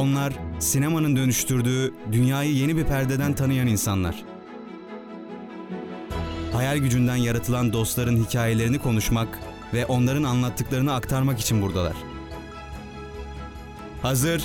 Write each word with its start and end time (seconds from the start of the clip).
Onlar 0.00 0.32
sinemanın 0.58 1.16
dönüştürdüğü 1.16 1.94
dünyayı 2.12 2.52
yeni 2.52 2.76
bir 2.76 2.84
perdeden 2.84 3.32
tanıyan 3.32 3.66
insanlar. 3.66 4.24
Hayal 6.52 6.76
gücünden 6.76 7.16
yaratılan 7.16 7.72
dostların 7.72 8.24
hikayelerini 8.24 8.78
konuşmak 8.78 9.38
ve 9.74 9.86
onların 9.86 10.22
anlattıklarını 10.22 10.94
aktarmak 10.94 11.40
için 11.40 11.62
buradalar. 11.62 11.96
Hazır 14.02 14.42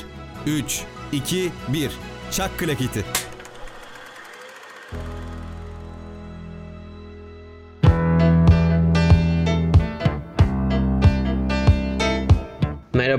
3 0.47 0.81
2 1.11 1.51
1 1.73 1.91
Çak 2.31 2.59
klaketi. 2.59 3.05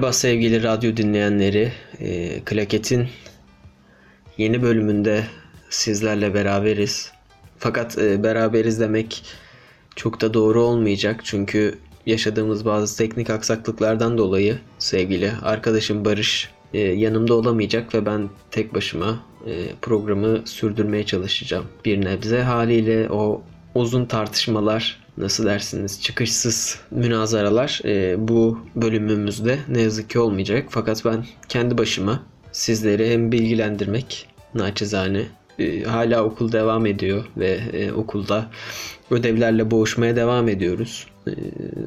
Merhaba 0.06 0.18
sevgili 0.18 0.62
radyo 0.62 0.96
dinleyenleri. 0.96 1.72
E, 2.00 2.40
Klaket'in 2.44 3.08
yeni 4.38 4.62
bölümünde 4.62 5.24
sizlerle 5.70 6.34
beraberiz. 6.34 7.12
Fakat 7.58 7.98
e, 7.98 8.22
beraberiz 8.22 8.80
demek 8.80 9.24
çok 9.96 10.20
da 10.20 10.34
doğru 10.34 10.62
olmayacak. 10.62 11.20
Çünkü 11.24 11.78
yaşadığımız 12.06 12.64
bazı 12.64 12.98
teknik 12.98 13.30
aksaklıklardan 13.30 14.18
dolayı 14.18 14.58
sevgili 14.78 15.32
arkadaşım 15.42 16.04
Barış 16.04 16.50
e, 16.74 16.78
yanımda 16.80 17.34
olamayacak 17.34 17.94
ve 17.94 18.06
ben 18.06 18.28
tek 18.50 18.74
başıma 18.74 19.24
e, 19.46 19.52
programı 19.82 20.42
sürdürmeye 20.44 21.06
çalışacağım. 21.06 21.66
Bir 21.84 22.04
nebze 22.04 22.42
haliyle 22.42 23.10
o 23.10 23.42
uzun 23.74 24.06
tartışmalar 24.06 25.05
nasıl 25.18 25.46
dersiniz 25.46 26.02
çıkışsız 26.02 26.80
münazaralar 26.90 27.80
e, 27.84 28.28
bu 28.28 28.60
bölümümüzde 28.76 29.58
ne 29.68 29.80
yazık 29.80 30.10
ki 30.10 30.18
olmayacak. 30.18 30.66
Fakat 30.70 31.04
ben 31.04 31.26
kendi 31.48 31.78
başıma 31.78 32.22
sizleri 32.52 33.10
hem 33.10 33.32
bilgilendirmek 33.32 34.28
naçizane 34.54 35.22
e, 35.58 35.82
hala 35.82 36.24
okul 36.24 36.52
devam 36.52 36.86
ediyor 36.86 37.24
ve 37.36 37.60
e, 37.72 37.92
okulda 37.92 38.50
ödevlerle 39.10 39.70
boğuşmaya 39.70 40.16
devam 40.16 40.48
ediyoruz. 40.48 41.06
E, 41.26 41.32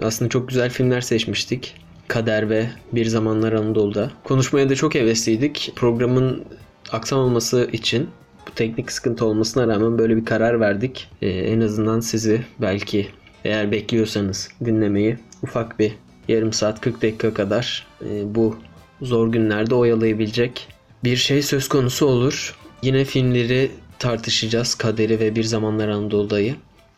aslında 0.02 0.30
çok 0.30 0.48
güzel 0.48 0.70
filmler 0.70 1.02
seçmiştik. 1.02 1.76
Kader 2.08 2.50
ve 2.50 2.70
Bir 2.92 3.06
Zamanlar 3.06 3.54
Anadolu'da. 3.54 4.12
Konuşmaya 4.24 4.70
da 4.70 4.76
çok 4.76 4.96
hevesliydik. 4.96 5.74
Programın 5.76 6.44
aksamaması 6.92 7.70
için 7.74 8.10
bu 8.50 8.56
teknik 8.56 8.92
sıkıntı 8.92 9.26
olmasına 9.26 9.68
rağmen 9.68 9.98
böyle 9.98 10.18
bir 10.18 10.26
karar 10.26 10.60
verdik. 10.60 11.08
Ee, 11.22 11.30
en 11.30 11.62
azından 11.62 12.00
sizi 12.00 12.42
belki 12.62 13.08
eğer 13.46 13.72
bekliyorsanız 13.72 14.50
dinlemeyi 14.66 15.18
ufak 15.44 15.80
bir 15.80 15.96
yarım 16.28 16.54
saat 16.54 16.82
40 16.82 17.02
dakika 17.02 17.34
kadar 17.34 17.88
e, 18.06 18.36
bu 18.36 18.58
zor 19.02 19.32
günlerde 19.32 19.76
oyalayabilecek 19.76 20.68
bir 21.04 21.16
şey 21.16 21.42
söz 21.42 21.68
konusu 21.68 22.06
olur. 22.06 22.56
Yine 22.84 23.06
filmleri 23.06 23.72
tartışacağız. 24.00 24.76
Kaderi 24.76 25.20
ve 25.20 25.36
Bir 25.36 25.44
Zamanlar 25.44 25.88
Anadolu'dayı. 25.88 26.56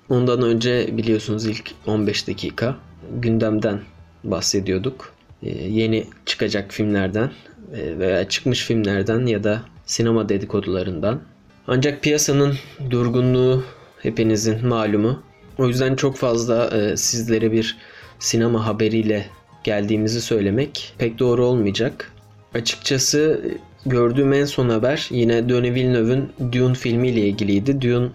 Ondan 0.09 0.41
önce 0.41 0.97
biliyorsunuz 0.97 1.45
ilk 1.45 1.71
15 1.87 2.27
dakika 2.27 2.75
gündemden 3.21 3.79
bahsediyorduk. 4.23 5.13
Ee, 5.43 5.49
yeni 5.49 6.05
çıkacak 6.25 6.71
filmlerden 6.73 7.31
e, 7.73 7.99
veya 7.99 8.29
çıkmış 8.29 8.65
filmlerden 8.65 9.25
ya 9.25 9.43
da 9.43 9.61
sinema 9.85 10.29
dedikodularından. 10.29 11.21
Ancak 11.67 12.01
piyasanın 12.01 12.57
durgunluğu 12.89 13.63
hepinizin 13.99 14.67
malumu. 14.67 15.23
O 15.57 15.67
yüzden 15.67 15.95
çok 15.95 16.17
fazla 16.17 16.67
e, 16.67 16.97
sizlere 16.97 17.51
bir 17.51 17.77
sinema 18.19 18.65
haberiyle 18.65 19.25
geldiğimizi 19.63 20.21
söylemek 20.21 20.93
pek 20.97 21.19
doğru 21.19 21.45
olmayacak. 21.45 22.11
Açıkçası 22.53 23.41
gördüğüm 23.85 24.33
en 24.33 24.45
son 24.45 24.69
haber 24.69 25.07
yine 25.11 25.49
Denis 25.49 25.75
Villeneuve'ün 25.75 26.29
Dune 26.51 26.73
filmiyle 26.73 27.21
ilgiliydi. 27.21 27.81
Dune 27.81 28.09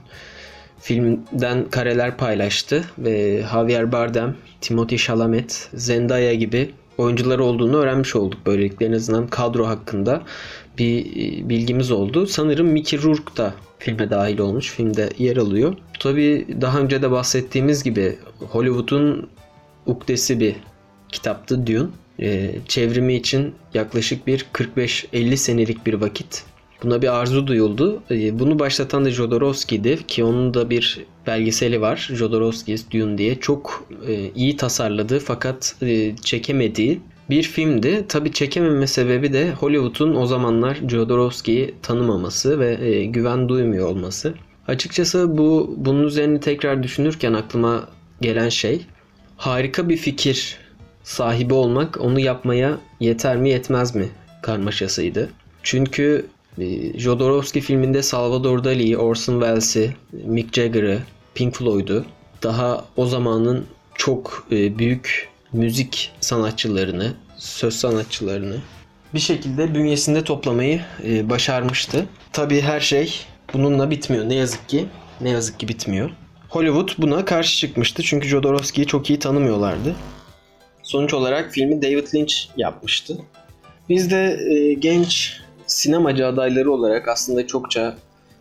filmden 0.80 1.70
kareler 1.70 2.16
paylaştı 2.16 2.84
ve 2.98 3.42
Javier 3.52 3.92
Bardem, 3.92 4.36
Timothy 4.60 4.98
Chalamet, 4.98 5.68
Zendaya 5.74 6.34
gibi 6.34 6.70
oyuncular 6.98 7.38
olduğunu 7.38 7.76
öğrenmiş 7.76 8.16
olduk. 8.16 8.40
Böylelikle 8.46 8.86
en 8.86 8.92
azından 8.92 9.26
kadro 9.26 9.66
hakkında 9.66 10.22
bir 10.78 11.06
e, 11.06 11.48
bilgimiz 11.48 11.90
oldu. 11.90 12.26
Sanırım 12.26 12.66
Mickey 12.66 13.02
Rourke 13.02 13.36
da 13.36 13.54
filme 13.78 14.10
dahil 14.10 14.38
olmuş. 14.38 14.70
Filmde 14.70 15.10
yer 15.18 15.36
alıyor. 15.36 15.76
Tabii 16.00 16.46
daha 16.60 16.80
önce 16.80 17.02
de 17.02 17.10
bahsettiğimiz 17.10 17.82
gibi 17.82 18.18
Hollywood'un 18.40 19.28
ukdesi 19.86 20.40
bir 20.40 20.54
kitaptı 21.08 21.66
Dune. 21.66 21.88
Ee, 22.20 22.54
çevrimi 22.68 23.14
için 23.14 23.54
yaklaşık 23.74 24.26
bir 24.26 24.46
45-50 24.52 25.36
senelik 25.36 25.86
bir 25.86 25.94
vakit 25.94 26.44
Buna 26.82 27.02
bir 27.02 27.16
arzu 27.16 27.46
duyuldu. 27.46 28.02
Ee, 28.10 28.38
bunu 28.38 28.58
başlatan 28.58 29.04
da 29.04 29.10
Jodorowsky'di 29.10 30.06
ki 30.06 30.24
onun 30.24 30.54
da 30.54 30.70
bir 30.70 31.04
belgeseli 31.26 31.80
var. 31.80 32.10
Jodorowsky's 32.12 32.90
Dune 32.90 33.18
diye. 33.18 33.40
Çok 33.40 33.88
e, 34.08 34.30
iyi 34.34 34.56
tasarladığı 34.56 35.18
fakat 35.18 35.76
e, 35.82 36.16
çekemediği 36.16 37.00
bir 37.30 37.42
filmdi. 37.42 38.04
Tabi 38.08 38.32
çekememe 38.32 38.86
sebebi 38.86 39.32
de 39.32 39.52
Hollywood'un 39.52 40.14
o 40.14 40.26
zamanlar 40.26 40.78
Jodorowsky'yi 40.88 41.74
tanımaması 41.82 42.60
ve 42.60 42.88
e, 42.88 43.04
güven 43.04 43.48
duymuyor 43.48 43.88
olması. 43.88 44.34
Açıkçası 44.68 45.38
bu 45.38 45.74
bunun 45.76 46.04
üzerine 46.04 46.40
tekrar 46.40 46.82
düşünürken 46.82 47.32
aklıma 47.32 47.88
gelen 48.20 48.48
şey 48.48 48.86
harika 49.36 49.88
bir 49.88 49.96
fikir 49.96 50.58
sahibi 51.02 51.54
olmak 51.54 52.00
onu 52.00 52.20
yapmaya 52.20 52.78
yeter 53.00 53.36
mi 53.36 53.50
yetmez 53.50 53.94
mi 53.94 54.08
karmaşasıydı. 54.42 55.30
Çünkü 55.62 56.26
e, 56.58 56.98
Jodorowsky 56.98 57.64
filminde 57.64 58.02
Salvador 58.02 58.64
Dali'yi, 58.64 58.98
Orson 58.98 59.40
Welles'i, 59.40 59.96
Mick 60.12 60.54
Jagger'ı, 60.54 60.98
Pink 61.34 61.54
Floyd'u 61.54 62.04
daha 62.42 62.84
o 62.96 63.06
zamanın 63.06 63.66
çok 63.94 64.46
e, 64.52 64.78
büyük 64.78 65.28
müzik 65.56 66.12
sanatçılarını, 66.20 67.14
söz 67.36 67.74
sanatçılarını 67.74 68.56
bir 69.14 69.20
şekilde 69.20 69.74
bünyesinde 69.74 70.24
toplamayı 70.24 70.80
e, 71.04 71.30
başarmıştı. 71.30 72.06
Tabii 72.32 72.60
her 72.60 72.80
şey 72.80 73.20
bununla 73.54 73.90
bitmiyor 73.90 74.28
ne 74.28 74.34
yazık 74.34 74.68
ki. 74.68 74.86
Ne 75.20 75.30
yazık 75.30 75.60
ki 75.60 75.68
bitmiyor. 75.68 76.10
Hollywood 76.48 76.90
buna 76.98 77.24
karşı 77.24 77.56
çıkmıştı 77.56 78.02
çünkü 78.02 78.28
Jodorowsky'yi 78.28 78.86
çok 78.86 79.10
iyi 79.10 79.18
tanımıyorlardı. 79.18 79.94
Sonuç 80.82 81.14
olarak 81.14 81.52
filmi 81.52 81.82
David 81.82 82.14
Lynch 82.14 82.34
yapmıştı. 82.56 83.18
Biz 83.88 84.10
de 84.10 84.38
e, 84.50 84.72
genç 84.72 85.40
sinemacı 85.66 86.26
adayları 86.26 86.72
olarak 86.72 87.08
aslında 87.08 87.46
çokça 87.46 87.96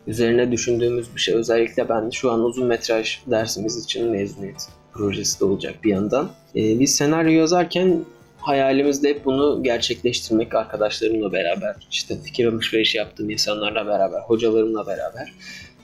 üzerine 0.08 0.52
düşündüğümüz 0.52 1.16
bir 1.16 1.22
şey. 1.22 1.36
Özellikle 1.36 1.90
ben 1.90 2.10
şu 2.10 2.32
an 2.32 2.44
uzun 2.44 2.68
metraj 2.68 3.20
dersimiz 3.28 3.84
için 3.84 4.12
mezuniyet 4.12 4.70
projesi 4.96 5.40
de 5.40 5.46
olacak 5.46 5.84
bir 5.84 5.90
yandan. 5.90 6.30
Ee, 6.56 6.80
biz 6.80 6.96
senaryo 6.96 7.32
yazarken 7.32 8.06
hayalimizde 8.38 9.10
hep 9.10 9.26
bunu 9.26 9.64
gerçekleştirmek 9.64 10.56
arkadaşlarımla 10.56 11.32
beraber, 11.32 11.76
işte 11.92 12.18
fikir 12.24 12.46
alışverişi 12.46 12.98
yaptığım 12.98 13.30
insanlarla 13.30 13.88
beraber, 13.88 14.20
hocalarımla 14.20 14.88
beraber. 14.88 15.34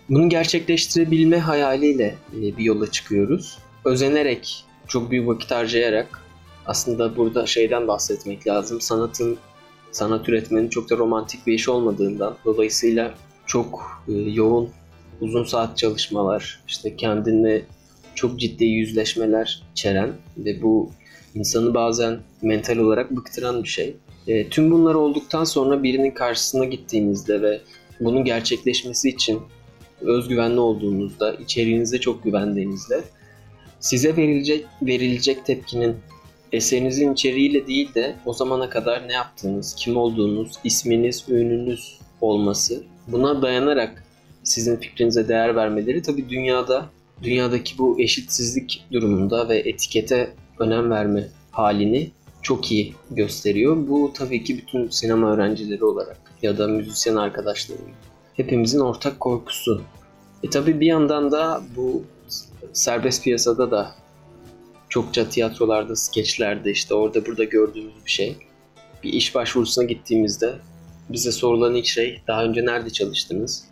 Bunu 0.10 0.30
gerçekleştirebilme 0.30 1.38
hayaliyle 1.38 2.16
e, 2.34 2.42
bir 2.42 2.64
yola 2.64 2.92
çıkıyoruz. 2.92 3.58
Özenerek, 3.86 4.66
çok 4.88 5.12
büyük 5.12 5.28
vakit 5.28 5.52
harcayarak 5.52 6.22
aslında 6.66 7.18
burada 7.18 7.46
şeyden 7.46 7.88
bahsetmek 7.88 8.48
lazım. 8.48 8.82
Sanatın 8.82 9.38
sanat 9.92 10.30
üretmenin 10.30 10.70
çok 10.70 10.90
da 10.90 10.98
romantik 10.98 11.48
bir 11.48 11.54
iş 11.54 11.70
olmadığından 11.70 12.36
dolayısıyla 12.46 13.14
çok 13.46 14.02
e, 14.08 14.14
yoğun 14.14 14.70
uzun 15.22 15.44
saat 15.44 15.78
çalışmalar, 15.78 16.60
işte 16.68 16.96
kendinle 16.96 17.66
çok 18.16 18.40
ciddi 18.40 18.66
yüzleşmeler 18.66 19.64
içeren 19.72 20.14
ve 20.38 20.62
bu 20.62 20.92
insanı 21.36 21.74
bazen 21.74 22.20
mental 22.42 22.78
olarak 22.78 23.12
bıktıran 23.12 23.64
bir 23.64 23.70
şey. 23.70 23.96
E, 24.28 24.50
tüm 24.50 24.72
bunlar 24.72 24.96
olduktan 24.96 25.44
sonra 25.44 25.84
birinin 25.84 26.12
karşısına 26.12 26.66
gittiğinizde 26.66 27.42
ve 27.42 27.62
bunun 28.00 28.26
gerçekleşmesi 28.26 29.10
için 29.10 29.40
özgüvenli 30.02 30.60
olduğunuzda, 30.60 31.34
içeriğinize 31.34 32.00
çok 32.00 32.24
güvendiğinizde 32.24 33.04
size 33.80 34.18
verilecek 34.18 34.66
verilecek 34.82 35.46
tepkinin 35.46 35.96
eserinizin 36.52 37.14
içeriğiyle 37.14 37.68
değil 37.68 37.94
de 37.94 38.16
o 38.26 38.34
zamana 38.34 38.70
kadar 38.70 39.08
ne 39.08 39.14
yaptığınız, 39.14 39.76
kim 39.76 39.98
olduğunuz, 39.98 40.52
isminiz, 40.64 41.26
ününüz 41.30 42.00
olması 42.22 42.84
buna 43.08 43.42
dayanarak 43.42 44.04
sizin 44.44 44.76
fikrinize 44.76 45.28
değer 45.28 45.56
vermeleri 45.56 46.02
tabii 46.02 46.30
dünyada 46.30 46.90
dünyadaki 47.24 47.78
bu 47.78 48.02
eşitsizlik 48.02 48.86
durumunda 48.92 49.50
ve 49.50 49.58
etikete 49.58 50.34
önem 50.60 50.92
verme 50.92 51.28
halini 51.52 52.12
çok 52.42 52.72
iyi 52.72 52.94
gösteriyor. 53.12 53.88
Bu 53.88 54.12
tabii 54.14 54.44
ki 54.44 54.58
bütün 54.58 54.90
sinema 54.90 55.34
öğrencileri 55.34 55.86
olarak 55.86 56.22
ya 56.42 56.58
da 56.58 56.68
müzisyen 56.68 57.16
arkadaşlarım 57.16 57.92
hepimizin 58.34 58.80
ortak 58.80 59.20
korkusu. 59.20 59.82
E 60.44 60.50
tabii 60.50 60.80
bir 60.80 60.86
yandan 60.86 61.32
da 61.32 61.62
bu 61.76 62.04
serbest 62.74 63.24
piyasada 63.24 63.72
da 63.72 63.96
çokça 64.90 65.30
tiyatrolarda, 65.30 65.96
skeçlerde 65.96 66.72
işte 66.72 66.94
orada 66.94 67.26
burada 67.26 67.44
gördüğümüz 67.44 67.94
bir 68.06 68.12
şey. 68.12 68.38
Bir 69.04 69.14
iş 69.14 69.36
başvurusuna 69.36 69.84
gittiğimizde 69.84 70.56
bize 71.10 71.32
sorulan 71.32 71.76
ilk 71.76 71.86
şey 71.86 72.22
daha 72.28 72.44
önce 72.44 72.66
nerede 72.66 72.90
çalıştınız? 72.90 73.64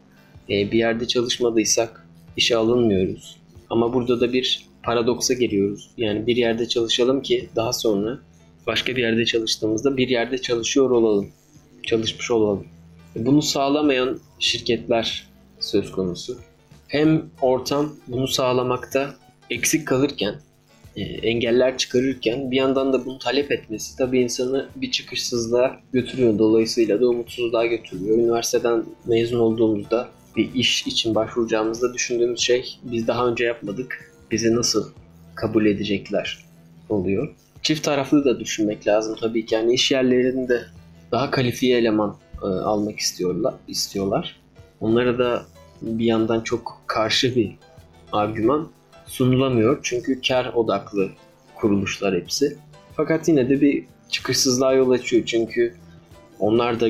Ee, 0.49 0.71
bir 0.71 0.77
yerde 0.77 1.07
çalışmadıysak 1.07 2.07
işe 2.37 2.57
alınmıyoruz. 2.57 3.38
Ama 3.69 3.93
burada 3.93 4.21
da 4.21 4.33
bir 4.33 4.65
paradoksa 4.83 5.33
giriyoruz. 5.33 5.89
Yani 5.97 6.27
bir 6.27 6.35
yerde 6.35 6.67
çalışalım 6.67 7.21
ki 7.21 7.49
daha 7.55 7.73
sonra 7.73 8.19
başka 8.67 8.95
bir 8.95 9.01
yerde 9.01 9.25
çalıştığımızda 9.25 9.97
bir 9.97 10.09
yerde 10.09 10.37
çalışıyor 10.37 10.89
olalım. 10.89 11.29
Çalışmış 11.83 12.31
olalım. 12.31 12.65
Bunu 13.15 13.41
sağlamayan 13.41 14.19
şirketler 14.39 15.27
söz 15.59 15.91
konusu. 15.91 16.37
Hem 16.87 17.25
ortam 17.41 17.95
bunu 18.07 18.27
sağlamakta 18.27 19.15
eksik 19.49 19.87
kalırken, 19.87 20.35
e, 20.95 21.01
engeller 21.01 21.77
çıkarırken 21.77 22.51
bir 22.51 22.57
yandan 22.57 22.93
da 22.93 23.05
bunu 23.05 23.19
talep 23.19 23.51
etmesi 23.51 23.97
tabii 23.97 24.19
insanı 24.21 24.69
bir 24.75 24.91
çıkışsızlığa 24.91 25.79
götürüyor. 25.93 26.39
Dolayısıyla 26.39 27.01
da 27.01 27.09
umutsuzluğa 27.09 27.65
götürüyor. 27.65 28.17
Üniversiteden 28.17 28.83
mezun 29.05 29.39
olduğumuzda 29.39 30.09
bir 30.35 30.53
iş 30.53 30.87
için 30.87 31.15
başvuracağımızda 31.15 31.93
düşündüğümüz 31.93 32.39
şey 32.39 32.79
biz 32.83 33.07
daha 33.07 33.27
önce 33.27 33.45
yapmadık. 33.45 34.13
Bizi 34.31 34.55
nasıl 34.55 34.91
kabul 35.35 35.65
edecekler 35.65 36.45
oluyor. 36.89 37.35
Çift 37.61 37.83
taraflı 37.83 38.25
da 38.25 38.39
düşünmek 38.39 38.87
lazım 38.87 39.15
tabii 39.21 39.45
ki. 39.45 39.55
Yani 39.55 39.73
iş 39.73 39.91
yerlerinde 39.91 40.65
daha 41.11 41.31
kalifiye 41.31 41.77
eleman 41.77 42.17
e, 42.43 42.45
almak 42.45 42.99
istiyorlar. 42.99 43.53
istiyorlar. 43.67 44.39
Onlara 44.81 45.19
da 45.19 45.45
bir 45.81 46.05
yandan 46.05 46.41
çok 46.41 46.81
karşı 46.87 47.35
bir 47.35 47.55
argüman 48.11 48.69
sunulamıyor. 49.05 49.79
Çünkü 49.83 50.21
kar 50.27 50.53
odaklı 50.53 51.09
kuruluşlar 51.55 52.15
hepsi. 52.15 52.57
Fakat 52.95 53.27
yine 53.27 53.49
de 53.49 53.61
bir 53.61 53.85
çıkışsızlığa 54.09 54.73
yol 54.73 54.91
açıyor. 54.91 55.25
Çünkü 55.25 55.75
onlar 56.39 56.79
da 56.79 56.89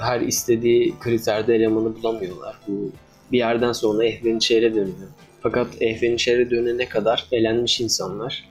her 0.00 0.20
istediği 0.20 0.94
kriterde 1.00 1.54
elemanı 1.54 1.96
bulamıyorlar. 1.96 2.58
Bu 2.68 2.90
bir 3.32 3.38
yerden 3.38 3.72
sonra 3.72 4.04
ehven 4.04 4.38
şehre 4.38 4.74
dönüyor. 4.74 5.08
Fakat 5.42 5.82
ehven 5.82 6.16
şehre 6.16 6.50
dönene 6.50 6.88
kadar 6.88 7.26
elenmiş 7.32 7.80
insanlar 7.80 8.48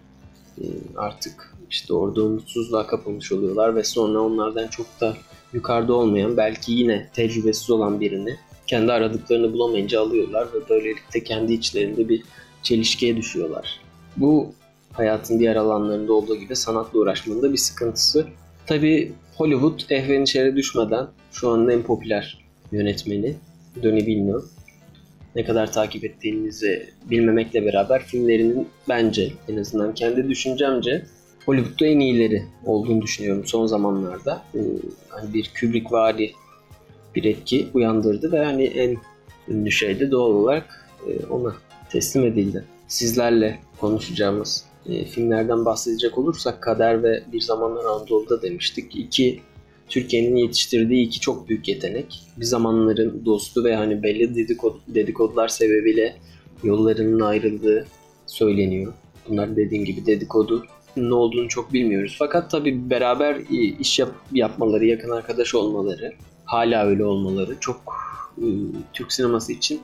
e, 0.57 0.63
artık 0.97 1.55
işte 1.69 1.93
orada 1.93 2.23
umutsuzluğa 2.23 2.87
kapılmış 2.87 3.31
oluyorlar 3.31 3.75
ve 3.75 3.83
sonra 3.83 4.21
onlardan 4.21 4.67
çok 4.67 4.85
da 5.01 5.17
yukarıda 5.53 5.93
olmayan 5.93 6.37
belki 6.37 6.71
yine 6.71 7.09
tecrübesiz 7.13 7.69
olan 7.69 8.01
birini 8.01 8.35
kendi 8.67 8.91
aradıklarını 8.91 9.53
bulamayınca 9.53 10.01
alıyorlar 10.01 10.47
ve 10.53 10.69
böylelikle 10.69 11.23
kendi 11.23 11.53
içlerinde 11.53 12.09
bir 12.09 12.23
çelişkiye 12.63 13.17
düşüyorlar. 13.17 13.79
Bu 14.17 14.53
hayatın 14.93 15.39
diğer 15.39 15.55
alanlarında 15.55 16.13
olduğu 16.13 16.35
gibi 16.35 16.55
sanatla 16.55 16.99
uğraşmanın 16.99 17.41
da 17.41 17.51
bir 17.51 17.57
sıkıntısı. 17.57 18.27
Tabi 18.67 19.13
Hollywood 19.35 19.79
ehven 19.89 20.21
içeri 20.21 20.55
düşmeden 20.55 21.07
şu 21.31 21.49
anda 21.49 21.73
en 21.73 21.83
popüler 21.83 22.37
yönetmeni 22.71 23.35
Denis 23.83 24.07
Villeneuve. 24.07 24.43
Ne 25.35 25.45
kadar 25.45 25.71
takip 25.71 26.03
ettiğinizi 26.05 26.89
bilmemekle 27.09 27.65
beraber 27.65 28.03
filmlerinin 28.03 28.67
bence 28.89 29.31
en 29.49 29.57
azından 29.57 29.93
kendi 29.93 30.29
düşüncemce 30.29 31.05
Hollywood'da 31.45 31.85
en 31.85 31.99
iyileri 31.99 32.43
olduğunu 32.65 33.01
düşünüyorum 33.01 33.45
son 33.45 33.65
zamanlarda. 33.65 34.43
Ee, 34.55 34.59
hani 35.09 35.33
bir 35.33 35.51
Kubrick 35.59 35.91
vari 35.91 36.31
bir 37.15 37.23
etki 37.23 37.67
uyandırdı 37.73 38.31
ve 38.31 38.45
hani 38.45 38.63
en 38.63 38.97
ünlü 39.47 39.71
şey 39.71 39.99
de 39.99 40.11
doğal 40.11 40.31
olarak 40.31 40.89
e, 41.07 41.25
ona 41.25 41.55
teslim 41.89 42.25
edildi. 42.25 42.63
Sizlerle 42.87 43.59
konuşacağımız 43.79 44.65
e, 44.89 45.05
filmlerden 45.05 45.65
bahsedecek 45.65 46.17
olursak 46.17 46.61
Kader 46.61 47.03
ve 47.03 47.23
Bir 47.33 47.41
Zamanlar 47.41 47.85
Anadolu'da 47.85 48.41
demiştik. 48.41 48.95
İki 48.95 49.39
Türkiye'nin 49.89 50.35
yetiştirdiği 50.35 51.07
iki 51.07 51.19
çok 51.19 51.49
büyük 51.49 51.67
yetenek. 51.67 52.21
Bir 52.37 52.45
zamanların 52.45 53.25
dostu 53.25 53.63
ve 53.63 53.75
hani 53.75 54.03
belli 54.03 54.35
dedikod 54.35 54.75
dedikodular 54.87 55.47
sebebiyle 55.47 56.15
yollarının 56.63 57.19
ayrıldığı 57.19 57.85
söyleniyor. 58.25 58.93
Bunlar 59.29 59.55
dediğim 59.55 59.85
gibi 59.85 60.05
dedikodu 60.05 60.65
ne 60.97 61.13
olduğunu 61.13 61.47
çok 61.47 61.73
bilmiyoruz. 61.73 62.15
Fakat 62.19 62.51
tabii 62.51 62.89
beraber 62.89 63.35
iş 63.79 63.99
yap 63.99 64.11
yapmaları, 64.31 64.85
yakın 64.85 65.09
arkadaş 65.09 65.55
olmaları, 65.55 66.13
hala 66.45 66.85
öyle 66.85 67.05
olmaları 67.05 67.59
çok 67.59 67.77
e, 68.37 68.45
Türk 68.93 69.13
sineması 69.13 69.53
için 69.53 69.81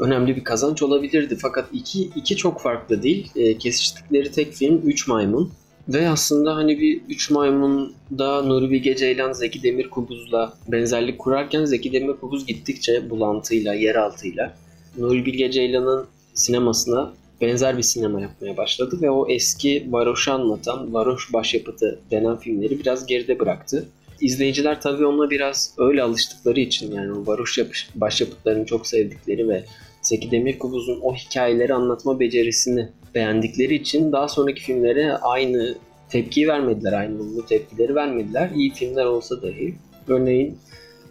önemli 0.00 0.36
bir 0.36 0.44
kazanç 0.44 0.82
olabilirdi. 0.82 1.36
Fakat 1.42 1.68
iki, 1.72 2.02
iki 2.02 2.36
çok 2.36 2.60
farklı 2.60 3.02
değil. 3.02 3.30
E, 3.36 3.58
kesiştikleri 3.58 4.32
tek 4.32 4.52
film 4.52 4.80
Üç 4.84 5.08
Maymun. 5.08 5.52
Ve 5.88 6.08
aslında 6.08 6.56
hani 6.56 6.80
bir 6.80 7.00
Üç 7.08 7.30
Maymun'da 7.30 8.42
Nuri 8.42 8.70
Bilge 8.70 8.96
Ceylan 8.96 9.32
Zeki 9.32 9.62
Demirkubuz'la 9.62 10.52
benzerlik 10.68 11.18
kurarken 11.18 11.64
Zeki 11.64 11.92
Demirkubuz 11.92 12.46
gittikçe 12.46 13.10
bulantıyla, 13.10 13.74
yeraltıyla 13.74 14.54
Nuri 14.98 15.26
Bilge 15.26 15.50
Ceylan'ın 15.50 16.06
sinemasına 16.34 17.12
benzer 17.40 17.78
bir 17.78 17.82
sinema 17.82 18.20
yapmaya 18.20 18.56
başladı 18.56 18.98
ve 19.02 19.10
o 19.10 19.28
eski 19.28 19.86
varoşu 19.90 20.32
anlatan 20.32 20.94
varoş 20.94 21.32
başyapıtı 21.32 22.00
denen 22.10 22.36
filmleri 22.36 22.80
biraz 22.80 23.06
geride 23.06 23.38
bıraktı. 23.38 23.88
İzleyiciler 24.20 24.80
tabii 24.80 25.06
ona 25.06 25.30
biraz 25.30 25.74
öyle 25.78 26.02
alıştıkları 26.02 26.60
için 26.60 26.92
yani 26.94 27.12
o 27.12 27.26
varoş 27.26 27.58
başyapıtlarını 27.94 28.66
çok 28.66 28.86
sevdikleri 28.86 29.48
ve 29.48 29.64
Zeki 30.10 30.30
Demirkubuz'un 30.30 31.00
o 31.02 31.14
hikayeleri 31.14 31.74
anlatma 31.74 32.20
becerisini 32.20 32.88
beğendikleri 33.14 33.74
için 33.74 34.12
daha 34.12 34.28
sonraki 34.28 34.62
filmlere 34.62 35.12
aynı 35.12 35.74
tepkiyi 36.08 36.48
vermediler. 36.48 36.92
Aynı 36.92 37.18
bu 37.18 37.46
tepkileri 37.46 37.94
vermediler. 37.94 38.50
İyi 38.56 38.70
filmler 38.70 39.04
olsa 39.04 39.42
dahi. 39.42 39.74
Örneğin 40.08 40.58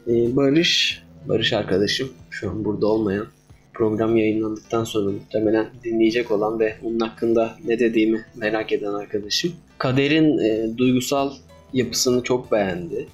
e, 0.07 0.35
Barış, 0.35 1.03
Barış 1.27 1.53
arkadaşım 1.53 2.09
şu 2.29 2.49
an 2.49 2.65
burada 2.65 2.87
olmayan 2.87 3.25
program 3.73 4.17
yayınlandıktan 4.17 4.83
sonra 4.83 5.11
muhtemelen 5.11 5.67
dinleyecek 5.83 6.31
olan 6.31 6.59
ve 6.59 6.75
onun 6.83 6.99
hakkında 6.99 7.57
ne 7.65 7.79
dediğimi 7.79 8.25
merak 8.35 8.71
eden 8.71 8.93
arkadaşım. 8.93 9.51
Kader'in 9.77 10.37
e, 10.37 10.77
duygusal 10.77 11.31
yapısını 11.73 12.23
çok 12.23 12.51
beğendi. 12.51 13.07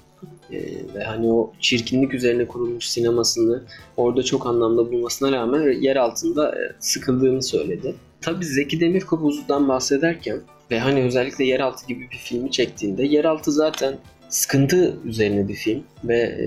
E, 0.52 0.58
ve 0.94 1.04
hani 1.04 1.32
o 1.32 1.52
çirkinlik 1.60 2.14
üzerine 2.14 2.46
kurulmuş 2.46 2.88
sinemasını 2.88 3.62
orada 3.96 4.22
çok 4.22 4.46
anlamda 4.46 4.92
bulmasına 4.92 5.32
rağmen 5.32 5.80
yer 5.80 5.96
altında 5.96 6.50
e, 6.50 6.72
sıkıldığını 6.80 7.42
söyledi. 7.42 7.94
Tabii 8.20 8.44
Zeki 8.44 8.80
Demirkubuz'dan 8.80 9.68
bahsederken 9.68 10.40
ve 10.70 10.78
hani 10.78 11.02
özellikle 11.02 11.44
Yeraltı 11.44 11.86
gibi 11.86 12.10
bir 12.12 12.16
filmi 12.16 12.50
çektiğinde 12.50 13.06
Yeraltı 13.06 13.52
zaten 13.52 13.94
sıkıntı 14.28 14.96
üzerine 15.04 15.48
bir 15.48 15.54
film 15.54 15.82
ve 16.04 16.18
e, 16.18 16.46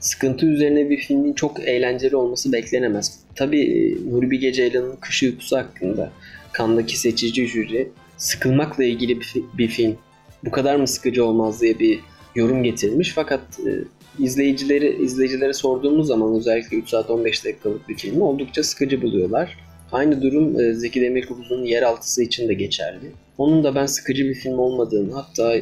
sıkıntı 0.00 0.46
üzerine 0.46 0.90
bir 0.90 0.98
filmin 0.98 1.32
çok 1.32 1.60
eğlenceli 1.60 2.16
olması 2.16 2.52
beklenemez. 2.52 3.20
Tabii 3.34 3.60
e, 3.60 4.10
Nuri 4.10 4.30
Bilge 4.30 4.52
Ceylan'ın 4.52 4.96
Kış 4.96 5.22
Uykusu 5.22 5.56
hakkında 5.56 6.12
Kandaki 6.52 6.98
seçici 6.98 7.46
jüri 7.46 7.88
sıkılmakla 8.16 8.84
ilgili 8.84 9.20
bir, 9.20 9.34
bir 9.58 9.68
film 9.68 9.96
bu 10.44 10.50
kadar 10.50 10.76
mı 10.76 10.88
sıkıcı 10.88 11.24
olmaz 11.24 11.60
diye 11.62 11.78
bir 11.78 12.00
yorum 12.36 12.62
getirmiş. 12.62 13.12
Fakat 13.14 13.40
e, 13.66 13.70
izleyicileri 14.18 15.02
izleyicilere 15.02 15.52
sorduğumuz 15.52 16.06
zaman 16.06 16.34
özellikle 16.34 16.76
3 16.76 16.88
saat 16.88 17.10
15 17.10 17.44
dakikalık 17.44 17.88
bir 17.88 17.96
filmi 17.96 18.22
oldukça 18.22 18.62
sıkıcı 18.62 19.02
buluyorlar. 19.02 19.58
Aynı 19.92 20.22
durum 20.22 20.60
e, 20.60 20.74
Zeki 20.74 21.00
Demirkubuz'un 21.00 21.64
Yeraltısı 21.64 22.22
için 22.22 22.48
de 22.48 22.54
geçerli. 22.54 23.12
Onun 23.38 23.64
da 23.64 23.74
ben 23.74 23.86
sıkıcı 23.86 24.24
bir 24.24 24.34
film 24.34 24.58
olmadığını 24.58 25.12
hatta 25.14 25.54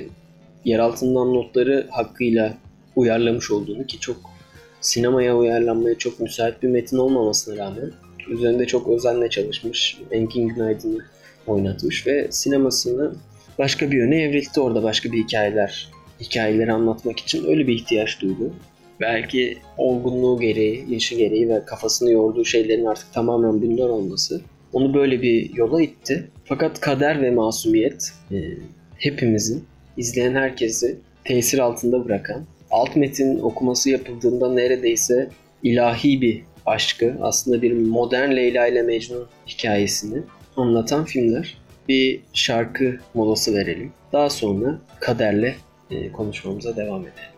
Yeraltından 0.65 1.35
notları 1.35 1.87
hakkıyla 1.91 2.55
uyarlamış 2.97 3.51
olduğunu 3.51 3.87
ki 3.87 4.01
çok 4.01 4.17
sinemaya 4.81 5.37
uyarlanmaya 5.37 5.99
çok 5.99 6.21
müsait 6.21 6.63
bir 6.63 6.69
metin 6.69 6.97
olmamasına 6.97 7.57
rağmen 7.57 7.93
üzerinde 8.29 8.67
çok 8.67 8.89
özenle 8.89 9.31
çalışmış. 9.31 9.99
Engin 10.11 10.49
Günaydın'ı 10.49 10.99
oynatmış 11.47 12.07
ve 12.07 12.29
sinemasını 12.31 13.15
başka 13.59 13.91
bir 13.91 13.97
yöne 13.97 14.23
evrildi 14.23 14.61
orada 14.61 14.83
başka 14.83 15.13
bir 15.13 15.25
hikayeler 15.25 15.91
hikayeleri 16.25 16.73
anlatmak 16.73 17.19
için 17.19 17.47
öyle 17.47 17.67
bir 17.67 17.75
ihtiyaç 17.75 18.21
duydu. 18.21 18.53
Belki 19.01 19.59
olgunluğu 19.79 20.41
gereği, 20.41 20.85
yaşı 20.89 21.15
gereği 21.15 21.49
ve 21.49 21.65
kafasını 21.65 22.13
yorduğu 22.13 22.45
şeylerin 22.45 22.85
artık 22.85 23.13
tamamen 23.13 23.63
bunlar 23.63 23.89
olması 23.89 24.41
onu 24.75 24.95
böyle 24.95 25.23
bir 25.23 25.55
yola 25.55 25.83
itti. 25.83 26.31
Fakat 26.45 26.81
kader 26.81 27.23
ve 27.23 27.31
masumiyet 27.31 28.13
e, 28.33 28.37
hepimizin, 28.99 29.65
izleyen 29.97 30.35
herkesi 30.35 30.99
tesir 31.25 31.59
altında 31.59 32.05
bırakan, 32.05 32.45
alt 32.71 32.97
metin 32.97 33.39
okuması 33.39 33.91
yapıldığında 33.91 34.53
neredeyse 34.53 35.29
ilahi 35.63 36.21
bir 36.21 36.43
aşkı, 36.67 37.17
aslında 37.21 37.63
bir 37.63 37.73
modern 37.73 38.37
Leyla 38.37 38.67
ile 38.67 38.83
Mecnun 38.83 39.27
hikayesini 39.49 40.23
anlatan 40.57 41.05
filmler. 41.05 41.59
Bir 41.89 42.21
şarkı 42.33 42.99
molası 43.15 43.55
verelim. 43.55 43.93
Daha 44.13 44.31
sonra 44.31 44.79
kaderle 45.01 45.55
konuşmamıza 46.13 46.77
devam 46.77 47.01
edelim. 47.01 47.35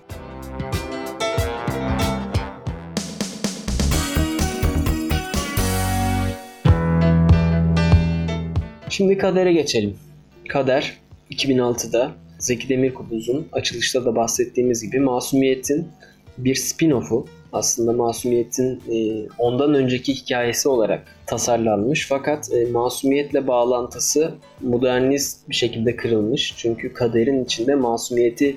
Şimdi 8.88 9.18
Kader'e 9.18 9.52
geçelim. 9.52 9.96
Kader 10.48 10.96
2006'da 11.30 12.12
Zeki 12.38 12.68
Demirkubuz'un 12.68 13.48
açılışta 13.52 14.04
da 14.04 14.16
bahsettiğimiz 14.16 14.82
gibi 14.82 15.00
Masumiyet'in 15.00 15.88
bir 16.38 16.54
spin-off'u 16.54 17.26
aslında 17.56 17.92
Masumiyet'in 17.92 18.82
e, 18.92 19.28
ondan 19.38 19.74
önceki 19.74 20.14
hikayesi 20.14 20.68
olarak 20.68 21.16
tasarlanmış 21.26 22.06
fakat 22.08 22.52
e, 22.52 22.66
Masumiyet'le 22.66 23.46
bağlantısı 23.46 24.34
modernist 24.60 25.48
bir 25.48 25.54
şekilde 25.54 25.96
kırılmış. 25.96 26.54
Çünkü 26.56 26.92
kaderin 26.92 27.44
içinde 27.44 27.74
Masumiyet'i 27.74 28.56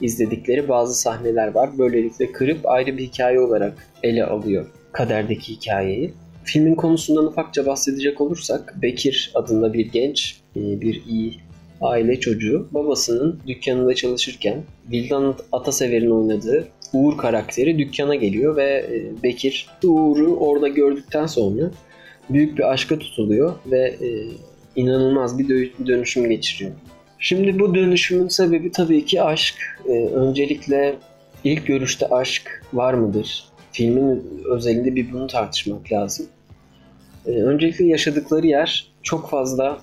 izledikleri 0.00 0.68
bazı 0.68 0.94
sahneler 0.94 1.54
var. 1.54 1.70
Böylelikle 1.78 2.32
kırıp 2.32 2.68
ayrı 2.68 2.98
bir 2.98 3.06
hikaye 3.06 3.40
olarak 3.40 3.88
ele 4.02 4.24
alıyor 4.24 4.66
kaderdeki 4.92 5.52
hikayeyi. 5.52 6.14
Filmin 6.44 6.74
konusundan 6.74 7.26
ufakça 7.26 7.66
bahsedecek 7.66 8.20
olursak 8.20 8.74
Bekir 8.82 9.32
adında 9.34 9.72
bir 9.72 9.86
genç, 9.92 10.40
e, 10.56 10.80
bir 10.80 11.02
iyi 11.06 11.40
aile 11.80 12.20
çocuğu 12.20 12.68
babasının 12.70 13.40
dükkanında 13.46 13.94
çalışırken 13.94 14.62
Vildan 14.90 15.34
Atasever'in 15.52 16.10
oynadığı 16.10 16.68
Uğur 16.92 17.18
karakteri 17.18 17.78
dükkana 17.78 18.14
geliyor 18.14 18.56
ve 18.56 18.64
e, 18.64 19.22
Bekir 19.22 19.68
Uğur'u 19.84 20.36
orada 20.36 20.68
gördükten 20.68 21.26
sonra 21.26 21.70
büyük 22.30 22.58
bir 22.58 22.72
aşka 22.72 22.98
tutuluyor 22.98 23.54
ve 23.66 23.80
e, 23.80 24.08
inanılmaz 24.76 25.38
bir 25.38 25.72
dönüşüm 25.86 26.30
geçiriyor. 26.30 26.72
Şimdi 27.18 27.58
bu 27.58 27.74
dönüşümün 27.74 28.28
sebebi 28.28 28.72
tabii 28.72 29.04
ki 29.04 29.22
aşk. 29.22 29.54
Öncelikle 30.14 30.94
ilk 31.44 31.66
görüşte 31.66 32.06
aşk 32.06 32.62
var 32.72 32.94
mıdır? 32.94 33.44
Filmin 33.72 34.24
özelinde 34.44 34.96
bir 34.96 35.12
bunu 35.12 35.26
tartışmak 35.26 35.92
lazım. 35.92 36.26
Öncelikle 37.26 37.84
yaşadıkları 37.84 38.46
yer 38.46 38.92
çok 39.02 39.30
fazla 39.30 39.80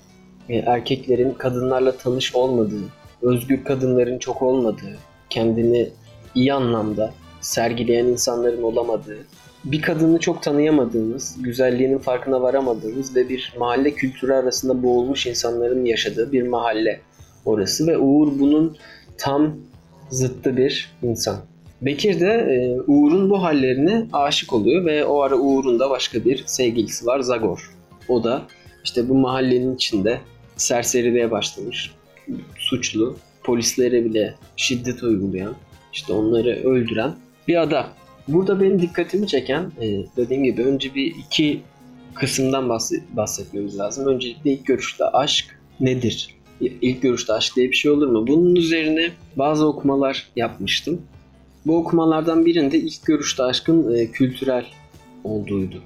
e, 0.48 0.56
erkeklerin 0.56 1.32
kadınlarla 1.32 1.96
tanış 1.96 2.34
olmadığı, 2.34 2.84
özgür 3.22 3.64
kadınların 3.64 4.18
çok 4.18 4.42
olmadığı, 4.42 4.98
kendini 5.30 5.88
iyi 6.34 6.52
anlamda 6.52 7.14
sergileyen 7.40 8.04
insanların 8.04 8.62
olamadığı, 8.62 9.18
bir 9.64 9.82
kadını 9.82 10.20
çok 10.20 10.42
tanıyamadığımız, 10.42 11.36
güzelliğinin 11.42 11.98
farkına 11.98 12.42
varamadığımız 12.42 13.16
ve 13.16 13.28
bir 13.28 13.54
mahalle 13.58 13.90
kültürü 13.90 14.32
arasında 14.32 14.82
boğulmuş 14.82 15.26
insanların 15.26 15.84
yaşadığı 15.84 16.32
bir 16.32 16.42
mahalle 16.42 17.00
orası 17.44 17.86
ve 17.86 17.98
Uğur 17.98 18.38
bunun 18.38 18.76
tam 19.18 19.56
zıttı 20.10 20.56
bir 20.56 20.92
insan. 21.02 21.36
Bekir 21.82 22.20
de 22.20 22.26
e, 22.26 22.80
Uğur'un 22.86 23.30
bu 23.30 23.42
hallerine 23.42 24.06
aşık 24.12 24.52
oluyor 24.52 24.84
ve 24.84 25.04
o 25.04 25.20
ara 25.20 25.36
Uğur'un 25.36 25.78
da 25.78 25.90
başka 25.90 26.24
bir 26.24 26.44
sevgilisi 26.46 27.06
var 27.06 27.20
Zagor. 27.20 27.74
O 28.08 28.24
da 28.24 28.42
işte 28.84 29.08
bu 29.08 29.14
mahallenin 29.14 29.74
içinde 29.74 30.20
serseriliğe 30.56 31.30
başlamış. 31.30 31.94
Suçlu, 32.58 33.16
polislere 33.44 34.04
bile 34.04 34.34
şiddet 34.56 35.02
uygulayan, 35.02 35.54
işte 35.92 36.12
onları 36.12 36.50
öldüren 36.64 37.14
bir 37.48 37.62
adam. 37.62 37.86
Burada 38.28 38.60
benim 38.60 38.82
dikkatimi 38.82 39.26
çeken 39.26 39.72
e, 39.80 40.04
dediğim 40.16 40.44
gibi 40.44 40.62
önce 40.62 40.94
bir 40.94 41.06
iki 41.06 41.60
kısımdan 42.14 42.68
bahsetmemiz 43.16 43.78
lazım. 43.78 44.06
Öncelikle 44.06 44.52
ilk 44.52 44.66
görüşte 44.66 45.04
aşk 45.04 45.58
nedir? 45.80 46.34
İlk 46.60 47.02
görüşte 47.02 47.32
aşk 47.32 47.56
diye 47.56 47.70
bir 47.70 47.76
şey 47.76 47.90
olur 47.90 48.06
mu? 48.06 48.26
Bunun 48.26 48.56
üzerine 48.56 49.10
bazı 49.36 49.66
okumalar 49.66 50.28
yapmıştım. 50.36 51.02
Bu 51.66 51.76
okumalardan 51.76 52.46
birinde 52.46 52.78
ilk 52.78 53.06
görüşte 53.06 53.42
aşkın 53.42 53.94
e, 53.94 54.10
kültürel 54.10 54.66
olduğuydu. 55.24 55.82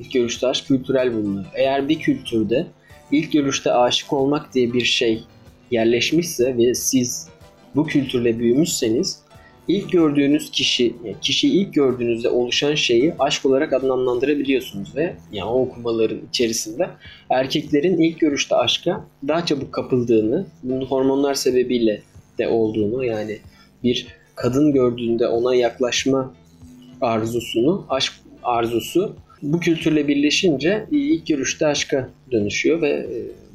İlk 0.00 0.12
görüşte 0.12 0.46
aşk 0.46 0.66
kültürel 0.66 1.14
bulunuyor. 1.14 1.46
Eğer 1.54 1.88
bir 1.88 1.98
kültürde 1.98 2.66
ilk 3.12 3.32
görüşte 3.32 3.72
aşık 3.72 4.12
olmak 4.12 4.54
diye 4.54 4.72
bir 4.72 4.84
şey 4.84 5.24
yerleşmişse 5.70 6.56
ve 6.56 6.74
siz 6.74 7.28
bu 7.76 7.86
kültürle 7.86 8.38
büyümüşseniz 8.38 9.20
ilk 9.68 9.92
gördüğünüz 9.92 10.50
kişi, 10.50 10.94
yani 11.04 11.16
kişiyi 11.20 11.52
ilk 11.52 11.74
gördüğünüzde 11.74 12.28
oluşan 12.28 12.74
şeyi 12.74 13.14
aşk 13.18 13.46
olarak 13.46 13.72
adlandırabiliyorsunuz 13.72 14.96
ve 14.96 15.16
yani 15.32 15.50
o 15.50 15.62
okumaların 15.62 16.20
içerisinde 16.28 16.90
erkeklerin 17.30 17.98
ilk 17.98 18.20
görüşte 18.20 18.56
aşka 18.56 19.04
daha 19.28 19.46
çabuk 19.46 19.72
kapıldığını, 19.72 20.46
bunun 20.62 20.84
hormonlar 20.84 21.34
sebebiyle 21.34 22.02
de 22.38 22.48
olduğunu 22.48 23.04
yani 23.04 23.38
bir 23.84 24.06
kadın 24.34 24.72
gördüğünde 24.72 25.28
ona 25.28 25.54
yaklaşma 25.54 26.34
arzusunu, 27.00 27.86
aşk 27.88 28.12
arzusu 28.42 29.16
bu 29.42 29.60
kültürle 29.60 30.08
birleşince 30.08 30.86
ilk 30.90 31.26
görüşte 31.26 31.66
aşka 31.66 32.08
dönüşüyor 32.32 32.82
ve 32.82 32.88
e, 32.88 33.08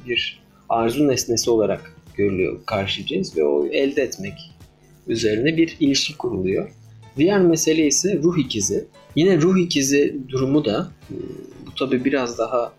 bir 0.08 0.40
arzu 0.68 1.08
nesnesi 1.08 1.50
olarak 1.50 1.96
görülüyor 2.14 2.60
karşı 2.66 3.06
cins 3.06 3.36
ve 3.36 3.44
o 3.44 3.66
elde 3.66 4.02
etmek 4.02 4.53
üzerine 5.06 5.56
bir 5.56 5.76
ilişki 5.80 6.16
kuruluyor. 6.16 6.70
Diğer 7.16 7.40
mesele 7.40 7.86
ise 7.86 8.20
ruh 8.22 8.38
ikizi. 8.38 8.84
Yine 9.16 9.40
ruh 9.40 9.58
ikizi 9.58 10.16
durumu 10.28 10.64
da 10.64 10.92
e, 11.10 11.14
bu 11.66 11.74
tabi 11.74 12.04
biraz 12.04 12.38
daha 12.38 12.72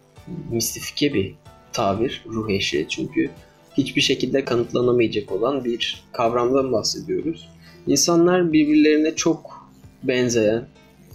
mistifike 0.51 1.13
bir 1.13 1.35
tabir 1.73 2.23
ruh 2.27 2.49
eşi 2.49 2.85
çünkü 2.89 3.29
hiçbir 3.77 4.01
şekilde 4.01 4.45
kanıtlanamayacak 4.45 5.31
olan 5.31 5.65
bir 5.65 6.03
kavramdan 6.11 6.71
bahsediyoruz. 6.71 7.49
İnsanlar 7.87 8.53
birbirlerine 8.53 9.15
çok 9.15 9.69
benzeyen, 10.03 10.67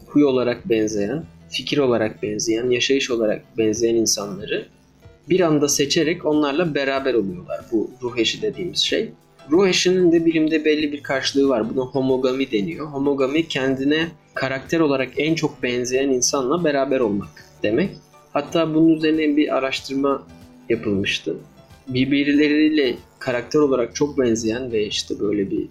huy 0.06 0.24
olarak 0.24 0.68
benzeyen 0.68 1.24
fikir 1.50 1.78
olarak 1.78 2.22
benzeyen, 2.22 2.70
yaşayış 2.70 3.10
olarak 3.10 3.58
benzeyen 3.58 3.94
insanları 3.94 4.68
bir 5.28 5.40
anda 5.40 5.68
seçerek 5.68 6.26
onlarla 6.26 6.74
beraber 6.74 7.14
oluyorlar. 7.14 7.60
Bu 7.72 7.90
ruh 8.02 8.18
eşi 8.18 8.42
dediğimiz 8.42 8.78
şey. 8.78 9.12
Ruh 9.50 9.68
eşinin 9.68 10.12
de 10.12 10.26
bilimde 10.26 10.64
belli 10.64 10.92
bir 10.92 11.02
karşılığı 11.02 11.48
var. 11.48 11.74
Buna 11.74 11.84
homogami 11.84 12.50
deniyor. 12.50 12.86
Homogami 12.86 13.48
kendine 13.48 14.08
karakter 14.34 14.80
olarak 14.80 15.08
en 15.16 15.34
çok 15.34 15.62
benzeyen 15.62 16.08
insanla 16.08 16.64
beraber 16.64 17.00
olmak 17.00 17.44
demek. 17.62 17.90
Hatta 18.32 18.74
bunun 18.74 18.88
üzerine 18.88 19.36
bir 19.36 19.56
araştırma 19.56 20.26
yapılmıştı. 20.68 21.36
Birbirleriyle 21.88 22.96
karakter 23.18 23.60
olarak 23.60 23.94
çok 23.94 24.18
benzeyen 24.18 24.72
ve 24.72 24.86
işte 24.86 25.20
böyle 25.20 25.50
bir 25.50 25.68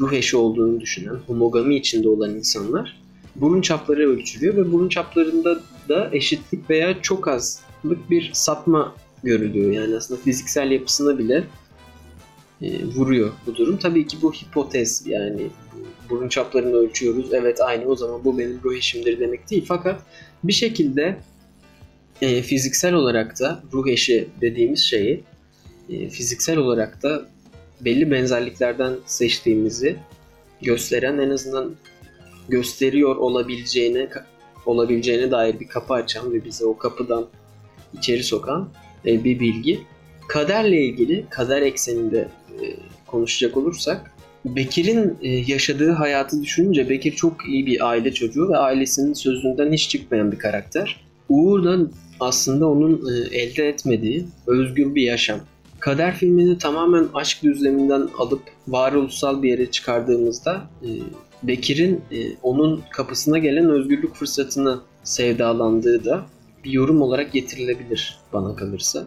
ruh 0.00 0.12
eşi 0.12 0.36
olduğunu 0.36 0.80
düşünen, 0.80 1.16
homogami 1.26 1.76
içinde 1.76 2.08
olan 2.08 2.30
insanlar 2.30 3.02
burun 3.36 3.60
çapları 3.60 4.10
ölçülüyor 4.10 4.56
ve 4.56 4.72
burun 4.72 4.88
çaplarında 4.88 5.60
da 5.88 6.10
eşitlik 6.12 6.70
veya 6.70 7.02
çok 7.02 7.28
azlık 7.28 8.10
bir 8.10 8.30
sapma 8.32 8.94
görülüyor. 9.24 9.72
Yani 9.72 9.96
aslında 9.96 10.20
fiziksel 10.20 10.70
yapısına 10.70 11.18
bile 11.18 11.44
e, 12.62 12.84
vuruyor 12.84 13.32
bu 13.46 13.54
durum. 13.56 13.76
Tabii 13.76 14.06
ki 14.06 14.16
bu 14.22 14.32
hipotez 14.32 15.06
yani 15.06 15.46
burun 16.10 16.28
çaplarını 16.28 16.76
ölçüyoruz. 16.76 17.32
Evet 17.32 17.60
aynı 17.60 17.86
o 17.86 17.96
zaman 17.96 18.24
bu 18.24 18.38
benim 18.38 18.60
ruh 18.64 18.76
eşimdir 18.76 19.20
demek 19.20 19.50
değil. 19.50 19.64
Fakat 19.68 20.02
bir 20.44 20.52
şekilde 20.52 21.16
e, 22.22 22.42
fiziksel 22.42 22.94
olarak 22.94 23.40
da 23.40 23.62
ruh 23.72 23.88
eşi 23.88 24.28
dediğimiz 24.40 24.80
şeyi 24.80 25.24
e, 25.90 26.08
fiziksel 26.08 26.56
olarak 26.56 27.02
da 27.02 27.26
belli 27.80 28.10
benzerliklerden 28.10 28.96
seçtiğimizi 29.06 29.96
gösteren 30.62 31.18
en 31.18 31.30
azından 31.30 31.74
gösteriyor 32.48 33.16
olabileceğine 33.16 34.08
olabileceğine 34.66 35.30
dair 35.30 35.60
bir 35.60 35.68
kapı 35.68 35.94
açan 35.94 36.32
ve 36.32 36.44
bize 36.44 36.64
o 36.64 36.78
kapıdan 36.78 37.26
içeri 37.98 38.24
sokan 38.24 38.68
e, 39.06 39.24
bir 39.24 39.40
bilgi. 39.40 39.80
Kaderle 40.28 40.84
ilgili, 40.84 41.26
kader 41.30 41.62
ekseninde 41.62 42.28
konuşacak 43.06 43.56
olursak 43.56 44.10
Bekir'in 44.44 45.18
e, 45.22 45.28
yaşadığı 45.28 45.90
hayatı 45.90 46.42
düşününce 46.42 46.88
Bekir 46.88 47.12
çok 47.12 47.48
iyi 47.48 47.66
bir 47.66 47.88
aile 47.88 48.12
çocuğu 48.12 48.48
ve 48.48 48.56
ailesinin 48.56 49.12
sözünden 49.12 49.72
hiç 49.72 49.88
çıkmayan 49.88 50.32
bir 50.32 50.38
karakter. 50.38 51.00
Uğur 51.28 51.64
da 51.64 51.90
aslında 52.20 52.68
onun 52.68 53.08
elde 53.32 53.68
etmediği 53.68 54.26
özgür 54.46 54.94
bir 54.94 55.02
yaşam. 55.02 55.40
Kader 55.80 56.16
filmini 56.16 56.58
tamamen 56.58 57.08
aşk 57.14 57.42
düzleminden 57.42 58.08
alıp 58.18 58.42
varoluşsal 58.68 59.42
bir 59.42 59.50
yere 59.50 59.70
çıkardığımızda 59.70 60.70
Bekir'in 61.42 62.00
e, 62.12 62.36
onun 62.42 62.82
kapısına 62.90 63.38
gelen 63.38 63.70
özgürlük 63.70 64.14
fırsatını 64.14 64.80
sevdalandığı 65.04 66.04
da 66.04 66.26
bir 66.64 66.70
yorum 66.70 67.02
olarak 67.02 67.32
getirilebilir 67.32 68.18
bana 68.32 68.56
kalırsa. 68.56 69.04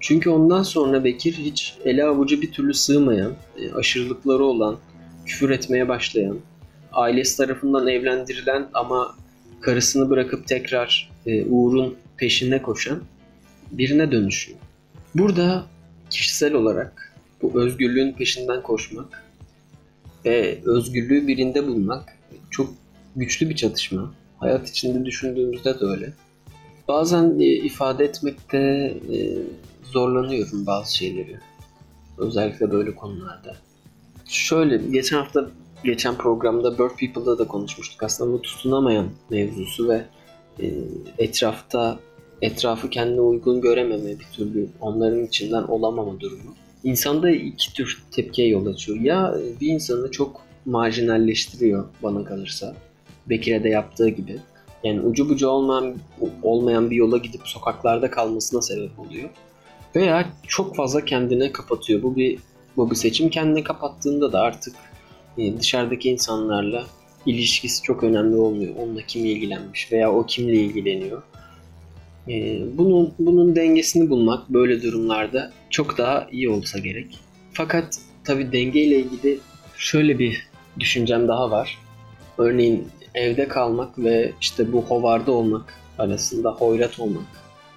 Çünkü 0.00 0.30
ondan 0.30 0.62
sonra 0.62 1.04
Bekir 1.04 1.32
hiç 1.32 1.76
ele 1.84 2.04
avucu 2.04 2.42
bir 2.42 2.52
türlü 2.52 2.74
sığmayan, 2.74 3.32
e, 3.58 3.72
aşırılıkları 3.72 4.44
olan, 4.44 4.76
küfür 5.26 5.50
etmeye 5.50 5.88
başlayan, 5.88 6.38
ailesi 6.92 7.36
tarafından 7.36 7.88
evlendirilen 7.88 8.68
ama 8.74 9.16
karısını 9.60 10.10
bırakıp 10.10 10.46
tekrar 10.46 11.10
e, 11.26 11.44
Uğur'un 11.44 11.96
peşine 12.16 12.62
koşan 12.62 13.02
birine 13.72 14.12
dönüşüyor. 14.12 14.58
Burada 15.14 15.66
kişisel 16.10 16.54
olarak 16.54 17.14
bu 17.42 17.60
özgürlüğün 17.60 18.12
peşinden 18.12 18.62
koşmak 18.62 19.24
ve 20.24 20.58
özgürlüğü 20.64 21.26
birinde 21.26 21.66
bulmak 21.66 22.16
çok 22.50 22.74
güçlü 23.16 23.50
bir 23.50 23.56
çatışma. 23.56 24.14
Hayat 24.38 24.68
içinde 24.68 25.04
düşündüğümüzde 25.04 25.80
de 25.80 25.84
öyle. 25.84 26.12
Bazen 26.88 27.40
e, 27.40 27.44
ifade 27.44 28.04
etmekte 28.04 28.58
zorlanıyorum 29.92 30.66
bazı 30.66 30.96
şeyleri. 30.96 31.38
Özellikle 32.18 32.70
böyle 32.72 32.94
konularda. 32.94 33.56
Şöyle 34.28 34.76
geçen 34.76 35.16
hafta 35.16 35.50
geçen 35.84 36.16
programda 36.16 36.78
Bird 36.78 36.96
People'da 36.98 37.38
da 37.38 37.46
konuşmuştuk. 37.46 38.02
Aslında 38.02 38.32
bu 38.32 38.42
tutunamayan 38.42 39.06
mevzusu 39.30 39.88
ve 39.88 40.04
e, 40.60 40.72
etrafta 41.18 41.98
etrafı 42.42 42.90
kendine 42.90 43.20
uygun 43.20 43.60
görememe 43.60 44.18
bir 44.18 44.26
türlü 44.32 44.68
onların 44.80 45.24
içinden 45.24 45.62
olamama 45.62 46.20
durumu. 46.20 46.54
İnsanda 46.84 47.30
iki 47.30 47.72
tür 47.72 48.02
tepkiye 48.10 48.48
yol 48.48 48.66
açıyor. 48.66 49.00
Ya 49.00 49.34
bir 49.60 49.68
insanı 49.68 50.10
çok 50.10 50.40
marjinalleştiriyor 50.66 51.84
bana 52.02 52.24
kalırsa. 52.24 52.74
Bekir'e 53.26 53.64
de 53.64 53.68
yaptığı 53.68 54.08
gibi. 54.08 54.40
Yani 54.84 55.00
ucu 55.00 55.28
bucu 55.28 55.48
olmayan, 55.48 55.94
olmayan 56.42 56.90
bir 56.90 56.96
yola 56.96 57.16
gidip 57.18 57.40
sokaklarda 57.44 58.10
kalmasına 58.10 58.62
sebep 58.62 58.98
oluyor. 58.98 59.30
Veya 59.96 60.32
çok 60.48 60.76
fazla 60.76 61.04
kendine 61.04 61.52
kapatıyor. 61.52 62.02
Bu 62.02 62.16
bir 62.16 62.38
bu 62.76 62.90
bir 62.90 62.96
seçim. 62.96 63.30
Kendine 63.30 63.64
kapattığında 63.64 64.32
da 64.32 64.40
artık 64.40 64.74
e, 65.38 65.58
dışarıdaki 65.58 66.10
insanlarla 66.10 66.86
ilişkisi 67.26 67.82
çok 67.82 68.02
önemli 68.02 68.36
olmuyor. 68.36 68.74
Onunla 68.78 69.02
kim 69.02 69.24
ilgilenmiş 69.24 69.92
veya 69.92 70.12
o 70.12 70.26
kimle 70.26 70.54
ilgileniyor. 70.54 71.22
E, 72.28 72.60
bunun, 72.78 73.14
bunun 73.18 73.56
dengesini 73.56 74.10
bulmak 74.10 74.48
böyle 74.50 74.82
durumlarda 74.82 75.52
çok 75.70 75.98
daha 75.98 76.28
iyi 76.32 76.50
olsa 76.50 76.78
gerek. 76.78 77.18
Fakat 77.52 77.98
tabi 78.24 78.52
dengeyle 78.52 78.98
ilgili 78.98 79.38
şöyle 79.76 80.18
bir 80.18 80.46
düşüncem 80.80 81.28
daha 81.28 81.50
var. 81.50 81.78
Örneğin 82.38 82.88
evde 83.14 83.48
kalmak 83.48 83.98
ve 83.98 84.32
işte 84.40 84.72
bu 84.72 84.82
hovarda 84.82 85.32
olmak 85.32 85.74
arasında 85.98 86.50
hoyrat 86.50 87.00
olmak 87.00 87.26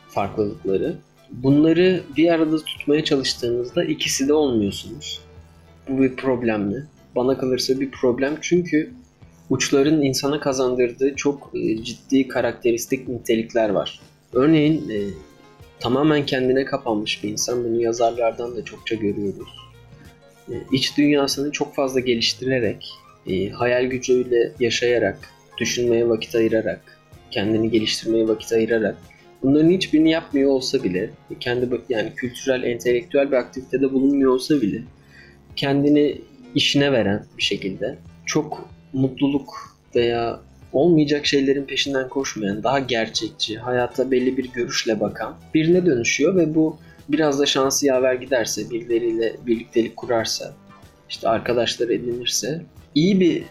farklılıkları. 0.09 0.97
Bunları 1.31 2.03
bir 2.17 2.29
arada 2.29 2.57
tutmaya 2.57 3.03
çalıştığınızda 3.03 3.83
ikisi 3.83 4.27
de 4.27 4.33
olmuyorsunuz. 4.33 5.21
Bu 5.89 6.01
bir 6.01 6.15
problem 6.15 6.61
mi? 6.61 6.87
Bana 7.15 7.37
kalırsa 7.37 7.79
bir 7.79 7.91
problem 7.91 8.37
çünkü 8.41 8.91
uçların 9.49 10.01
insana 10.01 10.39
kazandırdığı 10.39 11.15
çok 11.15 11.51
e, 11.53 11.83
ciddi 11.83 12.27
karakteristik 12.27 13.07
nitelikler 13.07 13.69
var. 13.69 13.99
Örneğin 14.33 14.89
e, 14.89 14.97
tamamen 15.79 16.25
kendine 16.25 16.65
kapanmış 16.65 17.23
bir 17.23 17.29
insan 17.29 17.63
bunu 17.63 17.81
yazarlardan 17.81 18.55
da 18.55 18.65
çokça 18.65 18.95
görüyoruz. 18.95 19.49
E, 20.49 20.53
iç 20.71 20.97
dünyasını 20.97 21.51
çok 21.51 21.75
fazla 21.75 21.99
geliştirerek, 21.99 22.89
e, 23.27 23.49
hayal 23.49 23.85
gücüyle 23.85 24.51
yaşayarak, 24.59 25.19
düşünmeye 25.57 26.09
vakit 26.09 26.35
ayırarak, 26.35 26.99
kendini 27.31 27.71
geliştirmeye 27.71 28.27
vakit 28.27 28.51
ayırarak 28.51 28.97
bunların 29.43 29.69
hiçbirini 29.69 30.11
yapmıyor 30.11 30.49
olsa 30.49 30.83
bile, 30.83 31.09
kendi 31.39 31.81
yani 31.89 32.13
kültürel, 32.15 32.63
entelektüel 32.63 33.31
bir 33.31 33.35
aktivitede 33.37 33.93
bulunmuyor 33.93 34.31
olsa 34.31 34.61
bile 34.61 34.83
kendini 35.55 36.21
işine 36.55 36.91
veren 36.91 37.25
bir 37.37 37.43
şekilde 37.43 37.97
çok 38.25 38.69
mutluluk 38.93 39.77
veya 39.95 40.39
olmayacak 40.73 41.25
şeylerin 41.25 41.65
peşinden 41.65 42.09
koşmayan, 42.09 42.63
daha 42.63 42.79
gerçekçi, 42.79 43.57
hayata 43.57 44.11
belli 44.11 44.37
bir 44.37 44.51
görüşle 44.51 44.99
bakan 44.99 45.35
birine 45.53 45.85
dönüşüyor 45.85 46.35
ve 46.35 46.55
bu 46.55 46.77
biraz 47.09 47.39
da 47.39 47.45
şansı 47.45 47.85
yaver 47.85 48.13
giderse, 48.13 48.69
birileriyle 48.69 49.35
birliktelik 49.47 49.97
kurarsa, 49.97 50.53
işte 51.09 51.29
arkadaşlar 51.29 51.89
edinirse 51.89 52.61
iyi 52.95 53.19
bir 53.19 53.43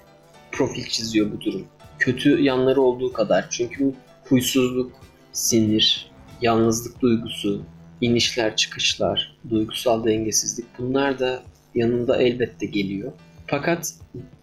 profil 0.52 0.84
çiziyor 0.84 1.32
bu 1.32 1.40
durum. 1.40 1.66
Kötü 1.98 2.42
yanları 2.42 2.80
olduğu 2.80 3.12
kadar. 3.12 3.46
Çünkü 3.50 3.92
huysuzluk, 4.28 4.92
sinir, 5.38 6.10
yalnızlık 6.42 7.00
duygusu, 7.00 7.62
inişler 8.00 8.56
çıkışlar, 8.56 9.36
duygusal 9.50 10.04
dengesizlik 10.04 10.66
bunlar 10.78 11.18
da 11.18 11.42
yanında 11.74 12.22
elbette 12.22 12.66
geliyor. 12.66 13.12
Fakat 13.46 13.94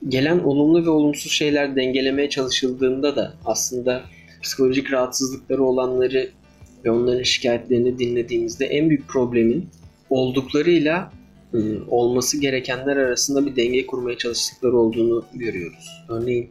gelen 0.08 0.40
olumlu 0.40 0.86
ve 0.86 0.90
olumsuz 0.90 1.32
şeyler 1.32 1.76
dengelemeye 1.76 2.30
çalışıldığında 2.30 3.16
da 3.16 3.34
aslında 3.46 4.04
psikolojik 4.44 4.92
rahatsızlıkları 4.92 5.64
olanları 5.64 6.30
ve 6.86 6.92
onların 6.92 7.24
şikayetlerini 7.24 8.00
dinlediğimizde 8.00 8.66
en 8.66 8.90
büyük 8.90 9.08
problemin 9.08 9.70
olduklarıyla 10.10 11.12
e, 11.54 11.58
olması 11.88 12.42
gerekenler 12.42 12.98
arasında 12.98 13.46
bir 13.46 13.56
denge 13.56 13.86
kurmaya 13.86 14.18
çalıştıkları 14.18 14.78
olduğunu 14.78 15.26
görüyoruz. 15.34 16.04
Örneğin 16.10 16.50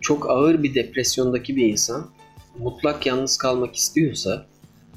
çok 0.00 0.30
ağır 0.30 0.62
bir 0.62 0.74
depresyondaki 0.74 1.56
bir 1.56 1.66
insan 1.66 2.10
mutlak 2.58 3.06
yalnız 3.06 3.36
kalmak 3.38 3.76
istiyorsa 3.76 4.46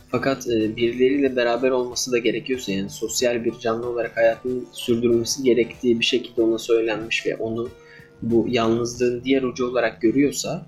fakat 0.09 0.47
e, 0.47 0.75
birileriyle 0.75 1.35
beraber 1.35 1.69
olması 1.69 2.11
da 2.11 2.17
gerekiyorsa 2.17 2.71
yani 2.71 2.89
sosyal 2.89 3.45
bir 3.45 3.59
canlı 3.59 3.89
olarak 3.89 4.17
hayatını 4.17 4.61
sürdürmesi 4.71 5.43
gerektiği 5.43 5.99
bir 5.99 6.05
şekilde 6.05 6.41
ona 6.41 6.57
söylenmiş 6.57 7.25
ve 7.25 7.35
onu 7.35 7.69
bu 8.21 8.45
yalnızlığın 8.49 9.23
diğer 9.23 9.43
ucu 9.43 9.67
olarak 9.67 10.01
görüyorsa 10.01 10.65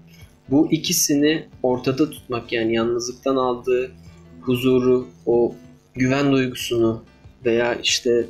bu 0.49 0.71
ikisini 0.71 1.47
ortada 1.63 2.09
tutmak 2.09 2.51
yani 2.51 2.75
yalnızlıktan 2.75 3.35
aldığı 3.35 3.91
huzuru, 4.41 5.07
o 5.25 5.55
güven 5.93 6.31
duygusunu 6.31 7.03
veya 7.45 7.75
işte 7.75 8.25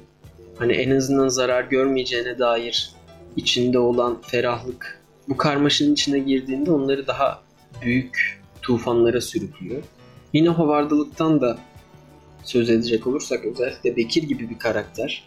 hani 0.57 0.73
en 0.73 0.91
azından 0.91 1.27
zarar 1.27 1.63
görmeyeceğine 1.63 2.39
dair 2.39 2.91
içinde 3.35 3.79
olan 3.79 4.21
ferahlık 4.21 5.01
bu 5.29 5.37
karmaşanın 5.37 5.93
içine 5.93 6.19
girdiğinde 6.19 6.71
onları 6.71 7.07
daha 7.07 7.43
büyük 7.81 8.44
tufanlara 8.65 9.21
sürüklüyor. 9.21 9.83
Yine 10.33 10.49
hovardılıktan 10.49 11.41
da 11.41 11.57
söz 12.43 12.69
edecek 12.69 13.07
olursak 13.07 13.45
özellikle 13.45 13.97
Bekir 13.97 14.23
gibi 14.23 14.49
bir 14.49 14.59
karakter 14.59 15.23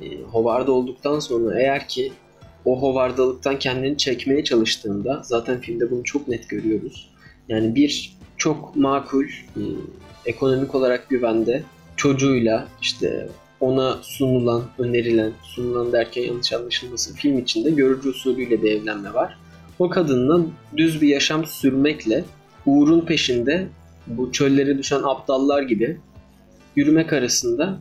e, 0.00 0.22
hovarda 0.22 0.72
olduktan 0.72 1.18
sonra 1.18 1.60
eğer 1.60 1.88
ki 1.88 2.12
o 2.64 2.82
hovardalıktan 2.82 3.58
kendini 3.58 3.96
çekmeye 3.96 4.44
çalıştığında 4.44 5.22
zaten 5.24 5.60
filmde 5.60 5.90
bunu 5.90 6.04
çok 6.04 6.28
net 6.28 6.48
görüyoruz. 6.48 7.10
Yani 7.48 7.74
bir 7.74 8.16
çok 8.36 8.76
makul, 8.76 9.24
e, 9.24 9.62
ekonomik 10.26 10.74
olarak 10.74 11.08
güvende 11.08 11.62
çocuğuyla 11.96 12.68
işte 12.82 13.28
ona 13.60 13.98
sunulan, 14.02 14.62
önerilen, 14.78 15.32
sunulan 15.42 15.92
derken 15.92 16.22
yanlış 16.22 16.52
anlaşılmasın 16.52 17.14
film 17.14 17.38
içinde 17.38 17.70
görücü 17.70 18.08
usulüyle 18.08 18.62
bir 18.62 18.70
evlenme 18.72 19.14
var. 19.14 19.38
O 19.78 19.88
kadınla 19.88 20.40
düz 20.76 21.02
bir 21.02 21.08
yaşam 21.08 21.44
sürmekle 21.44 22.24
Uğur'un 22.66 23.00
peşinde 23.00 23.68
bu 24.06 24.32
çöllere 24.32 24.78
düşen 24.78 25.02
aptallar 25.02 25.62
gibi 25.62 25.98
yürümek 26.76 27.12
arasında 27.12 27.80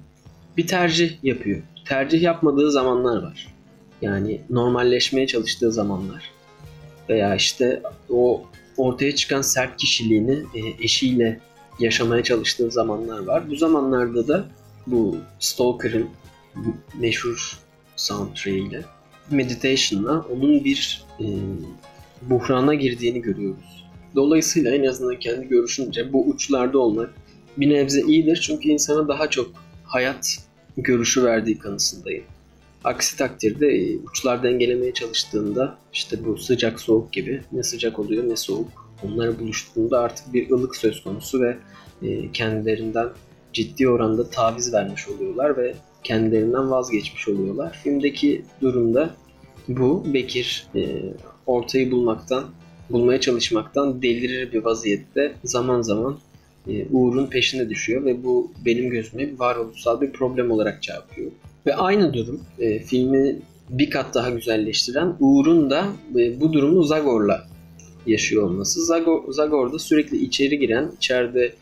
bir 0.57 0.67
tercih 0.67 1.23
yapıyor. 1.23 1.61
Tercih 1.85 2.21
yapmadığı 2.21 2.71
zamanlar 2.71 3.23
var. 3.23 3.47
Yani 4.01 4.41
normalleşmeye 4.49 5.27
çalıştığı 5.27 5.71
zamanlar. 5.71 6.31
Veya 7.09 7.35
işte 7.35 7.83
o 8.09 8.43
ortaya 8.77 9.15
çıkan 9.15 9.41
sert 9.41 9.77
kişiliğini 9.77 10.31
e, 10.55 10.83
eşiyle 10.83 11.39
yaşamaya 11.79 12.23
çalıştığı 12.23 12.71
zamanlar 12.71 13.19
var. 13.19 13.49
Bu 13.49 13.55
zamanlarda 13.55 14.27
da 14.27 14.45
bu 14.87 15.17
Stalker'ın 15.39 16.09
meşhur 16.99 17.59
soundtrack'iyle 17.95 18.81
Meditation'la 19.31 20.25
onun 20.31 20.63
bir 20.63 21.03
e, 21.19 21.25
buhrana 22.21 22.75
girdiğini 22.75 23.21
görüyoruz. 23.21 23.78
Dolayısıyla 24.15 24.75
en 24.75 24.85
azından 24.85 25.19
kendi 25.19 25.47
görüşümce 25.47 26.13
bu 26.13 26.25
uçlarda 26.25 26.79
olmak 26.79 27.13
bir 27.57 27.69
nebze 27.69 28.01
iyidir 28.01 28.39
çünkü 28.47 28.69
insana 28.69 29.07
daha 29.07 29.29
çok 29.29 29.51
hayat 29.83 30.37
görüşü 30.77 31.23
verdiği 31.23 31.59
kanısındayım. 31.59 32.23
Aksi 32.83 33.17
takdirde 33.17 33.67
e, 33.67 33.97
uçlar 33.97 34.43
dengelemeye 34.43 34.93
çalıştığında 34.93 35.77
işte 35.93 36.25
bu 36.25 36.37
sıcak 36.37 36.79
soğuk 36.79 37.13
gibi 37.13 37.41
ne 37.51 37.63
sıcak 37.63 37.99
oluyor 37.99 38.29
ne 38.29 38.35
soğuk. 38.35 38.89
Onları 39.03 39.39
buluştuğunda 39.39 39.99
artık 39.99 40.33
bir 40.33 40.49
ılık 40.49 40.75
söz 40.75 41.03
konusu 41.03 41.41
ve 41.41 41.57
e, 42.03 42.31
kendilerinden 42.31 43.09
ciddi 43.53 43.89
oranda 43.89 44.29
taviz 44.29 44.73
vermiş 44.73 45.07
oluyorlar 45.07 45.57
ve 45.57 45.75
kendilerinden 46.03 46.71
vazgeçmiş 46.71 47.27
oluyorlar. 47.27 47.79
Filmdeki 47.83 48.45
durumda 48.61 49.15
bu 49.67 50.13
Bekir 50.13 50.67
e, 50.75 51.01
ortayı 51.45 51.91
bulmaktan 51.91 52.45
bulmaya 52.89 53.21
çalışmaktan 53.21 54.01
delirir 54.01 54.53
bir 54.53 54.63
vaziyette 54.63 55.33
zaman 55.43 55.81
zaman 55.81 56.19
e, 56.67 56.85
Uğur'un 56.91 57.27
peşine 57.27 57.69
düşüyor 57.69 58.05
ve 58.05 58.23
bu 58.23 58.51
benim 58.65 58.89
gözüme 58.89 59.39
varoluşsal 59.39 60.01
bir 60.01 60.11
problem 60.11 60.51
olarak 60.51 60.83
çarpıyor. 60.83 61.31
Ve 61.65 61.75
aynı 61.75 62.13
durum 62.13 62.41
e, 62.59 62.79
filmi 62.79 63.35
bir 63.69 63.89
kat 63.89 64.15
daha 64.15 64.29
güzelleştiren 64.29 65.15
Uğur'un 65.19 65.69
da 65.69 65.87
e, 66.15 66.41
bu 66.41 66.53
durumu 66.53 66.83
Zagor'la 66.83 67.47
yaşıyor 68.07 68.43
olması. 68.43 68.85
Zagor, 68.85 69.33
Zagor'da 69.33 69.79
sürekli 69.79 70.17
içeri 70.17 70.59
giren, 70.59 70.91
içeride 70.97 71.53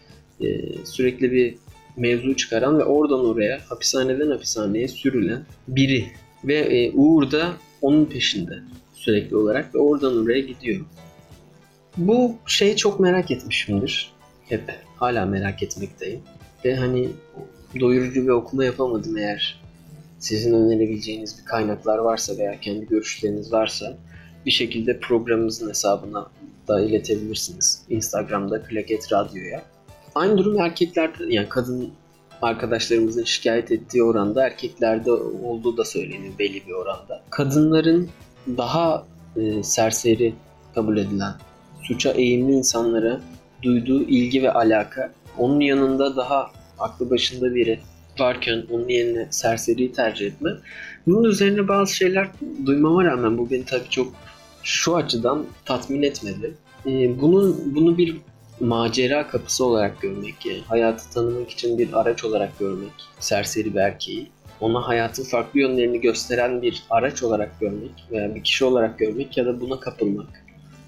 e, 0.42 0.48
sürekli 0.86 1.32
bir 1.32 1.56
mevzu 1.98 2.36
çıkaran 2.36 2.80
ve 2.80 2.84
oradan 2.84 3.26
oraya 3.26 3.60
hapishaneden 3.70 4.32
hapishaneye 4.32 4.88
sürülen 4.88 5.46
biri. 5.68 6.06
Ve 6.44 6.56
e, 6.56 6.92
Uğur 6.92 7.32
da 7.32 7.54
onun 7.82 8.06
peşinde 8.06 8.60
sürekli 8.94 9.36
olarak 9.36 9.76
ve 9.76 9.80
oradan 9.80 10.18
oraya 10.24 10.40
gidiyor. 10.40 10.86
Bu 11.98 12.36
şeyi 12.46 12.76
çok 12.76 13.00
merak 13.00 13.32
etmişimdir. 13.32 14.12
Hep 14.50 14.76
hala 14.96 15.26
merak 15.26 15.64
etmekteyim. 15.64 16.22
Ve 16.66 16.76
hani 16.76 17.10
doyurucu 17.80 18.24
bir 18.24 18.30
okuma 18.30 18.66
yapamadım 18.66 19.18
eğer 19.18 19.62
sizin 20.20 20.54
önerebileceğiniz 20.54 21.40
bir 21.40 21.46
kaynaklar 21.46 21.98
varsa 21.98 22.38
veya 22.38 22.60
kendi 22.60 22.88
görüşleriniz 22.88 23.54
varsa 23.54 23.98
bir 24.46 24.52
şekilde 24.52 25.00
programımızın 25.00 25.70
hesabına 25.70 26.28
da 26.68 26.82
iletebilirsiniz. 26.82 27.84
Instagram'da 27.90 28.64
Klaket 28.64 29.14
Radyo'ya. 29.14 29.64
Aynı 30.16 30.38
durum 30.38 30.60
erkeklerde 30.60 31.24
yani 31.30 31.50
kadın 31.50 31.92
arkadaşlarımızın 32.42 33.24
şikayet 33.24 33.72
ettiği 33.72 34.04
oranda 34.04 34.46
erkeklerde 34.46 35.12
olduğu 35.12 35.78
da 35.78 35.86
söyleniyor 35.86 36.34
belli 36.40 36.68
bir 36.68 36.72
oranda. 36.72 37.24
Kadınların 37.30 38.10
daha 38.58 39.06
e, 39.36 39.64
serseri 39.64 40.34
kabul 40.76 40.98
edilen, 40.98 41.34
suça 41.84 42.12
eğimli 42.12 42.52
insanlara 42.52 43.22
duyduğu 43.62 44.04
ilgi 44.04 44.44
ve 44.44 44.52
alaka 44.52 45.14
onun 45.38 45.60
yanında 45.60 46.16
daha 46.16 46.52
aklı 46.80 47.10
başında 47.10 47.56
biri 47.56 47.80
varken 48.20 48.64
onun 48.72 48.88
yerine 48.88 49.28
serseriyi 49.32 49.92
tercih 49.92 50.28
etme. 50.28 50.50
Bunun 51.08 51.24
üzerine 51.24 51.68
bazı 51.68 51.96
şeyler 51.96 52.28
duymama 52.66 53.04
rağmen 53.04 53.38
bu 53.38 53.52
beni 53.52 53.66
tabii 53.66 53.90
çok 53.90 54.14
şu 54.64 54.96
açıdan 54.96 55.46
tatmin 55.66 56.04
etmedi. 56.04 56.54
Ee, 56.86 57.22
bunun 57.22 57.76
bunu 57.76 57.98
bir 57.98 58.18
macera 58.60 59.28
kapısı 59.28 59.66
olarak 59.66 60.02
görmek, 60.02 60.46
yani 60.46 60.62
hayatı 60.68 61.10
tanımak 61.10 61.50
için 61.50 61.78
bir 61.78 62.02
araç 62.02 62.24
olarak 62.24 62.60
görmek, 62.60 62.92
serseri 63.20 63.74
bir 63.74 63.80
erkeği, 63.80 64.28
ona 64.60 64.88
hayatın 64.88 65.24
farklı 65.24 65.60
yönlerini 65.60 66.02
gösteren 66.02 66.62
bir 66.62 66.84
araç 66.90 67.24
olarak 67.24 67.60
görmek 67.60 67.92
veya 68.12 68.36
bir 68.36 68.44
kişi 68.44 68.66
olarak 68.66 69.00
görmek 69.00 69.38
ya 69.38 69.46
da 69.46 69.62
buna 69.62 69.80
kapılmak, 69.80 70.44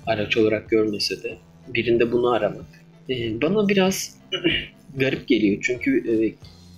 araç 0.10 0.38
olarak 0.38 0.69
görmese 0.69 1.24
de 1.24 1.38
birinde 1.67 2.12
bunu 2.12 2.30
aramak. 2.32 2.65
Ee, 3.10 3.41
bana 3.41 3.67
biraz 3.67 4.17
garip 4.95 5.28
geliyor 5.28 5.62
çünkü 5.62 6.12
e, 6.12 6.13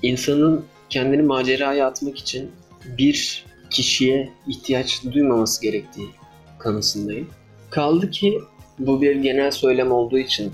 insanın 0.08 0.66
kendini 0.90 1.22
maceraya 1.22 1.88
atmak 1.88 2.18
için 2.18 2.52
bir 2.98 3.46
kişiye 3.70 4.30
ihtiyaç 4.48 5.04
duymaması 5.12 5.62
gerektiği 5.62 6.08
kanısındayım. 6.60 7.30
Kaldı 7.70 8.12
ki 8.12 8.40
bu 8.80 9.02
bir 9.02 9.16
genel 9.16 9.52
söylem 9.52 9.92
olduğu 9.92 10.18
için 10.18 10.52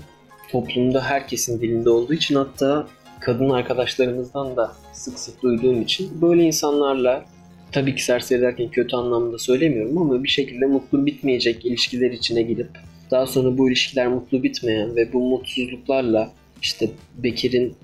toplumda 0.50 1.00
herkesin 1.04 1.60
dilinde 1.60 1.90
olduğu 1.90 2.14
için 2.14 2.34
hatta 2.34 2.86
kadın 3.20 3.50
arkadaşlarımızdan 3.50 4.56
da 4.56 4.72
sık 4.92 5.18
sık 5.18 5.42
duyduğum 5.42 5.82
için 5.82 6.22
böyle 6.22 6.42
insanlarla 6.42 7.24
tabii 7.72 7.94
ki 7.94 8.04
serseri 8.04 8.40
derken 8.42 8.68
kötü 8.68 8.96
anlamda 8.96 9.38
söylemiyorum 9.38 9.98
ama 9.98 10.24
bir 10.24 10.28
şekilde 10.28 10.66
mutlu 10.66 11.06
bitmeyecek 11.06 11.66
ilişkiler 11.66 12.10
içine 12.10 12.42
girip 12.42 12.68
daha 13.10 13.26
sonra 13.26 13.58
bu 13.58 13.68
ilişkiler 13.68 14.08
mutlu 14.08 14.42
bitmeyen 14.42 14.96
ve 14.96 15.12
bu 15.12 15.20
mutsuzluklarla 15.20 16.30
işte 16.62 16.90
Bekir'in 17.16 17.74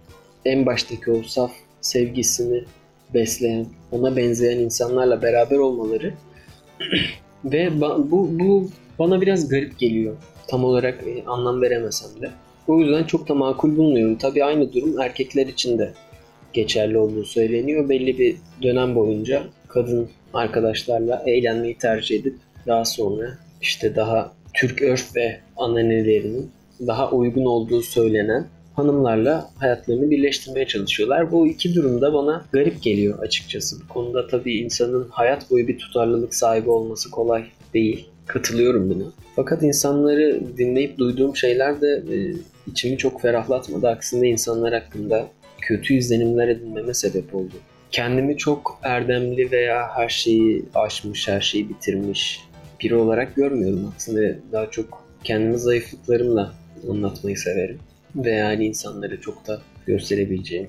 en 0.45 0.67
baştaki 0.67 1.11
o 1.11 1.23
saf 1.23 1.53
sevgisini 1.81 2.65
besleyen, 3.15 3.67
ona 3.93 4.17
benzeyen 4.17 4.59
insanlarla 4.59 5.23
beraber 5.23 5.57
olmaları 5.57 6.15
ve 7.45 7.81
bu, 7.81 8.29
bu 8.41 8.71
bana 8.99 9.21
biraz 9.21 9.49
garip 9.49 9.79
geliyor. 9.79 10.17
Tam 10.49 10.65
olarak 10.65 11.05
e, 11.07 11.25
anlam 11.27 11.63
veremesem 11.63 12.23
de. 12.23 12.31
O 12.69 12.81
yüzden 12.81 13.05
çok 13.05 13.29
da 13.29 13.35
makul 13.35 13.77
bulmuyorum. 13.77 14.17
Tabi 14.19 14.45
aynı 14.45 14.73
durum 14.73 15.01
erkekler 15.01 15.47
için 15.47 15.79
de 15.79 15.93
geçerli 16.53 16.99
olduğu 16.99 17.25
söyleniyor. 17.25 17.89
Belli 17.89 18.19
bir 18.19 18.37
dönem 18.63 18.95
boyunca 18.95 19.43
kadın 19.75 20.09
arkadaşlarla 20.35 21.23
eğlenmeyi 21.27 21.79
tercih 21.79 22.21
edip 22.21 22.37
daha 22.67 22.85
sonra 22.85 23.39
işte 23.63 23.97
daha 23.97 24.33
Türk 24.55 24.83
örf 24.83 25.17
ve 25.17 25.41
ananelerinin 25.57 26.51
daha 26.87 27.11
uygun 27.11 27.45
olduğu 27.45 27.83
söylenen 27.83 28.47
hanımlarla 28.75 29.51
hayatlarını 29.59 30.11
birleştirmeye 30.11 30.67
çalışıyorlar. 30.67 31.33
Bu 31.33 31.47
iki 31.47 31.75
durumda 31.75 32.15
bana 32.15 32.45
garip 32.53 32.83
geliyor 32.83 33.19
açıkçası. 33.19 33.77
Bu 33.85 33.89
konuda 33.89 34.27
tabii 34.27 34.55
insanın 34.59 35.09
hayat 35.11 35.51
boyu 35.51 35.69
bir 35.69 35.79
tutarlılık 35.79 36.35
sahibi 36.35 36.71
olması 36.71 37.11
kolay 37.11 37.45
değil. 37.75 38.09
Katılıyorum 38.27 38.91
buna. 38.91 39.05
Fakat 39.37 39.63
insanları 39.63 40.41
dinleyip 40.59 40.99
duyduğum 40.99 41.37
şeyler 41.37 41.81
de 41.81 42.03
e, 42.13 42.17
içimi 42.71 42.99
çok 42.99 43.21
ferahlatmadı. 43.21 43.89
Aksine 43.89 44.29
insanlar 44.29 44.75
hakkında 44.75 45.29
kötü 45.61 45.95
izlenimler 45.95 46.49
edinmeme 46.49 46.95
sebep 46.95 47.35
oldu. 47.35 47.55
Kendimi 47.95 48.37
çok 48.37 48.81
erdemli 48.83 49.51
veya 49.51 49.89
her 49.97 50.09
şeyi 50.09 50.65
aşmış, 50.75 51.29
her 51.29 51.41
şeyi 51.41 51.69
bitirmiş 51.69 52.41
biri 52.81 52.95
olarak 52.95 53.37
görmüyorum. 53.37 53.93
Aksine 53.95 54.39
daha 54.53 54.71
çok 54.71 55.05
kendimi 55.25 55.59
zayıflıklarımla 55.59 56.55
anlatmayı 56.91 57.37
severim. 57.37 57.79
Ve 58.17 58.31
yani 58.31 58.67
insanlara 58.67 59.21
çok 59.21 59.47
da 59.47 59.61
gösterebileceğim, 59.87 60.69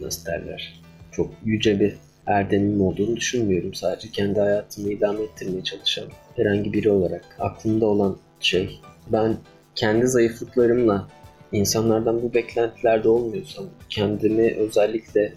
nasıl 0.00 0.26
derler, 0.26 0.82
çok 1.12 1.30
yüce 1.44 1.80
bir 1.80 1.96
erdemim 2.26 2.80
olduğunu 2.80 3.16
düşünmüyorum. 3.16 3.74
Sadece 3.74 4.10
kendi 4.10 4.40
hayatımı 4.40 4.92
idame 4.92 5.22
ettirmeye 5.22 5.64
çalışan 5.64 6.08
herhangi 6.36 6.72
biri 6.72 6.90
olarak 6.90 7.24
aklımda 7.38 7.86
olan 7.86 8.16
şey 8.40 8.80
ben 9.12 9.36
kendi 9.74 10.06
zayıflıklarımla 10.06 11.08
insanlardan 11.52 12.22
bu 12.22 12.34
beklentilerde 12.34 13.08
olmuyorsam, 13.08 13.64
kendimi 13.88 14.54
özellikle 14.54 15.32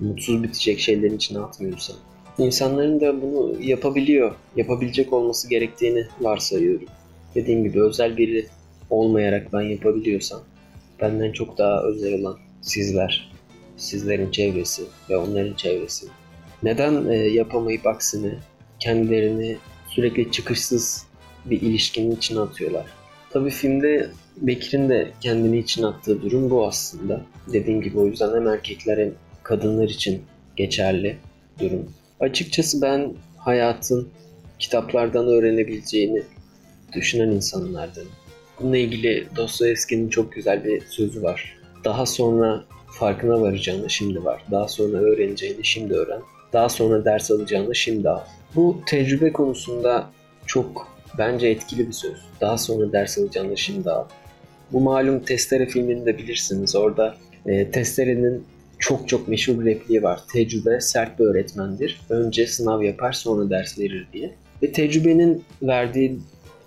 mutsuz 0.00 0.42
bitecek 0.42 0.80
şeylerin 0.80 1.16
içine 1.16 1.38
atmıyorsam, 1.38 1.96
insanların 2.38 3.00
da 3.00 3.22
bunu 3.22 3.56
yapabiliyor, 3.60 4.34
yapabilecek 4.56 5.12
olması 5.12 5.50
gerektiğini 5.50 6.06
varsayıyorum. 6.20 6.86
Dediğim 7.34 7.64
gibi 7.64 7.82
özel 7.82 8.16
biri 8.16 8.46
olmayarak 8.90 9.52
ben 9.52 9.62
yapabiliyorsam, 9.62 10.40
benden 11.00 11.32
çok 11.32 11.58
daha 11.58 11.82
özel 11.82 12.20
olan 12.20 12.38
sizler, 12.62 13.32
sizlerin 13.76 14.30
çevresi 14.30 14.82
ve 15.10 15.16
onların 15.16 15.54
çevresi. 15.54 16.06
Neden 16.62 17.08
e, 17.08 17.16
yapamayıp 17.16 17.86
aksine 17.86 18.34
kendilerini 18.80 19.56
sürekli 19.88 20.30
çıkışsız 20.30 21.06
bir 21.44 21.60
ilişkinin 21.60 22.16
içine 22.16 22.40
atıyorlar? 22.40 22.86
Tabii 23.30 23.50
filmde 23.50 24.10
Bekir'in 24.36 24.88
de 24.88 25.10
kendini 25.20 25.58
içine 25.58 25.86
attığı 25.86 26.22
durum 26.22 26.50
bu 26.50 26.66
aslında. 26.66 27.20
Dediğim 27.52 27.82
gibi 27.82 27.98
o 27.98 28.06
yüzden 28.06 28.34
hem 28.34 28.48
erkekler 28.48 28.98
hem 28.98 29.12
kadınlar 29.46 29.88
için 29.88 30.22
geçerli 30.56 31.16
durum. 31.60 31.92
Açıkçası 32.20 32.82
ben 32.82 33.12
hayatın 33.36 34.08
kitaplardan 34.58 35.26
öğrenebileceğini 35.26 36.22
düşünen 36.92 37.28
insanlardan. 37.28 38.04
Bununla 38.60 38.76
ilgili 38.76 39.26
Dostoyevski'nin 39.36 40.08
çok 40.08 40.32
güzel 40.32 40.64
bir 40.64 40.82
sözü 40.86 41.22
var. 41.22 41.56
Daha 41.84 42.06
sonra 42.06 42.64
farkına 42.86 43.40
varacağını 43.40 43.90
şimdi 43.90 44.24
var. 44.24 44.42
Daha 44.50 44.68
sonra 44.68 44.96
öğreneceğini 44.96 45.64
şimdi 45.64 45.94
öğren. 45.94 46.20
Daha 46.52 46.68
sonra 46.68 47.04
ders 47.04 47.30
alacağını 47.30 47.74
şimdi 47.74 48.10
al. 48.10 48.20
Bu 48.54 48.80
tecrübe 48.86 49.32
konusunda 49.32 50.10
çok 50.46 50.88
bence 51.18 51.48
etkili 51.48 51.88
bir 51.88 51.92
söz. 51.92 52.16
Daha 52.40 52.58
sonra 52.58 52.92
ders 52.92 53.18
alacağını 53.18 53.56
şimdi 53.56 53.90
al. 53.90 54.04
Bu 54.72 54.80
malum 54.80 55.20
Testere 55.20 55.66
filmini 55.66 56.06
de 56.06 56.18
bilirsiniz. 56.18 56.76
Orada 56.76 57.14
e, 57.46 57.70
Testere'nin 57.70 58.44
çok 58.78 59.08
çok 59.08 59.28
meşhur 59.28 59.60
bir 59.60 59.64
repliği 59.64 60.02
var. 60.02 60.20
Tecrübe 60.32 60.80
sert 60.80 61.18
bir 61.18 61.24
öğretmendir. 61.24 62.00
Önce 62.08 62.46
sınav 62.46 62.82
yapar 62.82 63.12
sonra 63.12 63.50
ders 63.50 63.78
verir 63.78 64.08
diye. 64.12 64.34
Ve 64.62 64.72
tecrübenin 64.72 65.44
verdiği 65.62 66.18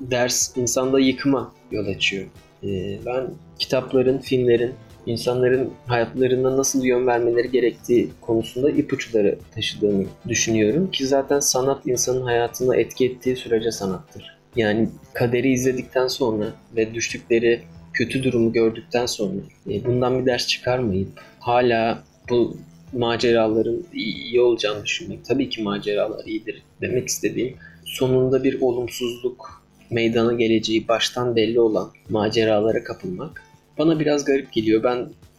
ders 0.01 0.57
insanda 0.57 0.99
yıkıma 0.99 1.53
yol 1.71 1.87
açıyor. 1.87 2.25
Ee, 2.63 2.97
ben 3.05 3.27
kitapların, 3.59 4.17
filmlerin, 4.17 4.73
insanların 5.05 5.71
hayatlarına 5.87 6.57
nasıl 6.57 6.85
yön 6.85 7.07
vermeleri 7.07 7.51
gerektiği 7.51 8.09
konusunda 8.21 8.69
ipuçları 8.69 9.39
taşıdığını 9.55 10.05
düşünüyorum. 10.27 10.91
Ki 10.91 11.07
zaten 11.07 11.39
sanat 11.39 11.87
insanın 11.87 12.21
hayatına 12.21 12.75
etki 12.75 13.05
ettiği 13.05 13.35
sürece 13.35 13.71
sanattır. 13.71 14.39
Yani 14.55 14.89
kaderi 15.13 15.51
izledikten 15.51 16.07
sonra 16.07 16.45
ve 16.75 16.93
düştükleri 16.93 17.61
kötü 17.93 18.23
durumu 18.23 18.53
gördükten 18.53 19.05
sonra 19.05 19.33
e, 19.69 19.85
bundan 19.85 20.19
bir 20.19 20.25
ders 20.25 20.47
çıkarmayıp 20.47 21.21
hala 21.39 22.03
bu 22.29 22.57
maceraların 22.93 23.83
iyi 23.93 24.41
olacağını 24.41 24.85
düşünmek. 24.85 25.25
Tabii 25.25 25.49
ki 25.49 25.63
maceralar 25.63 26.25
iyidir 26.25 26.63
demek 26.81 27.07
istediğim. 27.07 27.57
Sonunda 27.85 28.43
bir 28.43 28.61
olumsuzluk 28.61 29.63
meydana 29.89 30.33
geleceği 30.33 30.87
baştan 30.87 31.35
belli 31.35 31.59
olan 31.59 31.91
maceralara 32.09 32.83
kapılmak 32.83 33.43
bana 33.77 33.99
biraz 33.99 34.25
garip 34.25 34.53
geliyor. 34.53 34.83
Ben 34.83 34.97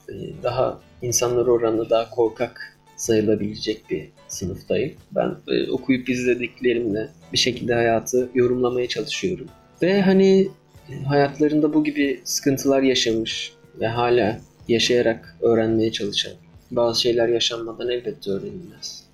e, 0.09 0.15
daha 0.43 0.81
insanlar 1.03 1.47
oranında 1.47 1.91
daha 1.91 2.11
korkak 2.11 2.79
sayılabilecek 2.97 3.91
bir 3.91 4.09
sınıftayım. 4.29 4.93
Ben 5.13 5.37
e, 5.49 5.71
okuyup 5.71 6.09
izlediklerimle 6.09 7.09
bir 7.33 7.39
şekilde 7.39 7.75
hayatı 7.75 8.29
yorumlamaya 8.35 8.89
çalışıyorum. 8.89 9.47
Ve 9.83 10.03
hani 10.03 10.49
e, 10.91 11.03
hayatlarında 11.05 11.75
bu 11.75 11.85
gibi 11.85 12.21
sıkıntılar 12.25 12.83
yaşamış 12.83 13.53
ve 13.81 13.89
hala 13.89 14.41
yaşayarak 14.71 15.37
öğrenmeye 15.41 15.93
çalışan 15.93 16.33
bazı 16.71 17.01
şeyler 17.01 17.29
yaşanmadan 17.29 17.89
elbette 17.89 18.31
öğrenilmez. 18.31 19.05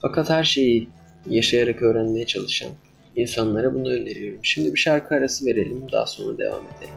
Fakat 0.00 0.30
her 0.30 0.44
şeyi 0.44 0.88
yaşayarak 1.30 1.82
öğrenmeye 1.82 2.26
çalışan 2.26 2.70
insanlara 3.16 3.74
bunu 3.74 3.88
öneriyorum. 3.88 4.40
Şimdi 4.42 4.74
bir 4.74 4.78
şarkı 4.78 5.14
arası 5.14 5.46
verelim 5.46 5.82
daha 5.92 6.06
sonra 6.06 6.38
devam 6.38 6.62
edelim. 6.76 6.94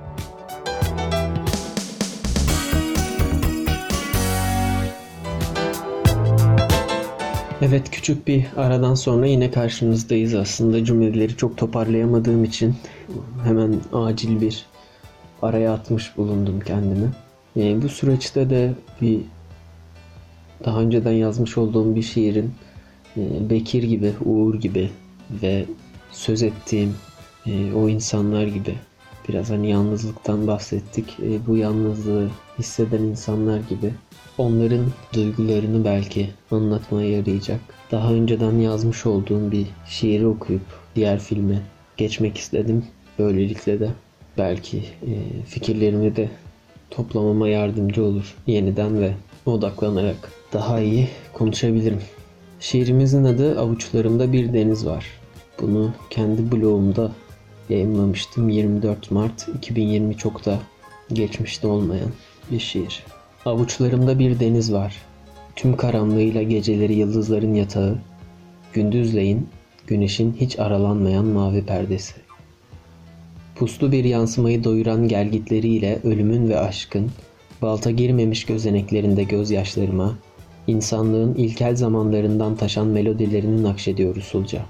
Evet 7.61 7.91
küçük 7.91 8.27
bir 8.27 8.45
aradan 8.57 8.95
sonra 8.95 9.25
yine 9.25 9.51
karşınızdayız. 9.51 10.35
Aslında 10.35 10.85
cümleleri 10.85 11.37
çok 11.37 11.57
toparlayamadığım 11.57 12.43
için 12.43 12.75
hemen 13.43 13.75
acil 13.93 14.41
bir 14.41 14.65
araya 15.41 15.73
atmış 15.73 16.17
bulundum 16.17 16.59
kendimi. 16.59 17.09
Yani 17.55 17.81
bu 17.81 17.89
süreçte 17.89 18.49
de 18.49 18.73
bir 19.01 19.19
daha 20.65 20.81
önceden 20.81 21.11
yazmış 21.11 21.57
olduğum 21.57 21.95
bir 21.95 22.01
şiirin 22.01 22.51
e, 23.17 23.49
Bekir 23.49 23.83
gibi, 23.83 24.13
Uğur 24.25 24.55
gibi 24.55 24.89
ve 25.41 25.65
söz 26.11 26.43
ettiğim 26.43 26.95
e, 27.45 27.73
o 27.73 27.89
insanlar 27.89 28.47
gibi 28.47 28.75
biraz 29.29 29.49
hani 29.49 29.69
yalnızlıktan 29.69 30.47
bahsettik. 30.47 31.17
E, 31.19 31.47
bu 31.47 31.57
yalnızlığı 31.57 32.29
hisseden 32.59 33.01
insanlar 33.01 33.59
gibi 33.59 33.93
onların 34.37 34.85
duygularını 35.13 35.85
belki 35.85 36.29
anlatmaya 36.51 37.09
yarayacak. 37.09 37.59
Daha 37.91 38.13
önceden 38.13 38.59
yazmış 38.59 39.05
olduğum 39.05 39.51
bir 39.51 39.65
şiiri 39.87 40.27
okuyup 40.27 40.61
diğer 40.95 41.19
filme 41.19 41.61
geçmek 41.97 42.37
istedim. 42.37 42.85
Böylelikle 43.19 43.79
de 43.79 43.89
belki 44.37 44.77
e, 44.77 45.43
fikirlerimi 45.45 46.15
de 46.15 46.29
toplamama 46.91 47.47
yardımcı 47.47 48.03
olur. 48.03 48.35
Yeniden 48.47 49.01
ve 49.01 49.13
odaklanarak 49.45 50.31
daha 50.53 50.79
iyi 50.79 51.07
konuşabilirim. 51.33 52.01
Şiirimizin 52.59 53.23
adı 53.23 53.59
Avuçlarımda 53.59 54.33
Bir 54.33 54.53
Deniz 54.53 54.85
Var. 54.85 55.05
Bunu 55.61 55.93
kendi 56.09 56.51
blogumda 56.51 57.11
yayınlamıştım. 57.69 58.49
24 58.49 59.11
Mart 59.11 59.47
2020 59.55 60.17
çok 60.17 60.45
da 60.45 60.59
geçmişte 61.13 61.67
olmayan 61.67 62.09
bir 62.51 62.59
şiir. 62.59 63.03
Avuçlarımda 63.45 64.19
bir 64.19 64.39
deniz 64.39 64.73
var. 64.73 64.95
Tüm 65.55 65.77
karanlığıyla 65.77 66.43
geceleri 66.43 66.93
yıldızların 66.93 67.53
yatağı, 67.53 67.97
gündüzleyin 68.73 69.47
güneşin 69.87 70.33
hiç 70.33 70.59
aralanmayan 70.59 71.25
mavi 71.25 71.65
perdesi. 71.65 72.13
Puslu 73.61 73.91
bir 73.91 74.03
yansımayı 74.03 74.63
doyuran 74.63 75.07
gelgitleriyle 75.07 75.99
ölümün 76.03 76.49
ve 76.49 76.59
aşkın, 76.59 77.11
balta 77.61 77.91
girmemiş 77.91 78.45
gözeneklerinde 78.45 79.23
gözyaşlarıma, 79.23 80.17
insanlığın 80.67 81.35
ilkel 81.35 81.75
zamanlarından 81.75 82.55
taşan 82.55 82.87
melodilerini 82.87 83.63
nakşediyor 83.63 84.15
usulca. 84.15 84.65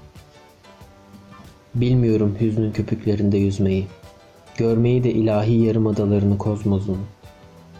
Bilmiyorum 1.74 2.36
hüznün 2.40 2.72
köpüklerinde 2.72 3.38
yüzmeyi, 3.38 3.86
görmeyi 4.56 5.04
de 5.04 5.12
ilahi 5.12 5.54
yarımadalarını 5.54 6.38
kozmozun. 6.38 6.98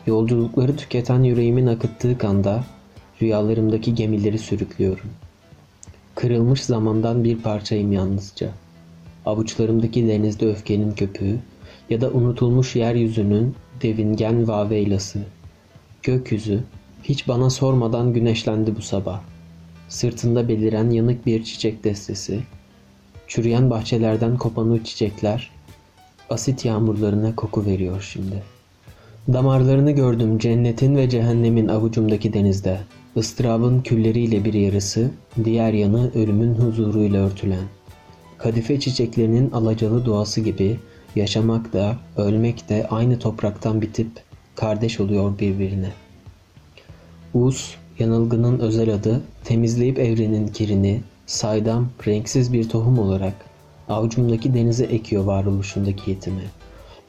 Yolculukları 0.06 0.76
tüketen 0.76 1.22
yüreğimin 1.22 1.66
akıttığı 1.66 2.18
kanda 2.18 2.64
rüyalarımdaki 3.22 3.94
gemileri 3.94 4.38
sürüklüyorum. 4.38 5.10
Kırılmış 6.14 6.64
zamandan 6.64 7.24
bir 7.24 7.38
parçayım 7.38 7.92
yalnızca. 7.92 8.61
Avuçlarımdaki 9.26 10.08
denizde 10.08 10.46
öfkenin 10.46 10.92
köpüğü 10.92 11.38
ya 11.90 12.00
da 12.00 12.10
unutulmuş 12.10 12.76
yeryüzünün 12.76 13.54
devingen 13.82 14.48
vaveylası. 14.48 15.18
Gökyüzü 16.02 16.60
hiç 17.02 17.28
bana 17.28 17.50
sormadan 17.50 18.12
güneşlendi 18.12 18.76
bu 18.76 18.82
sabah. 18.82 19.20
Sırtında 19.88 20.48
beliren 20.48 20.90
yanık 20.90 21.26
bir 21.26 21.44
çiçek 21.44 21.84
destesi. 21.84 22.40
Çürüyen 23.28 23.70
bahçelerden 23.70 24.38
kopan 24.38 24.80
çiçekler 24.84 25.50
asit 26.30 26.64
yağmurlarına 26.64 27.36
koku 27.36 27.66
veriyor 27.66 28.08
şimdi. 28.12 28.42
Damarlarını 29.32 29.90
gördüm 29.90 30.38
cennetin 30.38 30.96
ve 30.96 31.10
cehennemin 31.10 31.68
avucumdaki 31.68 32.32
denizde. 32.32 32.80
Istırabın 33.16 33.80
külleriyle 33.80 34.44
bir 34.44 34.54
yarısı, 34.54 35.10
diğer 35.44 35.72
yanı 35.72 36.12
ölümün 36.14 36.54
huzuruyla 36.54 37.26
örtülen. 37.26 37.64
Kadife 38.42 38.80
çiçeklerinin 38.80 39.50
alacalı 39.50 40.06
doğası 40.06 40.40
gibi 40.40 40.78
yaşamak 41.16 41.72
da, 41.72 41.96
ölmek 42.16 42.68
de 42.68 42.86
aynı 42.90 43.18
topraktan 43.18 43.82
bitip 43.82 44.08
kardeş 44.54 45.00
oluyor 45.00 45.38
birbirine. 45.38 45.92
Uz, 47.34 47.74
yanılgının 47.98 48.58
özel 48.58 48.94
adı, 48.94 49.20
temizleyip 49.44 49.98
evrenin 49.98 50.48
kirini, 50.48 51.00
saydam, 51.26 51.88
renksiz 52.06 52.52
bir 52.52 52.68
tohum 52.68 52.98
olarak 52.98 53.34
avucumdaki 53.88 54.54
denize 54.54 54.84
ekiyor 54.84 55.24
varoluşundaki 55.24 56.10
yetimi. 56.10 56.44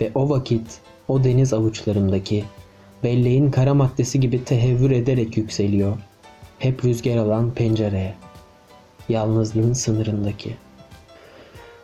Ve 0.02 0.12
o 0.16 0.30
vakit 0.30 0.80
o 1.08 1.24
deniz 1.24 1.54
avuçlarımdaki 1.54 2.44
belleğin 3.04 3.52
kara 3.52 3.74
maddesi 3.74 4.20
gibi 4.20 4.44
tehevvür 4.44 4.92
ederek 4.92 5.38
yükseliyor. 5.38 5.98
Hep 6.60 6.86
rüzgar 6.86 7.18
alan 7.18 7.52
pencereye. 7.52 8.14
Yalnızlığın 9.10 9.74
sınırındaki. 9.74 10.63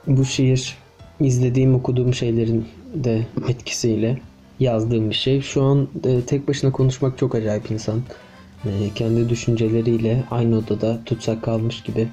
Bu 0.09 0.25
şiir 0.25 0.77
izlediğim 1.19 1.75
okuduğum 1.75 2.13
şeylerin 2.13 2.65
de 2.93 3.27
etkisiyle 3.49 4.19
yazdığım 4.59 5.09
bir 5.09 5.15
şey. 5.15 5.41
Şu 5.41 5.63
an 5.63 5.87
e, 6.03 6.21
tek 6.21 6.47
başına 6.47 6.71
konuşmak 6.71 7.17
çok 7.17 7.35
acayip 7.35 7.71
insan. 7.71 8.01
E, 8.65 8.69
kendi 8.95 9.29
düşünceleriyle 9.29 10.23
aynı 10.31 10.57
odada 10.57 10.99
tutsak 11.05 11.43
kalmış 11.43 11.83
gibi 11.83 12.07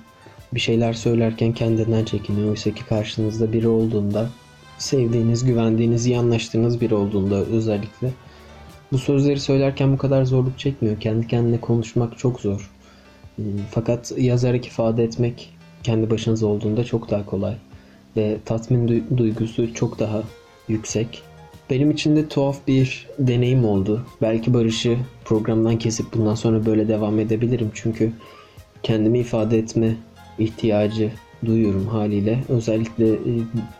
bir 0.54 0.60
şeyler 0.60 0.92
söylerken 0.92 1.52
kendinden 1.52 2.04
çekiniyor. 2.04 2.50
Oysa 2.50 2.70
ki 2.70 2.86
karşınızda 2.86 3.52
biri 3.52 3.68
olduğunda 3.68 4.30
sevdiğiniz, 4.78 5.44
güvendiğiniz, 5.44 6.06
iyi 6.06 6.18
anlaştığınız 6.18 6.80
biri 6.80 6.94
olduğunda 6.94 7.34
özellikle 7.34 8.10
bu 8.92 8.98
sözleri 8.98 9.40
söylerken 9.40 9.92
bu 9.92 9.98
kadar 9.98 10.24
zorluk 10.24 10.58
çekmiyor. 10.58 11.00
Kendi 11.00 11.28
kendine 11.28 11.60
konuşmak 11.60 12.18
çok 12.18 12.40
zor. 12.40 12.70
E, 13.38 13.42
fakat 13.70 14.12
yazarak 14.18 14.66
ifade 14.66 15.04
etmek 15.04 15.56
kendi 15.82 16.10
başınıza 16.10 16.46
olduğunda 16.46 16.84
çok 16.84 17.10
daha 17.10 17.26
kolay 17.26 17.56
ve 18.16 18.36
tatmin 18.44 19.04
duygusu 19.16 19.74
çok 19.74 19.98
daha 19.98 20.22
yüksek. 20.68 21.22
Benim 21.70 21.90
için 21.90 22.16
de 22.16 22.28
tuhaf 22.28 22.66
bir 22.66 23.06
deneyim 23.18 23.64
oldu. 23.64 24.06
Belki 24.22 24.54
Barış'ı 24.54 24.96
programdan 25.24 25.78
kesip 25.78 26.06
bundan 26.14 26.34
sonra 26.34 26.66
böyle 26.66 26.88
devam 26.88 27.18
edebilirim. 27.18 27.70
Çünkü 27.74 28.12
kendimi 28.82 29.18
ifade 29.18 29.58
etme 29.58 29.96
ihtiyacı 30.38 31.10
duyuyorum 31.46 31.86
haliyle. 31.86 32.44
Özellikle 32.48 33.12
e, 33.12 33.32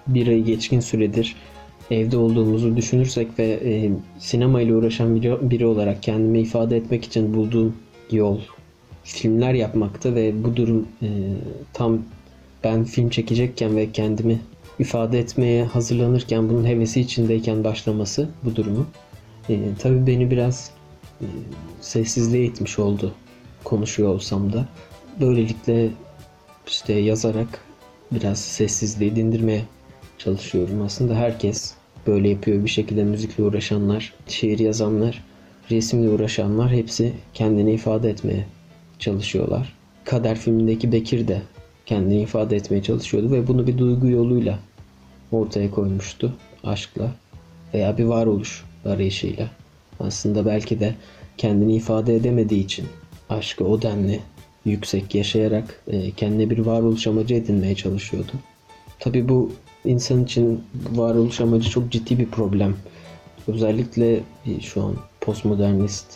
bir 0.07 0.27
ay 0.27 0.43
geçkin 0.43 0.81
süredir 0.81 1.37
evde 1.91 2.17
olduğumuzu 2.17 2.77
düşünürsek 2.77 3.39
ve 3.39 3.61
e, 3.65 3.91
sinema 4.19 4.61
ile 4.61 4.75
uğraşan 4.75 5.23
biri, 5.51 5.67
olarak 5.67 6.03
kendimi 6.03 6.41
ifade 6.41 6.77
etmek 6.77 7.05
için 7.05 7.35
bulduğum 7.35 7.77
yol 8.11 8.39
filmler 9.05 9.55
yapmakta 9.55 10.15
ve 10.15 10.45
bu 10.45 10.57
durum 10.57 10.89
e, 11.03 11.09
tam 11.73 11.99
ben 12.67 12.85
film 12.85 13.09
çekecekken 13.09 13.77
ve 13.77 13.93
kendimi 13.93 14.41
ifade 14.79 15.19
etmeye 15.19 15.65
hazırlanırken 15.65 16.49
bunun 16.49 16.65
hevesi 16.65 17.01
içindeyken 17.01 17.65
başlaması 17.65 18.29
bu 18.45 18.57
durumu 18.57 18.87
e, 19.49 19.61
tabii 19.79 20.07
beni 20.07 20.31
biraz 20.31 20.71
e, 21.21 21.27
sessizliğe 21.81 22.45
itmiş 22.45 22.79
oldu 22.79 23.15
konuşuyor 23.65 24.09
olsam 24.09 24.53
da. 24.53 24.69
Böylelikle 25.21 25.89
işte 26.67 26.93
yazarak 26.93 27.61
biraz 28.13 28.39
sessizliği 28.39 29.17
dindirmeye 29.17 29.63
çalışıyorum. 30.19 30.83
Aslında 30.83 31.15
herkes 31.15 31.75
böyle 32.07 32.29
yapıyor. 32.29 32.65
Bir 32.65 32.71
şekilde 32.71 33.05
müzikle 33.05 33.45
uğraşanlar, 33.45 34.15
şiir 34.29 34.59
yazanlar, 34.59 35.25
resimle 35.71 36.09
uğraşanlar 36.09 36.73
hepsi 36.73 37.13
kendini 37.35 37.73
ifade 37.73 38.11
etmeye 38.11 38.47
çalışıyorlar. 38.99 39.77
Kader 40.05 40.39
filmindeki 40.39 40.93
Bekir 40.93 41.29
de 41.29 41.43
kendini 41.87 42.21
ifade 42.21 42.57
etmeye 42.57 42.83
çalışıyordu 42.83 43.33
ve 43.33 43.47
bunu 43.47 43.67
bir 43.67 43.79
duygu 43.79 44.09
yoluyla 44.09 44.59
ortaya 45.33 45.71
koymuştu. 45.71 46.33
Aşkla 46.65 47.11
veya 47.75 47.99
bir 47.99 48.05
varoluş 48.05 48.65
arayışıyla. 48.85 49.51
Aslında 50.01 50.47
belki 50.47 50.81
de 50.81 50.95
kendini 51.37 51.77
ifade 51.77 52.17
edemediği 52.17 52.65
için 52.65 52.87
aşkı 53.29 53.65
o 53.65 53.83
denli 53.83 54.21
yüksek 54.65 55.15
yaşayarak 55.15 55.83
e, 55.89 56.11
kendine 56.11 56.51
bir 56.51 56.59
varoluş 56.59 57.07
amacı 57.07 57.35
edinmeye 57.35 57.75
çalışıyordu. 57.75 58.33
Tabi 58.99 59.29
bu 59.29 59.53
insan 59.85 60.25
için 60.25 60.65
varoluş 60.93 61.41
amacı 61.41 61.71
çok 61.71 61.93
ciddi 61.93 62.19
bir 62.19 62.27
problem. 62.27 62.77
Özellikle 63.49 64.21
e, 64.47 64.61
şu 64.61 64.83
an 64.83 64.97
postmodernist 65.21 66.07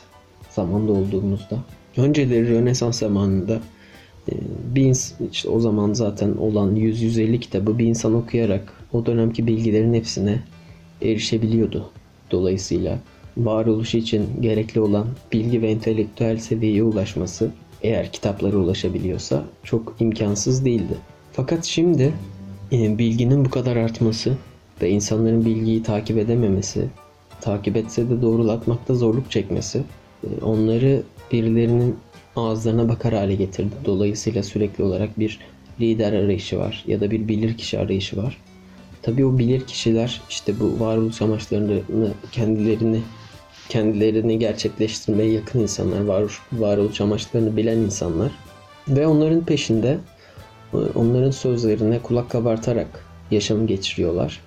zamanda 0.50 0.92
olduğumuzda. 0.92 1.58
Önceleri 1.96 2.48
Rönesans 2.48 2.98
zamanında 2.98 3.60
bir 4.74 4.82
insan, 4.82 5.28
işte 5.32 5.48
o 5.48 5.60
zaman 5.60 5.92
zaten 5.92 6.36
olan 6.36 6.76
100-150 6.76 7.40
kitabı 7.40 7.78
bir 7.78 7.86
insan 7.86 8.14
okuyarak 8.14 8.72
o 8.92 9.06
dönemki 9.06 9.46
bilgilerin 9.46 9.94
hepsine 9.94 10.42
erişebiliyordu. 11.02 11.90
Dolayısıyla 12.30 12.98
varoluşu 13.36 13.96
için 13.96 14.26
gerekli 14.40 14.80
olan 14.80 15.06
bilgi 15.32 15.62
ve 15.62 15.70
entelektüel 15.70 16.38
seviyeye 16.38 16.82
ulaşması 16.82 17.50
eğer 17.82 18.12
kitaplara 18.12 18.56
ulaşabiliyorsa 18.56 19.44
çok 19.62 19.94
imkansız 20.00 20.64
değildi. 20.64 20.96
Fakat 21.32 21.64
şimdi 21.64 22.12
e, 22.72 22.98
bilginin 22.98 23.44
bu 23.44 23.50
kadar 23.50 23.76
artması 23.76 24.36
ve 24.82 24.90
insanların 24.90 25.44
bilgiyi 25.44 25.82
takip 25.82 26.18
edememesi, 26.18 26.88
takip 27.40 27.76
etse 27.76 28.10
de 28.10 28.22
doğrulatmakta 28.22 28.94
zorluk 28.94 29.30
çekmesi 29.30 29.82
e, 30.24 30.44
onları 30.44 31.02
birilerinin 31.32 31.96
ağızlarına 32.36 32.88
bakar 32.88 33.14
hale 33.14 33.34
getirdi. 33.34 33.74
Dolayısıyla 33.84 34.42
sürekli 34.42 34.84
olarak 34.84 35.18
bir 35.18 35.38
lider 35.80 36.12
arayışı 36.12 36.58
var 36.58 36.84
ya 36.86 37.00
da 37.00 37.10
bir 37.10 37.28
bilir 37.28 37.56
kişi 37.56 37.78
arayışı 37.78 38.16
var. 38.16 38.36
Tabii 39.02 39.24
o 39.24 39.38
bilir 39.38 39.66
kişiler 39.66 40.20
işte 40.30 40.60
bu 40.60 40.80
varoluş 40.80 41.22
amaçlarını 41.22 42.12
kendilerini 42.32 43.00
kendilerini 43.68 44.38
gerçekleştirmeye 44.38 45.30
yakın 45.32 45.60
insanlar, 45.60 46.04
var, 46.04 46.38
varoluş 46.52 47.00
amaçlarını 47.00 47.56
bilen 47.56 47.78
insanlar 47.78 48.32
ve 48.88 49.06
onların 49.06 49.44
peşinde 49.44 49.98
e, 50.74 50.76
onların 50.76 51.30
sözlerine 51.30 51.98
kulak 51.98 52.30
kabartarak 52.30 53.04
yaşamı 53.30 53.66
geçiriyorlar. 53.66 54.40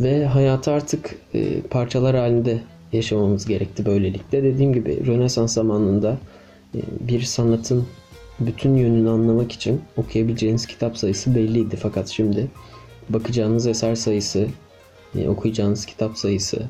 Ve 0.00 0.26
hayatı 0.26 0.70
artık 0.70 1.14
e, 1.34 1.60
parçalar 1.60 2.16
halinde 2.16 2.60
yaşamamız 2.92 3.46
gerekti 3.46 3.86
böylelikle. 3.86 4.42
Dediğim 4.42 4.72
gibi 4.72 5.06
Rönesans 5.06 5.54
zamanında 5.54 6.18
bir 7.00 7.22
sanatın 7.22 7.86
bütün 8.40 8.76
yönünü 8.76 9.10
anlamak 9.10 9.52
için 9.52 9.80
okuyabileceğiniz 9.96 10.66
kitap 10.66 10.98
sayısı 10.98 11.34
belliydi. 11.34 11.76
Fakat 11.76 12.08
şimdi 12.08 12.48
bakacağınız 13.08 13.66
eser 13.66 13.94
sayısı, 13.94 14.46
e, 15.18 15.28
okuyacağınız 15.28 15.86
kitap 15.86 16.18
sayısı 16.18 16.62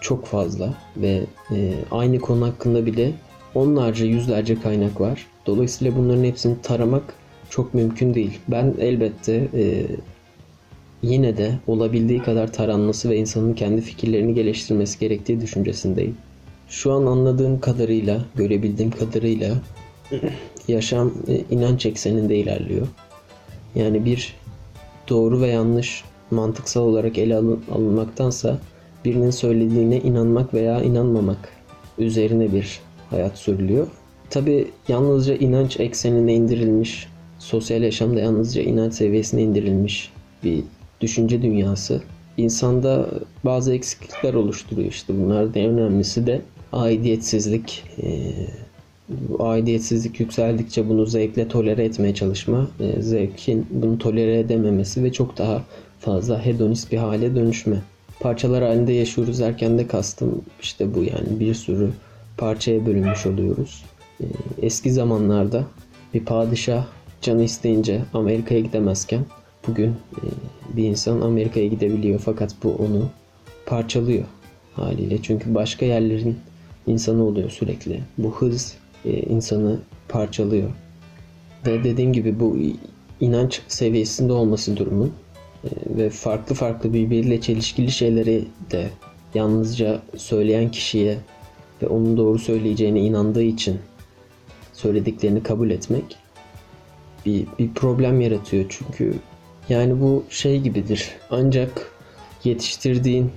çok 0.00 0.26
fazla 0.26 0.74
ve 0.96 1.22
e, 1.50 1.74
aynı 1.90 2.18
konu 2.18 2.46
hakkında 2.46 2.86
bile 2.86 3.12
onlarca 3.54 4.06
yüzlerce 4.06 4.60
kaynak 4.60 5.00
var. 5.00 5.26
Dolayısıyla 5.46 5.96
bunların 5.96 6.24
hepsini 6.24 6.62
taramak 6.62 7.14
çok 7.50 7.74
mümkün 7.74 8.14
değil. 8.14 8.38
Ben 8.48 8.74
elbette 8.78 9.48
e, 9.54 9.86
yine 11.02 11.36
de 11.36 11.58
olabildiği 11.66 12.22
kadar 12.22 12.52
taranması 12.52 13.10
ve 13.10 13.16
insanın 13.16 13.54
kendi 13.54 13.80
fikirlerini 13.80 14.34
geliştirmesi 14.34 14.98
gerektiği 14.98 15.40
düşüncesindeyim. 15.40 16.16
Şu 16.68 16.92
an 16.92 17.06
anladığım 17.06 17.60
kadarıyla, 17.60 18.24
görebildiğim 18.34 18.90
kadarıyla 18.90 19.54
yaşam 20.68 21.12
e, 21.28 21.40
inanç 21.50 21.86
ekseninde 21.86 22.36
ilerliyor. 22.36 22.86
Yani 23.74 24.04
bir 24.04 24.34
doğru 25.08 25.40
ve 25.40 25.46
yanlış 25.46 26.04
mantıksal 26.30 26.82
olarak 26.82 27.18
ele 27.18 27.36
alınmaktansa 27.72 28.58
birinin 29.04 29.30
söylediğine 29.30 30.00
inanmak 30.00 30.54
veya 30.54 30.82
inanmamak 30.82 31.48
üzerine 31.98 32.52
bir 32.52 32.80
hayat 33.10 33.38
sürülüyor. 33.38 33.86
Tabi 34.30 34.70
yalnızca 34.88 35.34
inanç 35.34 35.80
eksenine 35.80 36.34
indirilmiş, 36.34 37.08
sosyal 37.38 37.82
yaşamda 37.82 38.20
yalnızca 38.20 38.62
inanç 38.62 38.94
seviyesine 38.94 39.42
indirilmiş 39.42 40.12
bir 40.44 40.64
düşünce 41.00 41.42
dünyası 41.42 42.02
insanda 42.36 43.10
bazı 43.44 43.74
eksiklikler 43.74 44.34
oluşturuyor 44.34 44.88
işte 44.88 45.14
bunlardan 45.18 45.62
en 45.62 45.70
önemlisi 45.70 46.26
de 46.26 46.42
aidiyetsizlik 46.72 47.84
e, 48.02 48.32
aidiyetsizlik 49.38 50.20
yükseldikçe 50.20 50.88
bunu 50.88 51.06
zevkle 51.06 51.48
tolere 51.48 51.84
etmeye 51.84 52.14
çalışma 52.14 52.68
e, 52.80 53.02
zevkin 53.02 53.66
bunu 53.70 53.98
tolere 53.98 54.38
edememesi 54.38 55.04
ve 55.04 55.12
çok 55.12 55.38
daha 55.38 55.62
fazla 56.00 56.46
hedonist 56.46 56.92
bir 56.92 56.98
hale 56.98 57.34
dönüşme 57.34 57.76
parçalar 58.20 58.64
halinde 58.64 58.92
yaşıyoruz 58.92 59.40
derken 59.40 59.78
de 59.78 59.86
kastım 59.86 60.42
işte 60.62 60.94
bu 60.94 61.02
yani 61.02 61.40
bir 61.40 61.54
sürü 61.54 61.90
parçaya 62.36 62.86
bölünmüş 62.86 63.26
oluyoruz 63.26 63.84
e, 64.20 64.24
eski 64.62 64.92
zamanlarda 64.92 65.64
bir 66.14 66.24
padişah 66.24 66.86
canı 67.22 67.42
isteyince 67.42 68.02
Amerika'ya 68.14 68.60
gidemezken 68.60 69.24
bugün 69.68 69.90
e, 69.90 70.22
bir 70.76 70.84
insan 70.84 71.20
Amerika'ya 71.20 71.66
gidebiliyor 71.66 72.20
fakat 72.24 72.54
bu 72.62 72.72
onu 72.74 73.08
parçalıyor 73.66 74.24
haliyle. 74.74 75.22
Çünkü 75.22 75.54
başka 75.54 75.86
yerlerin 75.86 76.38
insanı 76.86 77.24
oluyor 77.24 77.50
sürekli. 77.50 78.00
Bu 78.18 78.34
hız 78.34 78.74
e, 79.04 79.20
insanı 79.20 79.80
parçalıyor. 80.08 80.70
Ve 81.66 81.84
dediğim 81.84 82.12
gibi 82.12 82.40
bu 82.40 82.58
inanç 83.20 83.60
seviyesinde 83.68 84.32
olması 84.32 84.76
durumun 84.76 85.12
e, 85.64 85.68
ve 85.98 86.10
farklı 86.10 86.54
farklı 86.54 86.94
birbiriyle 86.94 87.40
çelişkili 87.40 87.90
şeyleri 87.90 88.44
de 88.70 88.90
yalnızca 89.34 90.02
söyleyen 90.16 90.70
kişiye 90.70 91.18
ve 91.82 91.86
onun 91.86 92.16
doğru 92.16 92.38
söyleyeceğine 92.38 93.00
inandığı 93.00 93.42
için 93.42 93.78
söylediklerini 94.72 95.42
kabul 95.42 95.70
etmek 95.70 96.16
bir, 97.26 97.46
bir 97.58 97.74
problem 97.74 98.20
yaratıyor. 98.20 98.64
Çünkü 98.68 99.14
yani 99.68 100.00
bu 100.00 100.24
şey 100.30 100.60
gibidir. 100.60 101.10
Ancak 101.30 101.92
yetiştirdiğin 102.44 103.30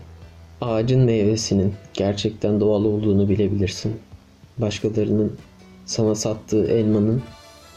ağacın 0.62 1.02
meyvesinin 1.02 1.74
gerçekten 1.94 2.60
doğal 2.60 2.86
olduğunu 2.86 3.30
bilebilirsin. 3.30 3.94
Başkalarının 4.58 5.34
sana 5.86 6.16
sattığı 6.16 6.66
elmanın 6.66 7.22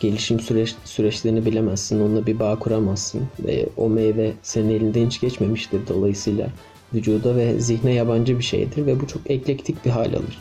gelişim 0.01 0.41
süreç, 0.41 0.75
süreçlerini 0.85 1.47
bilemezsin. 1.47 2.01
Onunla 2.01 2.27
bir 2.27 2.39
bağ 2.39 2.59
kuramazsın. 2.59 3.23
Ve 3.45 3.69
o 3.77 3.89
meyve 3.89 4.33
senin 4.43 4.71
elinden 4.71 5.07
hiç 5.07 5.21
geçmemiştir. 5.21 5.81
Dolayısıyla 5.89 6.49
vücuda 6.95 7.37
ve 7.37 7.61
zihne 7.61 7.95
yabancı 7.95 8.39
bir 8.39 8.45
şeydir 8.45 8.87
ve 8.87 9.01
bu 9.01 9.07
çok 9.07 9.31
eklektik 9.31 9.85
bir 9.85 9.91
hal 9.91 10.13
alır. 10.13 10.39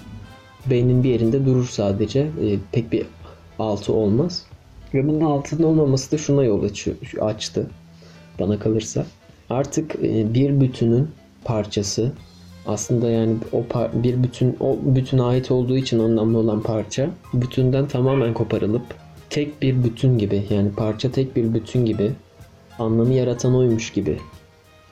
Beynin 0.70 1.04
bir 1.04 1.10
yerinde 1.10 1.46
durur 1.46 1.68
sadece. 1.68 2.20
E, 2.20 2.58
pek 2.72 2.92
bir 2.92 3.06
altı 3.60 3.94
olmaz. 3.94 4.46
Ve 4.94 5.08
bunun 5.08 5.22
altının 5.22 5.64
olmaması 5.64 6.12
da 6.12 6.18
şuna 6.18 6.44
yol 6.44 6.64
açıyor, 6.64 6.98
açtı 7.22 7.68
bana 8.40 8.60
kalırsa. 8.60 9.06
Artık 9.50 9.96
e, 9.96 10.34
bir 10.34 10.62
bütünün 10.62 11.10
parçası 11.44 12.14
aslında 12.66 13.10
yani 13.10 13.36
o 13.52 13.64
bir 13.94 14.24
bütün 14.24 14.58
o 14.60 14.78
bütün 14.82 15.18
ait 15.18 15.52
olduğu 15.52 15.78
için 15.78 16.00
anlamlı 16.00 16.38
olan 16.38 16.62
parça 16.62 17.10
bütünden 17.34 17.88
tamamen 17.88 18.34
koparılıp 18.34 18.84
tek 19.30 19.62
bir 19.62 19.84
bütün 19.84 20.18
gibi 20.18 20.44
yani 20.50 20.72
parça 20.72 21.12
tek 21.12 21.36
bir 21.36 21.54
bütün 21.54 21.86
gibi 21.86 22.12
anlamı 22.80 23.14
yaratan 23.14 23.56
oymuş 23.56 23.92
gibi 23.92 24.18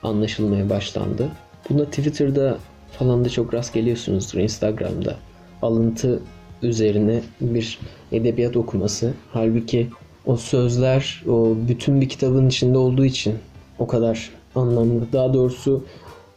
anlaşılmaya 0.02 0.70
başlandı. 0.70 1.28
Buna 1.70 1.84
Twitter'da 1.84 2.58
falan 2.98 3.24
da 3.24 3.28
çok 3.28 3.54
rast 3.54 3.74
geliyorsunuzdur 3.74 4.38
Instagram'da. 4.38 5.16
Alıntı 5.62 6.22
üzerine 6.62 7.20
bir 7.40 7.78
edebiyat 8.12 8.56
okuması. 8.56 9.14
Halbuki 9.32 9.88
o 10.26 10.36
sözler 10.36 11.22
o 11.28 11.54
bütün 11.68 12.00
bir 12.00 12.08
kitabın 12.08 12.48
içinde 12.48 12.78
olduğu 12.78 13.04
için 13.04 13.34
o 13.78 13.86
kadar 13.86 14.30
anlamlı. 14.54 15.12
Daha 15.12 15.34
doğrusu 15.34 15.84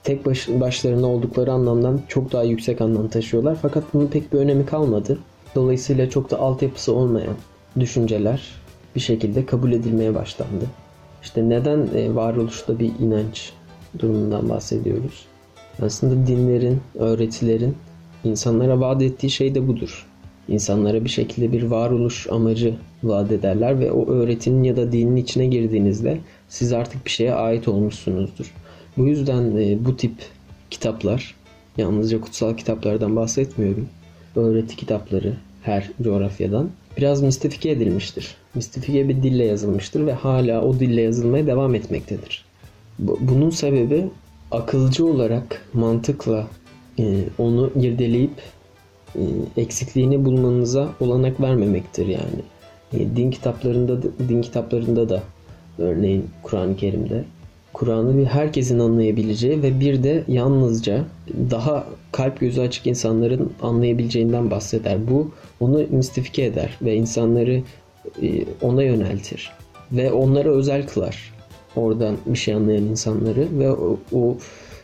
tek 0.03 0.25
baş, 0.25 0.47
başlarına 0.47 1.07
oldukları 1.07 1.51
anlamdan 1.51 2.01
çok 2.07 2.31
daha 2.31 2.43
yüksek 2.43 2.81
anlam 2.81 3.07
taşıyorlar. 3.07 3.57
Fakat 3.61 3.83
bunun 3.93 4.07
pek 4.07 4.33
bir 4.33 4.37
önemi 4.37 4.65
kalmadı. 4.65 5.19
Dolayısıyla 5.55 6.09
çok 6.09 6.31
da 6.31 6.39
altyapısı 6.39 6.93
olmayan 6.93 7.35
düşünceler 7.79 8.41
bir 8.95 8.99
şekilde 8.99 9.45
kabul 9.45 9.71
edilmeye 9.71 10.15
başlandı. 10.15 10.65
İşte 11.23 11.49
neden 11.49 11.87
e, 11.95 12.15
varoluşta 12.15 12.79
bir 12.79 12.91
inanç 12.99 13.53
durumundan 13.99 14.49
bahsediyoruz? 14.49 15.25
Aslında 15.81 16.27
dinlerin, 16.27 16.81
öğretilerin 16.95 17.75
insanlara 18.23 18.79
vaat 18.79 19.01
ettiği 19.01 19.29
şey 19.29 19.55
de 19.55 19.67
budur 19.67 20.07
insanlara 20.47 21.03
bir 21.03 21.09
şekilde 21.09 21.51
bir 21.51 21.63
varoluş 21.63 22.27
amacı 22.31 22.75
vaat 23.03 23.31
ederler 23.31 23.79
ve 23.79 23.91
o 23.91 24.11
öğretinin 24.11 24.63
ya 24.63 24.77
da 24.77 24.91
dinin 24.91 25.15
içine 25.15 25.45
girdiğinizde 25.45 26.17
siz 26.49 26.73
artık 26.73 27.05
bir 27.05 27.11
şeye 27.11 27.33
ait 27.33 27.67
olmuşsunuzdur. 27.67 28.53
Bu 28.97 29.07
yüzden 29.07 29.55
e, 29.57 29.85
bu 29.85 29.97
tip 29.97 30.13
kitaplar, 30.69 31.35
yalnızca 31.77 32.21
kutsal 32.21 32.57
kitaplardan 32.57 33.15
bahsetmiyorum, 33.15 33.89
öğreti 34.35 34.75
kitapları 34.75 35.33
her 35.63 35.89
coğrafyadan 36.01 36.69
biraz 36.97 37.21
mistifike 37.21 37.69
edilmiştir. 37.69 38.35
Mistifike 38.55 39.09
bir 39.09 39.23
dille 39.23 39.45
yazılmıştır 39.45 40.05
ve 40.05 40.13
hala 40.13 40.61
o 40.61 40.79
dille 40.79 41.01
yazılmaya 41.01 41.47
devam 41.47 41.75
etmektedir. 41.75 42.45
Bunun 42.99 43.49
sebebi 43.49 44.05
akılcı 44.51 45.05
olarak 45.05 45.65
mantıkla 45.73 46.47
e, 46.99 47.23
onu 47.37 47.71
irdeleyip 47.75 48.41
e, 49.15 49.21
eksikliğini 49.57 50.25
bulmanıza 50.25 50.89
olanak 50.99 51.41
vermemektir 51.41 52.07
yani. 52.07 52.43
E, 52.93 53.15
din 53.15 53.31
kitaplarında 53.31 54.03
da, 54.03 54.07
din 54.29 54.41
kitaplarında 54.41 55.09
da 55.09 55.23
örneğin 55.77 56.25
Kur'an-ı 56.43 56.77
Kerim'de 56.77 57.23
Kur'an'ı 57.73 58.17
bir 58.17 58.25
herkesin 58.25 58.79
anlayabileceği 58.79 59.63
ve 59.63 59.79
bir 59.79 60.03
de 60.03 60.23
yalnızca 60.27 61.05
daha 61.51 61.87
kalp 62.11 62.39
gözü 62.39 62.61
açık 62.61 62.87
insanların 62.87 63.53
anlayabileceğinden 63.61 64.51
bahseder. 64.51 65.07
Bu 65.09 65.31
onu 65.59 65.83
mistifike 65.89 66.43
eder 66.43 66.77
ve 66.81 66.95
insanları 66.95 67.61
e, 68.21 68.45
ona 68.61 68.83
yöneltir 68.83 69.51
ve 69.91 70.11
onları 70.11 70.51
özel 70.51 70.87
kılar. 70.87 71.33
Oradan 71.75 72.17
bir 72.25 72.37
şey 72.37 72.53
anlayan 72.53 72.83
insanları 72.83 73.47
ve 73.59 73.71
o, 73.71 73.99
o 74.13 74.37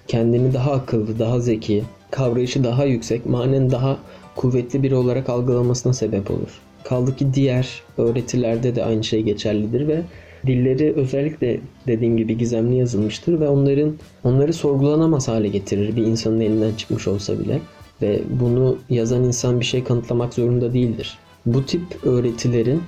kendini 0.07 0.53
daha 0.53 0.71
akıllı, 0.71 1.19
daha 1.19 1.39
zeki, 1.39 1.83
kavrayışı 2.11 2.63
daha 2.63 2.85
yüksek, 2.85 3.25
manen 3.25 3.71
daha 3.71 3.97
kuvvetli 4.35 4.83
biri 4.83 4.95
olarak 4.95 5.29
algılamasına 5.29 5.93
sebep 5.93 6.31
olur. 6.31 6.59
Kaldı 6.83 7.15
ki 7.15 7.33
diğer 7.33 7.81
öğretilerde 7.97 8.75
de 8.75 8.83
aynı 8.83 9.03
şey 9.03 9.21
geçerlidir 9.21 9.87
ve 9.87 10.01
dilleri 10.47 10.93
özellikle 10.93 11.59
dediğim 11.87 12.17
gibi 12.17 12.37
gizemli 12.37 12.75
yazılmıştır 12.75 13.39
ve 13.39 13.47
onların 13.47 13.93
onları 14.23 14.53
sorgulanamaz 14.53 15.27
hale 15.27 15.47
getirir 15.47 15.95
bir 15.95 16.05
insanın 16.05 16.39
elinden 16.39 16.73
çıkmış 16.73 17.07
olsa 17.07 17.39
bile 17.39 17.59
ve 18.01 18.21
bunu 18.39 18.77
yazan 18.89 19.23
insan 19.23 19.59
bir 19.59 19.65
şey 19.65 19.83
kanıtlamak 19.83 20.33
zorunda 20.33 20.73
değildir. 20.73 21.17
Bu 21.45 21.65
tip 21.65 21.81
öğretilerin 22.03 22.81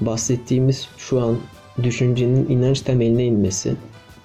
bahsettiğimiz 0.00 0.88
şu 0.96 1.20
an 1.20 1.36
düşüncenin 1.82 2.48
inanç 2.48 2.80
temeline 2.80 3.24
inmesi, 3.24 3.72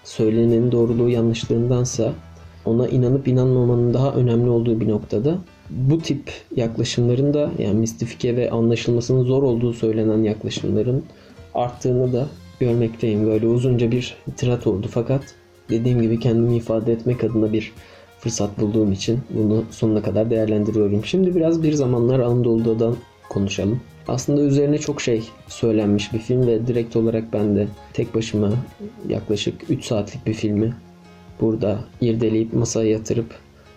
söylenenin 0.03 0.71
doğruluğu 0.71 1.09
yanlışlığındansa 1.09 2.13
ona 2.65 2.87
inanıp 2.87 3.27
inanmamanın 3.27 3.93
daha 3.93 4.13
önemli 4.13 4.49
olduğu 4.49 4.79
bir 4.79 4.89
noktada 4.89 5.37
bu 5.69 5.99
tip 5.99 6.31
yaklaşımların 6.55 7.33
da 7.33 7.51
yani 7.59 7.79
mistifike 7.79 8.35
ve 8.35 8.51
anlaşılmasının 8.51 9.23
zor 9.23 9.43
olduğu 9.43 9.73
söylenen 9.73 10.23
yaklaşımların 10.23 11.03
arttığını 11.53 12.13
da 12.13 12.27
görmekteyim. 12.59 13.25
Böyle 13.25 13.47
uzunca 13.47 13.91
bir 13.91 14.15
tirat 14.37 14.67
oldu 14.67 14.87
fakat 14.91 15.21
dediğim 15.69 16.01
gibi 16.01 16.19
kendimi 16.19 16.57
ifade 16.57 16.93
etmek 16.93 17.23
adına 17.23 17.53
bir 17.53 17.71
fırsat 18.19 18.59
bulduğum 18.59 18.91
için 18.91 19.19
bunu 19.29 19.63
sonuna 19.71 20.01
kadar 20.01 20.29
değerlendiriyorum. 20.29 21.05
Şimdi 21.05 21.35
biraz 21.35 21.63
bir 21.63 21.73
zamanlar 21.73 22.19
Anadolu'dan 22.19 22.95
konuşalım. 23.29 23.81
Aslında 24.07 24.41
üzerine 24.41 24.77
çok 24.77 25.01
şey 25.01 25.23
söylenmiş 25.47 26.13
bir 26.13 26.19
film 26.19 26.47
ve 26.47 26.67
direkt 26.67 26.95
olarak 26.95 27.33
ben 27.33 27.55
de 27.55 27.67
tek 27.93 28.15
başıma 28.15 28.53
yaklaşık 29.09 29.69
3 29.69 29.85
saatlik 29.85 30.25
bir 30.25 30.33
filmi 30.33 30.73
burada 31.41 31.79
irdeleyip 32.01 32.53
masaya 32.53 32.89
yatırıp 32.89 33.35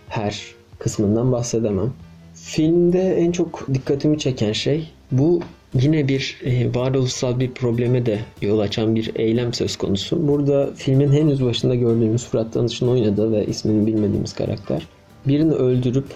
her 0.08 0.42
kısmından 0.78 1.32
bahsedemem. 1.32 1.92
Filmde 2.34 3.16
en 3.16 3.32
çok 3.32 3.74
dikkatimi 3.74 4.18
çeken 4.18 4.52
şey 4.52 4.90
bu 5.12 5.40
yine 5.74 6.08
bir 6.08 6.40
e, 6.44 6.74
varoluşsal 6.74 7.40
bir 7.40 7.50
probleme 7.50 8.06
de 8.06 8.18
yol 8.42 8.58
açan 8.58 8.96
bir 8.96 9.12
eylem 9.16 9.52
söz 9.52 9.76
konusu. 9.76 10.28
Burada 10.28 10.70
filmin 10.76 11.12
henüz 11.12 11.44
başında 11.44 11.74
gördüğümüz 11.74 12.24
Fırat 12.24 12.54
Danış'ın 12.54 12.88
oynadığı 12.88 13.32
ve 13.32 13.46
ismini 13.46 13.86
bilmediğimiz 13.86 14.32
karakter 14.32 14.86
birini 15.26 15.52
öldürüp 15.52 16.06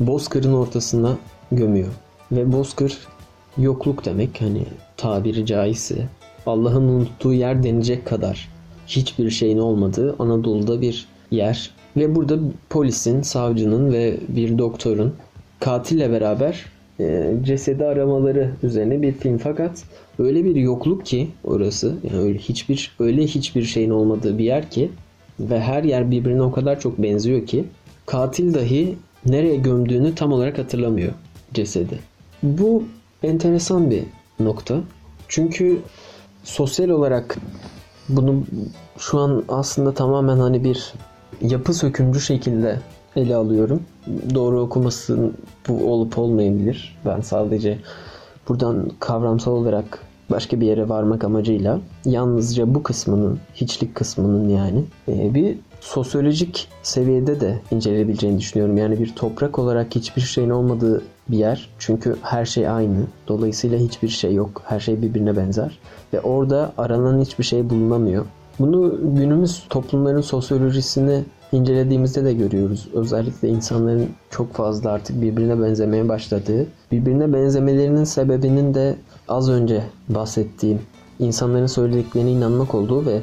Bozkır'ın 0.00 0.52
ortasına 0.52 1.18
gömüyor. 1.52 1.92
Ve 2.32 2.52
Bozkır 2.52 2.98
yokluk 3.58 4.04
demek 4.04 4.40
hani 4.40 4.62
tabiri 4.96 5.46
caizse 5.46 6.08
Allah'ın 6.46 6.88
unuttuğu 6.88 7.32
yer 7.32 7.62
denecek 7.62 8.06
kadar 8.06 8.48
hiçbir 8.86 9.30
şeyin 9.30 9.58
olmadığı 9.58 10.16
Anadolu'da 10.18 10.80
bir 10.80 11.06
yer. 11.30 11.70
Ve 11.96 12.14
burada 12.14 12.38
polisin, 12.70 13.22
savcının 13.22 13.92
ve 13.92 14.16
bir 14.28 14.58
doktorun 14.58 15.14
katille 15.60 16.10
beraber 16.10 16.64
cesedi 17.42 17.84
aramaları 17.84 18.50
üzerine 18.62 19.02
bir 19.02 19.12
film 19.12 19.38
fakat 19.38 19.82
öyle 20.18 20.44
bir 20.44 20.56
yokluk 20.56 21.06
ki 21.06 21.28
orası 21.44 21.96
yani 22.10 22.22
öyle 22.22 22.38
hiçbir 22.38 22.96
öyle 22.98 23.22
hiçbir 23.22 23.62
şeyin 23.62 23.90
olmadığı 23.90 24.38
bir 24.38 24.44
yer 24.44 24.70
ki 24.70 24.90
ve 25.40 25.60
her 25.60 25.84
yer 25.84 26.10
birbirine 26.10 26.42
o 26.42 26.52
kadar 26.52 26.80
çok 26.80 26.98
benziyor 26.98 27.46
ki 27.46 27.64
katil 28.06 28.54
dahi 28.54 28.96
nereye 29.26 29.56
gömdüğünü 29.56 30.14
tam 30.14 30.32
olarak 30.32 30.58
hatırlamıyor 30.58 31.12
cesedi. 31.54 31.98
Bu 32.42 32.84
enteresan 33.22 33.90
bir 33.90 34.02
nokta. 34.40 34.80
Çünkü 35.28 35.78
sosyal 36.44 36.88
olarak 36.88 37.38
bunu 38.08 38.44
şu 38.98 39.18
an 39.18 39.44
aslında 39.48 39.94
tamamen 39.94 40.36
hani 40.36 40.64
bir 40.64 40.92
yapı 41.40 41.74
sökümcü 41.74 42.20
şekilde 42.20 42.78
ele 43.16 43.36
alıyorum. 43.36 43.82
Doğru 44.34 44.60
okumasın 44.60 45.34
bu 45.68 45.92
olup 45.92 46.18
olmayabilir. 46.18 46.98
Ben 47.06 47.20
sadece 47.20 47.78
buradan 48.48 48.90
kavramsal 49.00 49.52
olarak 49.52 49.98
başka 50.30 50.60
bir 50.60 50.66
yere 50.66 50.88
varmak 50.88 51.24
amacıyla 51.24 51.80
yalnızca 52.04 52.74
bu 52.74 52.82
kısmının, 52.82 53.38
hiçlik 53.54 53.94
kısmının 53.94 54.48
yani 54.48 54.84
e, 55.08 55.34
bir 55.34 55.58
sosyolojik 55.80 56.68
seviyede 56.82 57.40
de 57.40 57.60
inceleyebileceğini 57.70 58.38
düşünüyorum. 58.38 58.76
Yani 58.76 59.00
bir 59.00 59.14
toprak 59.14 59.58
olarak 59.58 59.94
hiçbir 59.94 60.20
şeyin 60.20 60.50
olmadığı 60.50 61.02
bir 61.28 61.38
yer. 61.38 61.68
Çünkü 61.78 62.16
her 62.22 62.44
şey 62.44 62.68
aynı. 62.68 63.06
Dolayısıyla 63.28 63.78
hiçbir 63.78 64.08
şey 64.08 64.34
yok. 64.34 64.62
Her 64.64 64.80
şey 64.80 65.02
birbirine 65.02 65.36
benzer. 65.36 65.78
Ve 66.12 66.20
orada 66.20 66.72
aranan 66.78 67.20
hiçbir 67.20 67.44
şey 67.44 67.70
bulunamıyor. 67.70 68.26
Bunu 68.58 68.98
günümüz 69.16 69.62
toplumların 69.70 70.20
sosyolojisini 70.20 71.24
incelediğimizde 71.52 72.24
de 72.24 72.32
görüyoruz. 72.32 72.88
Özellikle 72.94 73.48
insanların 73.48 74.08
çok 74.30 74.54
fazla 74.54 74.90
artık 74.90 75.22
birbirine 75.22 75.62
benzemeye 75.62 76.08
başladığı, 76.08 76.66
birbirine 76.92 77.32
benzemelerinin 77.32 78.04
sebebinin 78.04 78.74
de 78.74 78.96
az 79.28 79.50
önce 79.50 79.82
bahsettiğim 80.08 80.80
insanların 81.18 81.66
söylediklerine 81.66 82.30
inanmak 82.30 82.74
olduğu 82.74 83.06
ve 83.06 83.20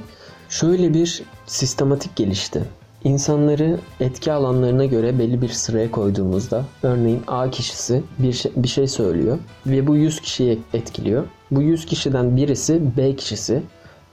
şöyle 0.49 0.93
bir 0.93 1.23
sistematik 1.45 2.15
gelişti. 2.15 2.63
İnsanları 3.03 3.79
etki 3.99 4.31
alanlarına 4.31 4.85
göre 4.85 5.19
belli 5.19 5.41
bir 5.41 5.49
sıraya 5.49 5.91
koyduğumuzda 5.91 6.65
örneğin 6.83 7.21
A 7.27 7.49
kişisi 7.49 8.03
bir 8.19 8.33
şey, 8.33 8.51
bir 8.55 8.67
şey 8.67 8.87
söylüyor 8.87 9.37
ve 9.67 9.87
bu 9.87 9.95
100 9.95 10.21
kişiyi 10.21 10.59
etkiliyor. 10.73 11.23
Bu 11.51 11.61
100 11.61 11.85
kişiden 11.85 12.37
birisi 12.37 12.97
B 12.97 13.15
kişisi 13.15 13.61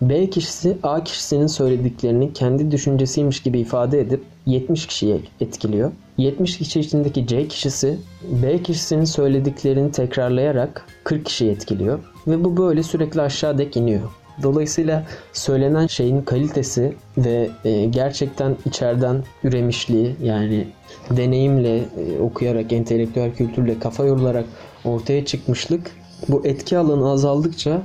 B 0.02 0.30
kişisi 0.30 0.76
A 0.82 1.04
kişisinin 1.04 1.46
söylediklerini 1.46 2.32
kendi 2.32 2.70
düşüncesiymiş 2.70 3.42
gibi 3.42 3.58
ifade 3.58 4.00
edip 4.00 4.22
70 4.46 4.86
kişiye 4.86 5.20
etkiliyor. 5.40 5.92
70 6.18 6.58
kişi 6.58 6.80
içindeki 6.80 7.26
C 7.26 7.48
kişisi 7.48 7.98
B 8.42 8.62
kişisinin 8.62 9.04
söylediklerini 9.04 9.92
tekrarlayarak 9.92 10.86
40 11.04 11.24
kişiyi 11.24 11.50
etkiliyor 11.50 11.98
ve 12.26 12.44
bu 12.44 12.56
böyle 12.56 12.82
sürekli 12.82 13.20
aşağı 13.20 13.58
dek 13.58 13.76
iniyor. 13.76 14.10
Dolayısıyla 14.42 15.06
söylenen 15.32 15.86
şeyin 15.86 16.22
kalitesi 16.22 16.94
ve 17.18 17.50
e, 17.64 17.84
gerçekten 17.84 18.56
içeriden 18.64 19.24
üremişliği 19.44 20.16
yani 20.22 20.66
deneyimle 21.10 21.76
e, 21.76 22.20
okuyarak, 22.20 22.72
entelektüel 22.72 23.34
kültürle 23.34 23.78
kafa 23.78 24.04
yorularak 24.04 24.44
ortaya 24.84 25.24
çıkmışlık 25.24 25.90
bu 26.28 26.46
etki 26.46 26.78
alanı 26.78 27.10
azaldıkça 27.10 27.82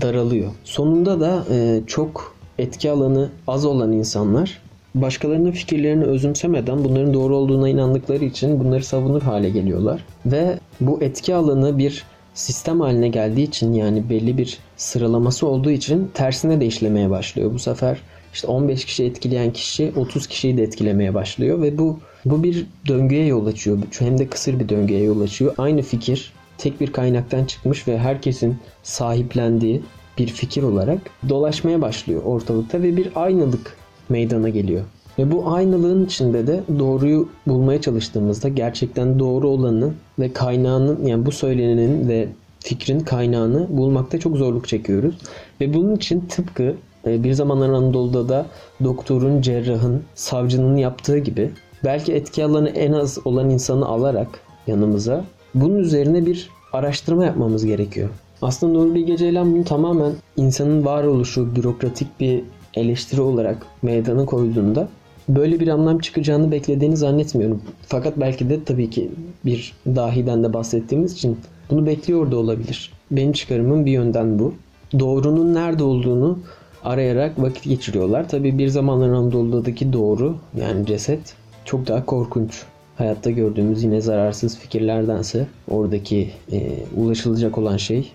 daralıyor. 0.00 0.50
Sonunda 0.64 1.20
da 1.20 1.44
e, 1.50 1.80
çok 1.86 2.34
etki 2.58 2.90
alanı 2.90 3.28
az 3.46 3.64
olan 3.64 3.92
insanlar 3.92 4.58
başkalarının 4.94 5.50
fikirlerini 5.50 6.04
özümsemeden 6.04 6.84
bunların 6.84 7.14
doğru 7.14 7.36
olduğuna 7.36 7.68
inandıkları 7.68 8.24
için 8.24 8.60
bunları 8.60 8.84
savunur 8.84 9.22
hale 9.22 9.50
geliyorlar. 9.50 10.04
Ve 10.26 10.58
bu 10.80 11.02
etki 11.02 11.34
alanı 11.34 11.78
bir 11.78 12.04
sistem 12.34 12.80
haline 12.80 13.08
geldiği 13.08 13.42
için 13.42 13.72
yani 13.72 14.10
belli 14.10 14.38
bir 14.38 14.58
sıralaması 14.76 15.46
olduğu 15.46 15.70
için 15.70 16.10
tersine 16.14 16.60
de 16.60 16.66
işlemeye 16.66 17.10
başlıyor. 17.10 17.54
Bu 17.54 17.58
sefer 17.58 17.98
işte 18.34 18.46
15 18.46 18.84
kişi 18.84 19.04
etkileyen 19.04 19.52
kişi 19.52 19.92
30 19.96 20.26
kişiyi 20.26 20.56
de 20.56 20.62
etkilemeye 20.62 21.14
başlıyor 21.14 21.62
ve 21.62 21.78
bu 21.78 21.98
bu 22.24 22.42
bir 22.42 22.66
döngüye 22.88 23.26
yol 23.26 23.46
açıyor. 23.46 23.78
Hem 23.98 24.18
de 24.18 24.26
kısır 24.26 24.60
bir 24.60 24.68
döngüye 24.68 25.02
yol 25.02 25.20
açıyor. 25.20 25.54
Aynı 25.58 25.82
fikir 25.82 26.32
tek 26.58 26.80
bir 26.80 26.92
kaynaktan 26.92 27.44
çıkmış 27.44 27.88
ve 27.88 27.98
herkesin 27.98 28.58
sahiplendiği 28.82 29.82
bir 30.18 30.26
fikir 30.26 30.62
olarak 30.62 31.00
dolaşmaya 31.28 31.80
başlıyor 31.80 32.22
ortalıkta 32.24 32.82
ve 32.82 32.96
bir 32.96 33.10
aynılık 33.14 33.76
meydana 34.08 34.48
geliyor. 34.48 34.84
Ve 35.18 35.32
bu 35.32 35.52
aynılığın 35.52 36.06
içinde 36.06 36.46
de 36.46 36.60
doğruyu 36.78 37.28
bulmaya 37.46 37.80
çalıştığımızda 37.80 38.48
gerçekten 38.48 39.18
doğru 39.18 39.48
olanı 39.48 39.92
ve 40.18 40.32
kaynağının 40.32 41.06
yani 41.06 41.26
bu 41.26 41.32
söylenenin 41.32 42.08
ve 42.08 42.28
fikrin 42.60 43.00
kaynağını 43.00 43.66
bulmakta 43.70 44.18
çok 44.20 44.36
zorluk 44.36 44.68
çekiyoruz. 44.68 45.14
Ve 45.60 45.74
bunun 45.74 45.96
için 45.96 46.20
tıpkı 46.20 46.74
e, 47.06 47.24
bir 47.24 47.32
zamanlar 47.32 47.68
Anadolu'da 47.68 48.28
da 48.28 48.46
doktorun, 48.84 49.40
cerrahın, 49.42 50.02
savcının 50.14 50.76
yaptığı 50.76 51.18
gibi 51.18 51.50
belki 51.84 52.12
etki 52.12 52.44
alanı 52.44 52.68
en 52.68 52.92
az 52.92 53.18
olan 53.24 53.50
insanı 53.50 53.86
alarak 53.86 54.40
yanımıza 54.66 55.24
bunun 55.54 55.76
üzerine 55.78 56.26
bir 56.26 56.50
araştırma 56.72 57.24
yapmamız 57.24 57.66
gerekiyor. 57.66 58.08
Aslında 58.42 58.78
Nuri 58.78 58.94
Bilge 58.94 59.16
Ceylan 59.16 59.54
bunu 59.54 59.64
tamamen 59.64 60.12
insanın 60.36 60.84
varoluşu 60.84 61.56
bürokratik 61.56 62.20
bir 62.20 62.42
eleştiri 62.74 63.20
olarak 63.20 63.66
meydana 63.82 64.24
koyduğunda 64.24 64.88
böyle 65.28 65.60
bir 65.60 65.68
anlam 65.68 65.98
çıkacağını 65.98 66.50
beklediğini 66.50 66.96
zannetmiyorum. 66.96 67.62
Fakat 67.86 68.20
belki 68.20 68.50
de 68.50 68.64
tabii 68.64 68.90
ki 68.90 69.10
bir 69.44 69.72
dahiden 69.86 70.44
de 70.44 70.52
bahsettiğimiz 70.52 71.12
için 71.12 71.38
bunu 71.70 71.86
bekliyor 71.86 72.30
da 72.30 72.36
olabilir. 72.36 72.92
Benim 73.10 73.32
çıkarımım 73.32 73.86
bir 73.86 73.90
yönden 73.90 74.38
bu. 74.38 74.54
Doğrunun 74.98 75.54
nerede 75.54 75.84
olduğunu 75.84 76.38
arayarak 76.84 77.42
vakit 77.42 77.64
geçiriyorlar. 77.64 78.28
Tabii 78.28 78.58
bir 78.58 78.68
zamanlar 78.68 79.08
Anadolu'daki 79.08 79.92
doğru 79.92 80.36
yani 80.60 80.86
ceset 80.86 81.34
çok 81.64 81.86
daha 81.86 82.06
korkunç 82.06 82.62
hayatta 82.98 83.30
gördüğümüz 83.30 83.82
yine 83.82 84.00
zararsız 84.00 84.58
fikirlerdense 84.58 85.46
oradaki 85.70 86.30
e, 86.52 86.72
ulaşılacak 86.96 87.58
olan 87.58 87.76
şey 87.76 88.12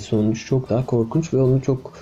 sonuç 0.00 0.46
çok 0.46 0.70
daha 0.70 0.86
korkunç 0.86 1.34
ve 1.34 1.42
onu 1.42 1.62
çok 1.62 1.92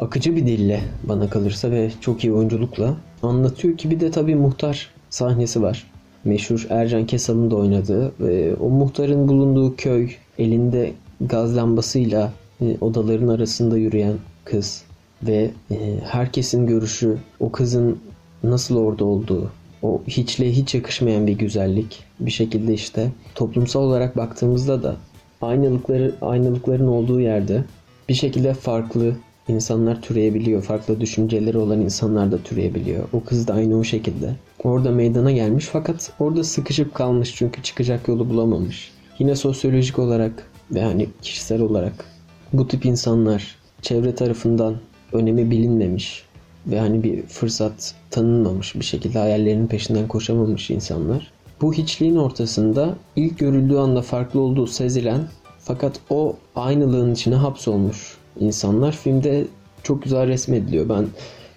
akıcı 0.00 0.36
bir 0.36 0.46
dille 0.46 0.80
bana 1.02 1.30
kalırsa 1.30 1.70
ve 1.70 1.90
çok 2.00 2.24
iyi 2.24 2.32
oyunculukla 2.32 2.96
anlatıyor 3.22 3.76
ki 3.76 3.90
bir 3.90 4.00
de 4.00 4.10
tabii 4.10 4.34
muhtar 4.34 4.90
sahnesi 5.10 5.62
var. 5.62 5.90
Meşhur 6.24 6.66
Ercan 6.70 7.06
Kesal'ın 7.06 7.50
da 7.50 7.56
oynadığı. 7.56 8.12
E, 8.28 8.54
o 8.54 8.68
muhtarın 8.68 9.28
bulunduğu 9.28 9.76
köy 9.76 10.10
elinde 10.38 10.92
gaz 11.20 11.56
lambasıyla 11.56 12.32
e, 12.60 12.76
odaların 12.80 13.28
arasında 13.28 13.78
yürüyen 13.78 14.14
kız 14.44 14.82
ve 15.22 15.50
e, 15.70 15.76
herkesin 16.04 16.66
görüşü 16.66 17.18
o 17.40 17.52
kızın 17.52 17.98
nasıl 18.42 18.76
orada 18.76 19.04
olduğu, 19.04 19.50
o 19.86 20.02
hiçliğe 20.08 20.52
hiç 20.52 20.74
yakışmayan 20.74 21.26
bir 21.26 21.32
güzellik. 21.32 22.04
Bir 22.20 22.30
şekilde 22.30 22.74
işte 22.74 23.10
toplumsal 23.34 23.82
olarak 23.82 24.16
baktığımızda 24.16 24.82
da 24.82 24.96
aynalıkları 25.42 26.14
aynalıkların 26.20 26.86
olduğu 26.86 27.20
yerde 27.20 27.64
bir 28.08 28.14
şekilde 28.14 28.54
farklı 28.54 29.16
insanlar 29.48 30.02
türeyebiliyor. 30.02 30.62
Farklı 30.62 31.00
düşünceleri 31.00 31.58
olan 31.58 31.80
insanlar 31.80 32.32
da 32.32 32.38
türeyebiliyor. 32.38 33.08
O 33.12 33.24
kız 33.24 33.48
da 33.48 33.54
aynı 33.54 33.78
o 33.78 33.84
şekilde. 33.84 34.36
Orada 34.64 34.90
meydana 34.90 35.32
gelmiş 35.32 35.64
fakat 35.64 36.12
orada 36.20 36.44
sıkışıp 36.44 36.94
kalmış 36.94 37.34
çünkü 37.34 37.62
çıkacak 37.62 38.08
yolu 38.08 38.30
bulamamış. 38.30 38.90
Yine 39.18 39.36
sosyolojik 39.36 39.98
olarak 39.98 40.50
ve 40.70 40.82
hani 40.82 41.08
kişisel 41.22 41.60
olarak 41.60 42.04
bu 42.52 42.68
tip 42.68 42.86
insanlar 42.86 43.56
çevre 43.82 44.14
tarafından 44.14 44.76
önemi 45.12 45.50
bilinmemiş 45.50 46.24
ve 46.66 46.78
hani 46.80 47.02
bir 47.02 47.22
fırsat 47.22 47.94
tanınmamış 48.10 48.74
bir 48.74 48.84
şekilde 48.84 49.18
hayallerinin 49.18 49.66
peşinden 49.66 50.08
koşamamış 50.08 50.70
insanlar. 50.70 51.32
Bu 51.60 51.72
hiçliğin 51.72 52.16
ortasında 52.16 52.96
ilk 53.16 53.38
görüldüğü 53.38 53.76
anda 53.76 54.02
farklı 54.02 54.40
olduğu 54.40 54.66
sezilen 54.66 55.20
fakat 55.58 56.00
o 56.10 56.36
aynılığın 56.54 57.12
içine 57.12 57.34
hapsolmuş 57.34 58.16
insanlar 58.40 58.92
filmde 58.92 59.44
çok 59.82 60.02
güzel 60.02 60.26
resmediliyor. 60.26 60.88
Ben 60.88 61.06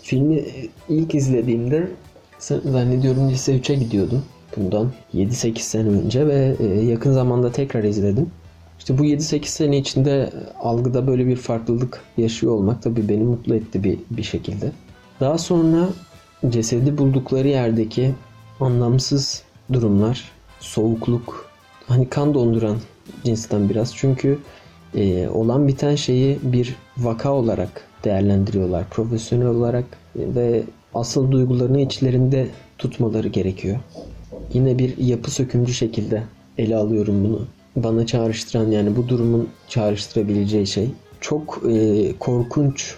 filmi 0.02 0.46
ilk 0.90 1.16
izlediğimde 1.16 1.92
zannediyorum 2.40 3.30
lise 3.30 3.58
3'e 3.58 3.76
gidiyordum. 3.76 4.24
Bundan 4.58 4.92
7-8 5.14 5.60
sene 5.60 5.88
önce 5.90 6.28
ve 6.28 6.56
e, 6.60 6.66
yakın 6.66 7.12
zamanda 7.12 7.52
tekrar 7.52 7.84
izledim. 7.84 8.30
İşte 8.80 8.98
bu 8.98 9.06
7-8 9.06 9.46
sene 9.46 9.78
içinde 9.78 10.30
algıda 10.60 11.08
böyle 11.08 11.28
bir 11.28 11.36
farklılık 11.36 12.02
yaşıyor 12.18 12.54
olmak 12.54 12.84
tabii 12.84 13.10
beni 13.10 13.24
mutlu 13.24 13.56
etti 13.56 13.84
bir, 13.84 14.00
bir 14.12 14.24
şekilde. 14.24 14.72
Daha 15.20 15.38
sonra 15.38 15.90
cesedi 16.50 16.98
buldukları 16.98 17.48
yerdeki 17.48 18.14
anlamsız 18.60 19.44
durumlar, 19.74 20.32
soğukluk, 20.60 21.50
hani 21.88 22.10
kan 22.10 22.34
donduran 22.34 22.78
cinsten 23.24 23.70
biraz. 23.70 23.96
Çünkü 23.96 24.40
e, 24.96 25.28
olan 25.30 25.68
biten 25.68 25.96
şeyi 25.96 26.40
bir 26.44 26.76
vaka 26.98 27.34
olarak 27.34 27.82
değerlendiriyorlar. 28.04 28.90
Profesyonel 28.90 29.48
olarak 29.48 29.86
ve 30.16 30.64
asıl 30.94 31.32
duygularını 31.32 31.82
içlerinde 31.82 32.48
tutmaları 32.78 33.28
gerekiyor. 33.28 33.80
Yine 34.54 34.80
bir 34.80 34.98
yapı 34.98 35.32
sökümcü 35.32 35.74
şekilde 35.74 36.24
ele 36.58 36.76
alıyorum 36.76 37.24
bunu. 37.24 37.48
Bana 37.76 38.06
çağrıştıran 38.06 38.72
yani 38.72 38.96
bu 38.96 39.08
durumun 39.08 39.50
çağrıştırabileceği 39.68 40.68
şey 40.68 40.90
çok 41.22 41.62
e, 41.70 42.12
korkunç 42.20 42.96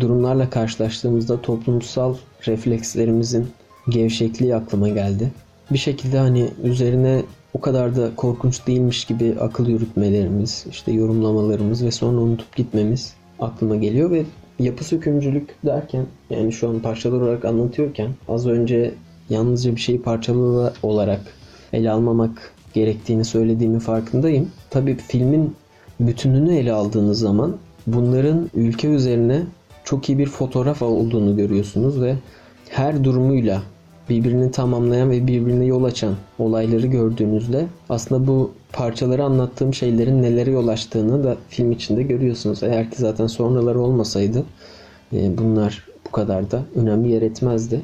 durumlarla 0.00 0.50
karşılaştığımızda 0.50 1.42
toplumsal 1.42 2.16
reflekslerimizin 2.46 3.46
gevşekliği 3.88 4.54
aklıma 4.56 4.88
geldi. 4.88 5.32
Bir 5.70 5.78
şekilde 5.78 6.18
hani 6.18 6.48
üzerine 6.62 7.22
o 7.54 7.60
kadar 7.60 7.96
da 7.96 8.10
korkunç 8.16 8.66
değilmiş 8.66 9.04
gibi 9.04 9.34
akıl 9.40 9.68
yürütmelerimiz, 9.68 10.66
işte 10.70 10.92
yorumlamalarımız 10.92 11.84
ve 11.84 11.90
sonra 11.90 12.20
unutup 12.20 12.56
gitmemiz 12.56 13.14
aklıma 13.40 13.76
geliyor 13.76 14.10
ve 14.10 14.24
yapı 14.58 14.84
sökümcülük 14.84 15.54
derken 15.66 16.06
yani 16.30 16.52
şu 16.52 16.68
an 16.68 16.80
parçalar 16.80 17.20
olarak 17.20 17.44
anlatıyorken 17.44 18.10
az 18.28 18.46
önce 18.46 18.94
yalnızca 19.30 19.76
bir 19.76 19.80
şeyi 19.80 20.02
parçalı 20.02 20.72
olarak 20.82 21.20
ele 21.72 21.90
almamak 21.90 22.52
gerektiğini 22.74 23.24
söylediğimin 23.24 23.78
farkındayım. 23.78 24.50
Tabii 24.70 24.96
filmin 24.96 25.56
bütününü 26.00 26.54
ele 26.56 26.72
aldığınız 26.72 27.18
zaman 27.18 27.56
bunların 27.86 28.50
ülke 28.54 28.88
üzerine 28.88 29.42
çok 29.84 30.08
iyi 30.08 30.18
bir 30.18 30.26
fotoğraf 30.26 30.82
olduğunu 30.82 31.36
görüyorsunuz 31.36 32.00
ve 32.00 32.16
her 32.68 33.04
durumuyla 33.04 33.62
birbirini 34.10 34.50
tamamlayan 34.50 35.10
ve 35.10 35.26
birbirine 35.26 35.64
yol 35.64 35.84
açan 35.84 36.14
olayları 36.38 36.86
gördüğünüzde 36.86 37.66
aslında 37.88 38.26
bu 38.26 38.52
parçaları 38.72 39.24
anlattığım 39.24 39.74
şeylerin 39.74 40.22
nelere 40.22 40.50
yol 40.50 40.68
açtığını 40.68 41.24
da 41.24 41.36
film 41.48 41.72
içinde 41.72 42.02
görüyorsunuz. 42.02 42.62
Eğer 42.62 42.90
ki 42.90 42.96
zaten 42.96 43.26
sonraları 43.26 43.80
olmasaydı 43.80 44.44
e, 45.12 45.38
bunlar 45.38 45.84
bu 46.06 46.10
kadar 46.10 46.50
da 46.50 46.62
önemli 46.74 47.12
yer 47.12 47.22
etmezdi. 47.22 47.80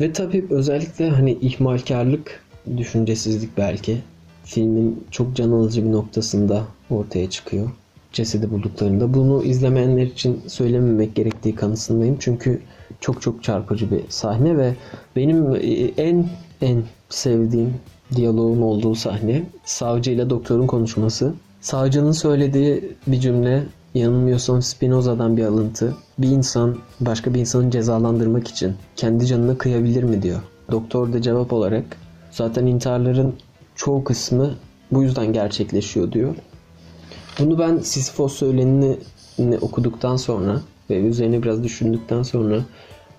Ve 0.00 0.12
tabii 0.12 0.46
özellikle 0.50 1.10
hani 1.10 1.32
ihmalkarlık, 1.32 2.44
düşüncesizlik 2.76 3.58
belki 3.58 3.98
filmin 4.44 5.04
çok 5.10 5.36
can 5.36 5.50
alıcı 5.50 5.84
bir 5.84 5.92
noktasında 5.92 6.64
ortaya 6.90 7.30
çıkıyor. 7.30 7.70
Cesedi 8.12 8.50
bulduklarında. 8.50 9.14
Bunu 9.14 9.42
izlemeyenler 9.42 10.06
için 10.06 10.40
söylememek 10.46 11.14
gerektiği 11.14 11.54
kanısındayım. 11.54 12.16
Çünkü 12.20 12.60
çok 13.00 13.22
çok 13.22 13.44
çarpıcı 13.44 13.90
bir 13.90 14.00
sahne 14.08 14.58
ve 14.58 14.74
benim 15.16 15.54
e, 15.54 15.58
en 15.96 16.28
en 16.60 16.82
sevdiğim 17.08 17.74
diyaloğun 18.16 18.62
olduğu 18.62 18.94
sahne 18.94 19.42
savcı 19.64 20.10
ile 20.10 20.30
doktorun 20.30 20.66
konuşması. 20.66 21.34
Savcının 21.60 22.12
söylediği 22.12 22.94
bir 23.06 23.20
cümle 23.20 23.62
yanılmıyorsam 23.94 24.62
Spinoza'dan 24.62 25.36
bir 25.36 25.44
alıntı. 25.44 25.96
Bir 26.18 26.28
insan 26.28 26.76
başka 27.00 27.34
bir 27.34 27.40
insanı 27.40 27.70
cezalandırmak 27.70 28.48
için 28.48 28.74
kendi 28.96 29.26
canını 29.26 29.58
kıyabilir 29.58 30.02
mi 30.02 30.22
diyor. 30.22 30.40
Doktor 30.70 31.12
da 31.12 31.22
cevap 31.22 31.52
olarak 31.52 31.84
zaten 32.30 32.66
intiharların 32.66 33.34
çoğu 33.74 34.04
kısmı 34.04 34.54
bu 34.92 35.02
yüzden 35.02 35.32
gerçekleşiyor 35.32 36.12
diyor. 36.12 36.34
Bunu 37.40 37.58
ben 37.58 37.78
Sisyphos 37.78 38.32
söylenini 38.32 38.96
okuduktan 39.60 40.16
sonra 40.16 40.60
ve 40.90 40.96
üzerine 41.00 41.42
biraz 41.42 41.64
düşündükten 41.64 42.22
sonra 42.22 42.60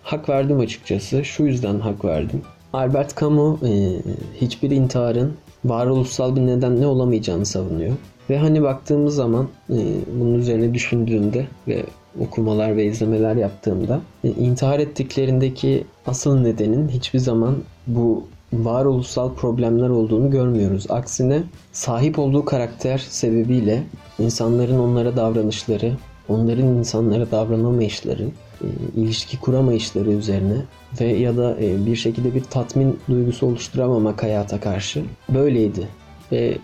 hak 0.04 0.30
verdim 0.30 0.60
açıkçası. 0.60 1.26
Şu 1.26 1.44
yüzden 1.44 1.80
hak 1.80 2.06
verdim. 2.06 2.42
Albert 2.74 3.20
Camus 3.20 3.64
e, 3.64 4.02
hiçbir 4.42 4.72
intiharın 4.72 5.34
varoluşsal 5.66 6.36
bir 6.36 6.42
nedenle 6.42 6.88
olamayacağını 6.88 7.46
savunuyor. 7.46 7.94
Ve 8.30 8.38
hani 8.38 8.62
baktığımız 8.62 9.16
zaman 9.16 9.48
e, 9.70 9.78
bunun 10.20 10.34
üzerine 10.34 10.74
düşündüğümde 10.74 11.48
ve 11.68 11.84
okumalar 12.20 12.78
ve 12.78 12.86
izlemeler 12.86 13.36
yaptığımda 13.36 14.02
e, 14.24 14.30
intihar 14.30 14.80
ettiklerindeki 14.80 15.84
asıl 16.06 16.40
nedenin 16.40 16.90
hiçbir 16.90 17.20
zaman 17.20 17.56
bu 17.88 18.28
varoluşsal 18.54 19.34
problemler 19.34 19.90
olduğunu 19.90 20.32
görmüyoruz. 20.32 20.86
Aksine 20.90 21.44
sahip 21.72 22.20
olduğu 22.20 22.46
karakter 22.46 22.98
sebebiyle 22.98 23.84
insanların 24.20 24.80
onlara 24.80 25.16
davranışları, 25.16 25.98
onların 26.30 26.68
insanlara 26.68 27.32
davranamayışları, 27.32 28.24
e, 28.62 28.68
ilişki 28.96 29.40
kuramayışları 29.40 30.12
üzerine 30.12 30.58
ve 31.02 31.06
ya 31.06 31.38
da 31.38 31.58
e, 31.62 31.86
bir 31.86 31.96
şekilde 31.96 32.36
bir 32.36 32.44
tatmin 32.44 33.00
duygusu 33.10 33.46
oluşturamamak 33.48 34.24
hayata 34.24 34.60
karşı 34.60 35.04
böyleydi. 35.30 35.88
Ve 36.32 36.58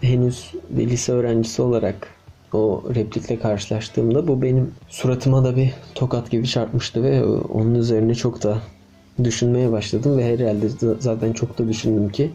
henüz 0.00 0.52
bir 0.70 0.90
lise 0.90 1.12
öğrencisi 1.12 1.62
olarak 1.62 2.08
o 2.52 2.82
replikle 2.94 3.38
karşılaştığımda 3.38 4.28
bu 4.28 4.42
benim 4.42 4.70
suratıma 4.88 5.44
da 5.44 5.56
bir 5.56 5.72
tokat 5.94 6.30
gibi 6.30 6.46
çarpmıştı 6.46 7.02
ve 7.02 7.24
onun 7.24 7.74
üzerine 7.74 8.14
çok 8.14 8.42
da 8.42 8.58
düşünmeye 9.24 9.72
başladım 9.72 10.18
ve 10.18 10.32
herhalde 10.32 10.66
zaten 10.98 11.32
çok 11.32 11.58
da 11.58 11.68
düşündüm 11.68 12.08
ki 12.08 12.30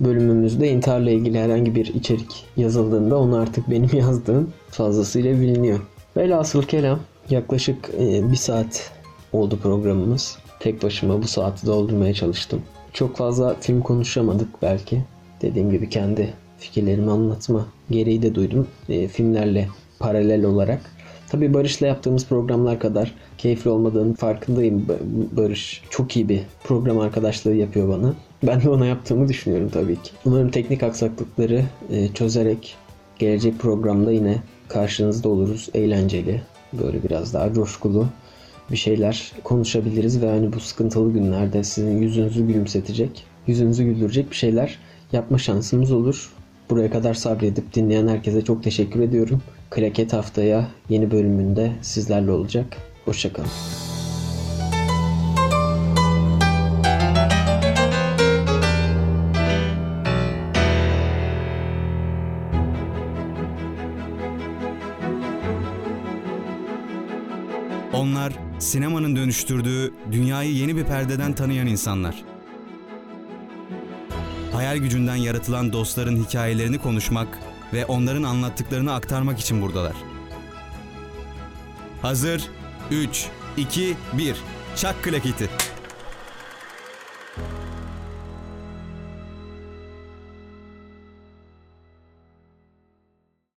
bölümümüzde 0.00 0.68
intiharla 0.68 1.10
ilgili 1.10 1.38
herhangi 1.38 1.74
bir 1.74 1.94
içerik 1.94 2.44
yazıldığında 2.56 3.18
onu 3.18 3.36
artık 3.36 3.70
benim 3.70 3.90
yazdığım 3.98 4.52
fazlasıyla 4.70 5.40
biliniyor. 5.40 5.80
Velhasıl 6.16 6.62
kelam 6.62 7.00
yaklaşık 7.30 7.90
e, 7.98 8.30
bir 8.30 8.36
saat 8.36 8.90
oldu 9.32 9.58
programımız. 9.62 10.38
Tek 10.60 10.82
başıma 10.82 11.22
bu 11.22 11.28
saati 11.28 11.66
doldurmaya 11.66 12.14
çalıştım. 12.14 12.62
Çok 12.92 13.16
fazla 13.16 13.56
film 13.60 13.80
konuşamadık 13.80 14.48
belki. 14.62 15.04
Dediğim 15.42 15.70
gibi 15.70 15.88
kendi 15.88 16.34
fikirlerimi 16.58 17.10
anlatma 17.10 17.66
gereği 17.90 18.22
de 18.22 18.34
duydum. 18.34 18.68
E, 18.88 19.08
filmlerle 19.08 19.68
paralel 19.98 20.44
olarak. 20.44 20.80
Tabi 21.30 21.54
Barış'la 21.54 21.86
yaptığımız 21.86 22.26
programlar 22.26 22.78
kadar 22.78 23.14
keyifli 23.38 23.70
olmadığının 23.70 24.12
farkındayım. 24.12 24.86
Barış 25.32 25.82
çok 25.90 26.16
iyi 26.16 26.28
bir 26.28 26.40
program 26.64 26.98
arkadaşlığı 26.98 27.54
yapıyor 27.54 27.88
bana. 27.88 28.14
Ben 28.42 28.62
de 28.62 28.70
ona 28.70 28.86
yaptığımı 28.86 29.28
düşünüyorum 29.28 29.70
tabii 29.72 30.02
ki. 30.02 30.10
Umarım 30.24 30.50
teknik 30.50 30.82
aksaklıkları 30.82 31.64
e, 31.90 32.08
çözerek 32.08 32.76
gelecek 33.18 33.58
programda 33.58 34.12
yine 34.12 34.36
karşınızda 34.68 35.28
oluruz. 35.28 35.68
Eğlenceli, 35.74 36.42
böyle 36.72 37.02
biraz 37.02 37.34
daha 37.34 37.52
coşkulu 37.52 38.06
bir 38.70 38.76
şeyler 38.76 39.32
konuşabiliriz 39.44 40.22
ve 40.22 40.30
hani 40.30 40.52
bu 40.52 40.60
sıkıntılı 40.60 41.12
günlerde 41.12 41.64
sizin 41.64 42.02
yüzünüzü 42.02 42.46
gülümsetecek, 42.46 43.24
yüzünüzü 43.46 43.84
güldürecek 43.84 44.30
bir 44.30 44.36
şeyler 44.36 44.78
yapma 45.12 45.38
şansımız 45.38 45.92
olur. 45.92 46.32
Buraya 46.70 46.90
kadar 46.90 47.14
sabredip 47.14 47.74
dinleyen 47.74 48.08
herkese 48.08 48.44
çok 48.44 48.62
teşekkür 48.62 49.00
ediyorum. 49.00 49.42
Klaket 49.70 50.12
haftaya 50.12 50.68
yeni 50.88 51.10
bölümünde 51.10 51.72
sizlerle 51.82 52.30
olacak. 52.30 52.76
Hoşçakalın. 53.04 53.48
Onlar 67.92 68.32
sinemanın 68.58 69.16
dönüştürdüğü 69.16 69.92
dünyayı 70.12 70.52
yeni 70.52 70.76
bir 70.76 70.84
perdeden 70.84 71.32
tanıyan 71.32 71.66
insanlar. 71.66 72.24
Hayal 74.52 74.76
gücünden 74.76 75.16
yaratılan 75.16 75.72
dostların 75.72 76.24
hikayelerini 76.24 76.78
konuşmak 76.78 77.38
ve 77.72 77.86
onların 77.86 78.22
anlattıklarını 78.22 78.92
aktarmak 78.94 79.40
için 79.40 79.62
buradalar. 79.62 79.94
Hazır? 82.02 82.42
3, 82.90 83.26
2, 83.56 83.96
1. 84.12 84.36
Çak 84.76 85.02
klaketi. 85.04 85.50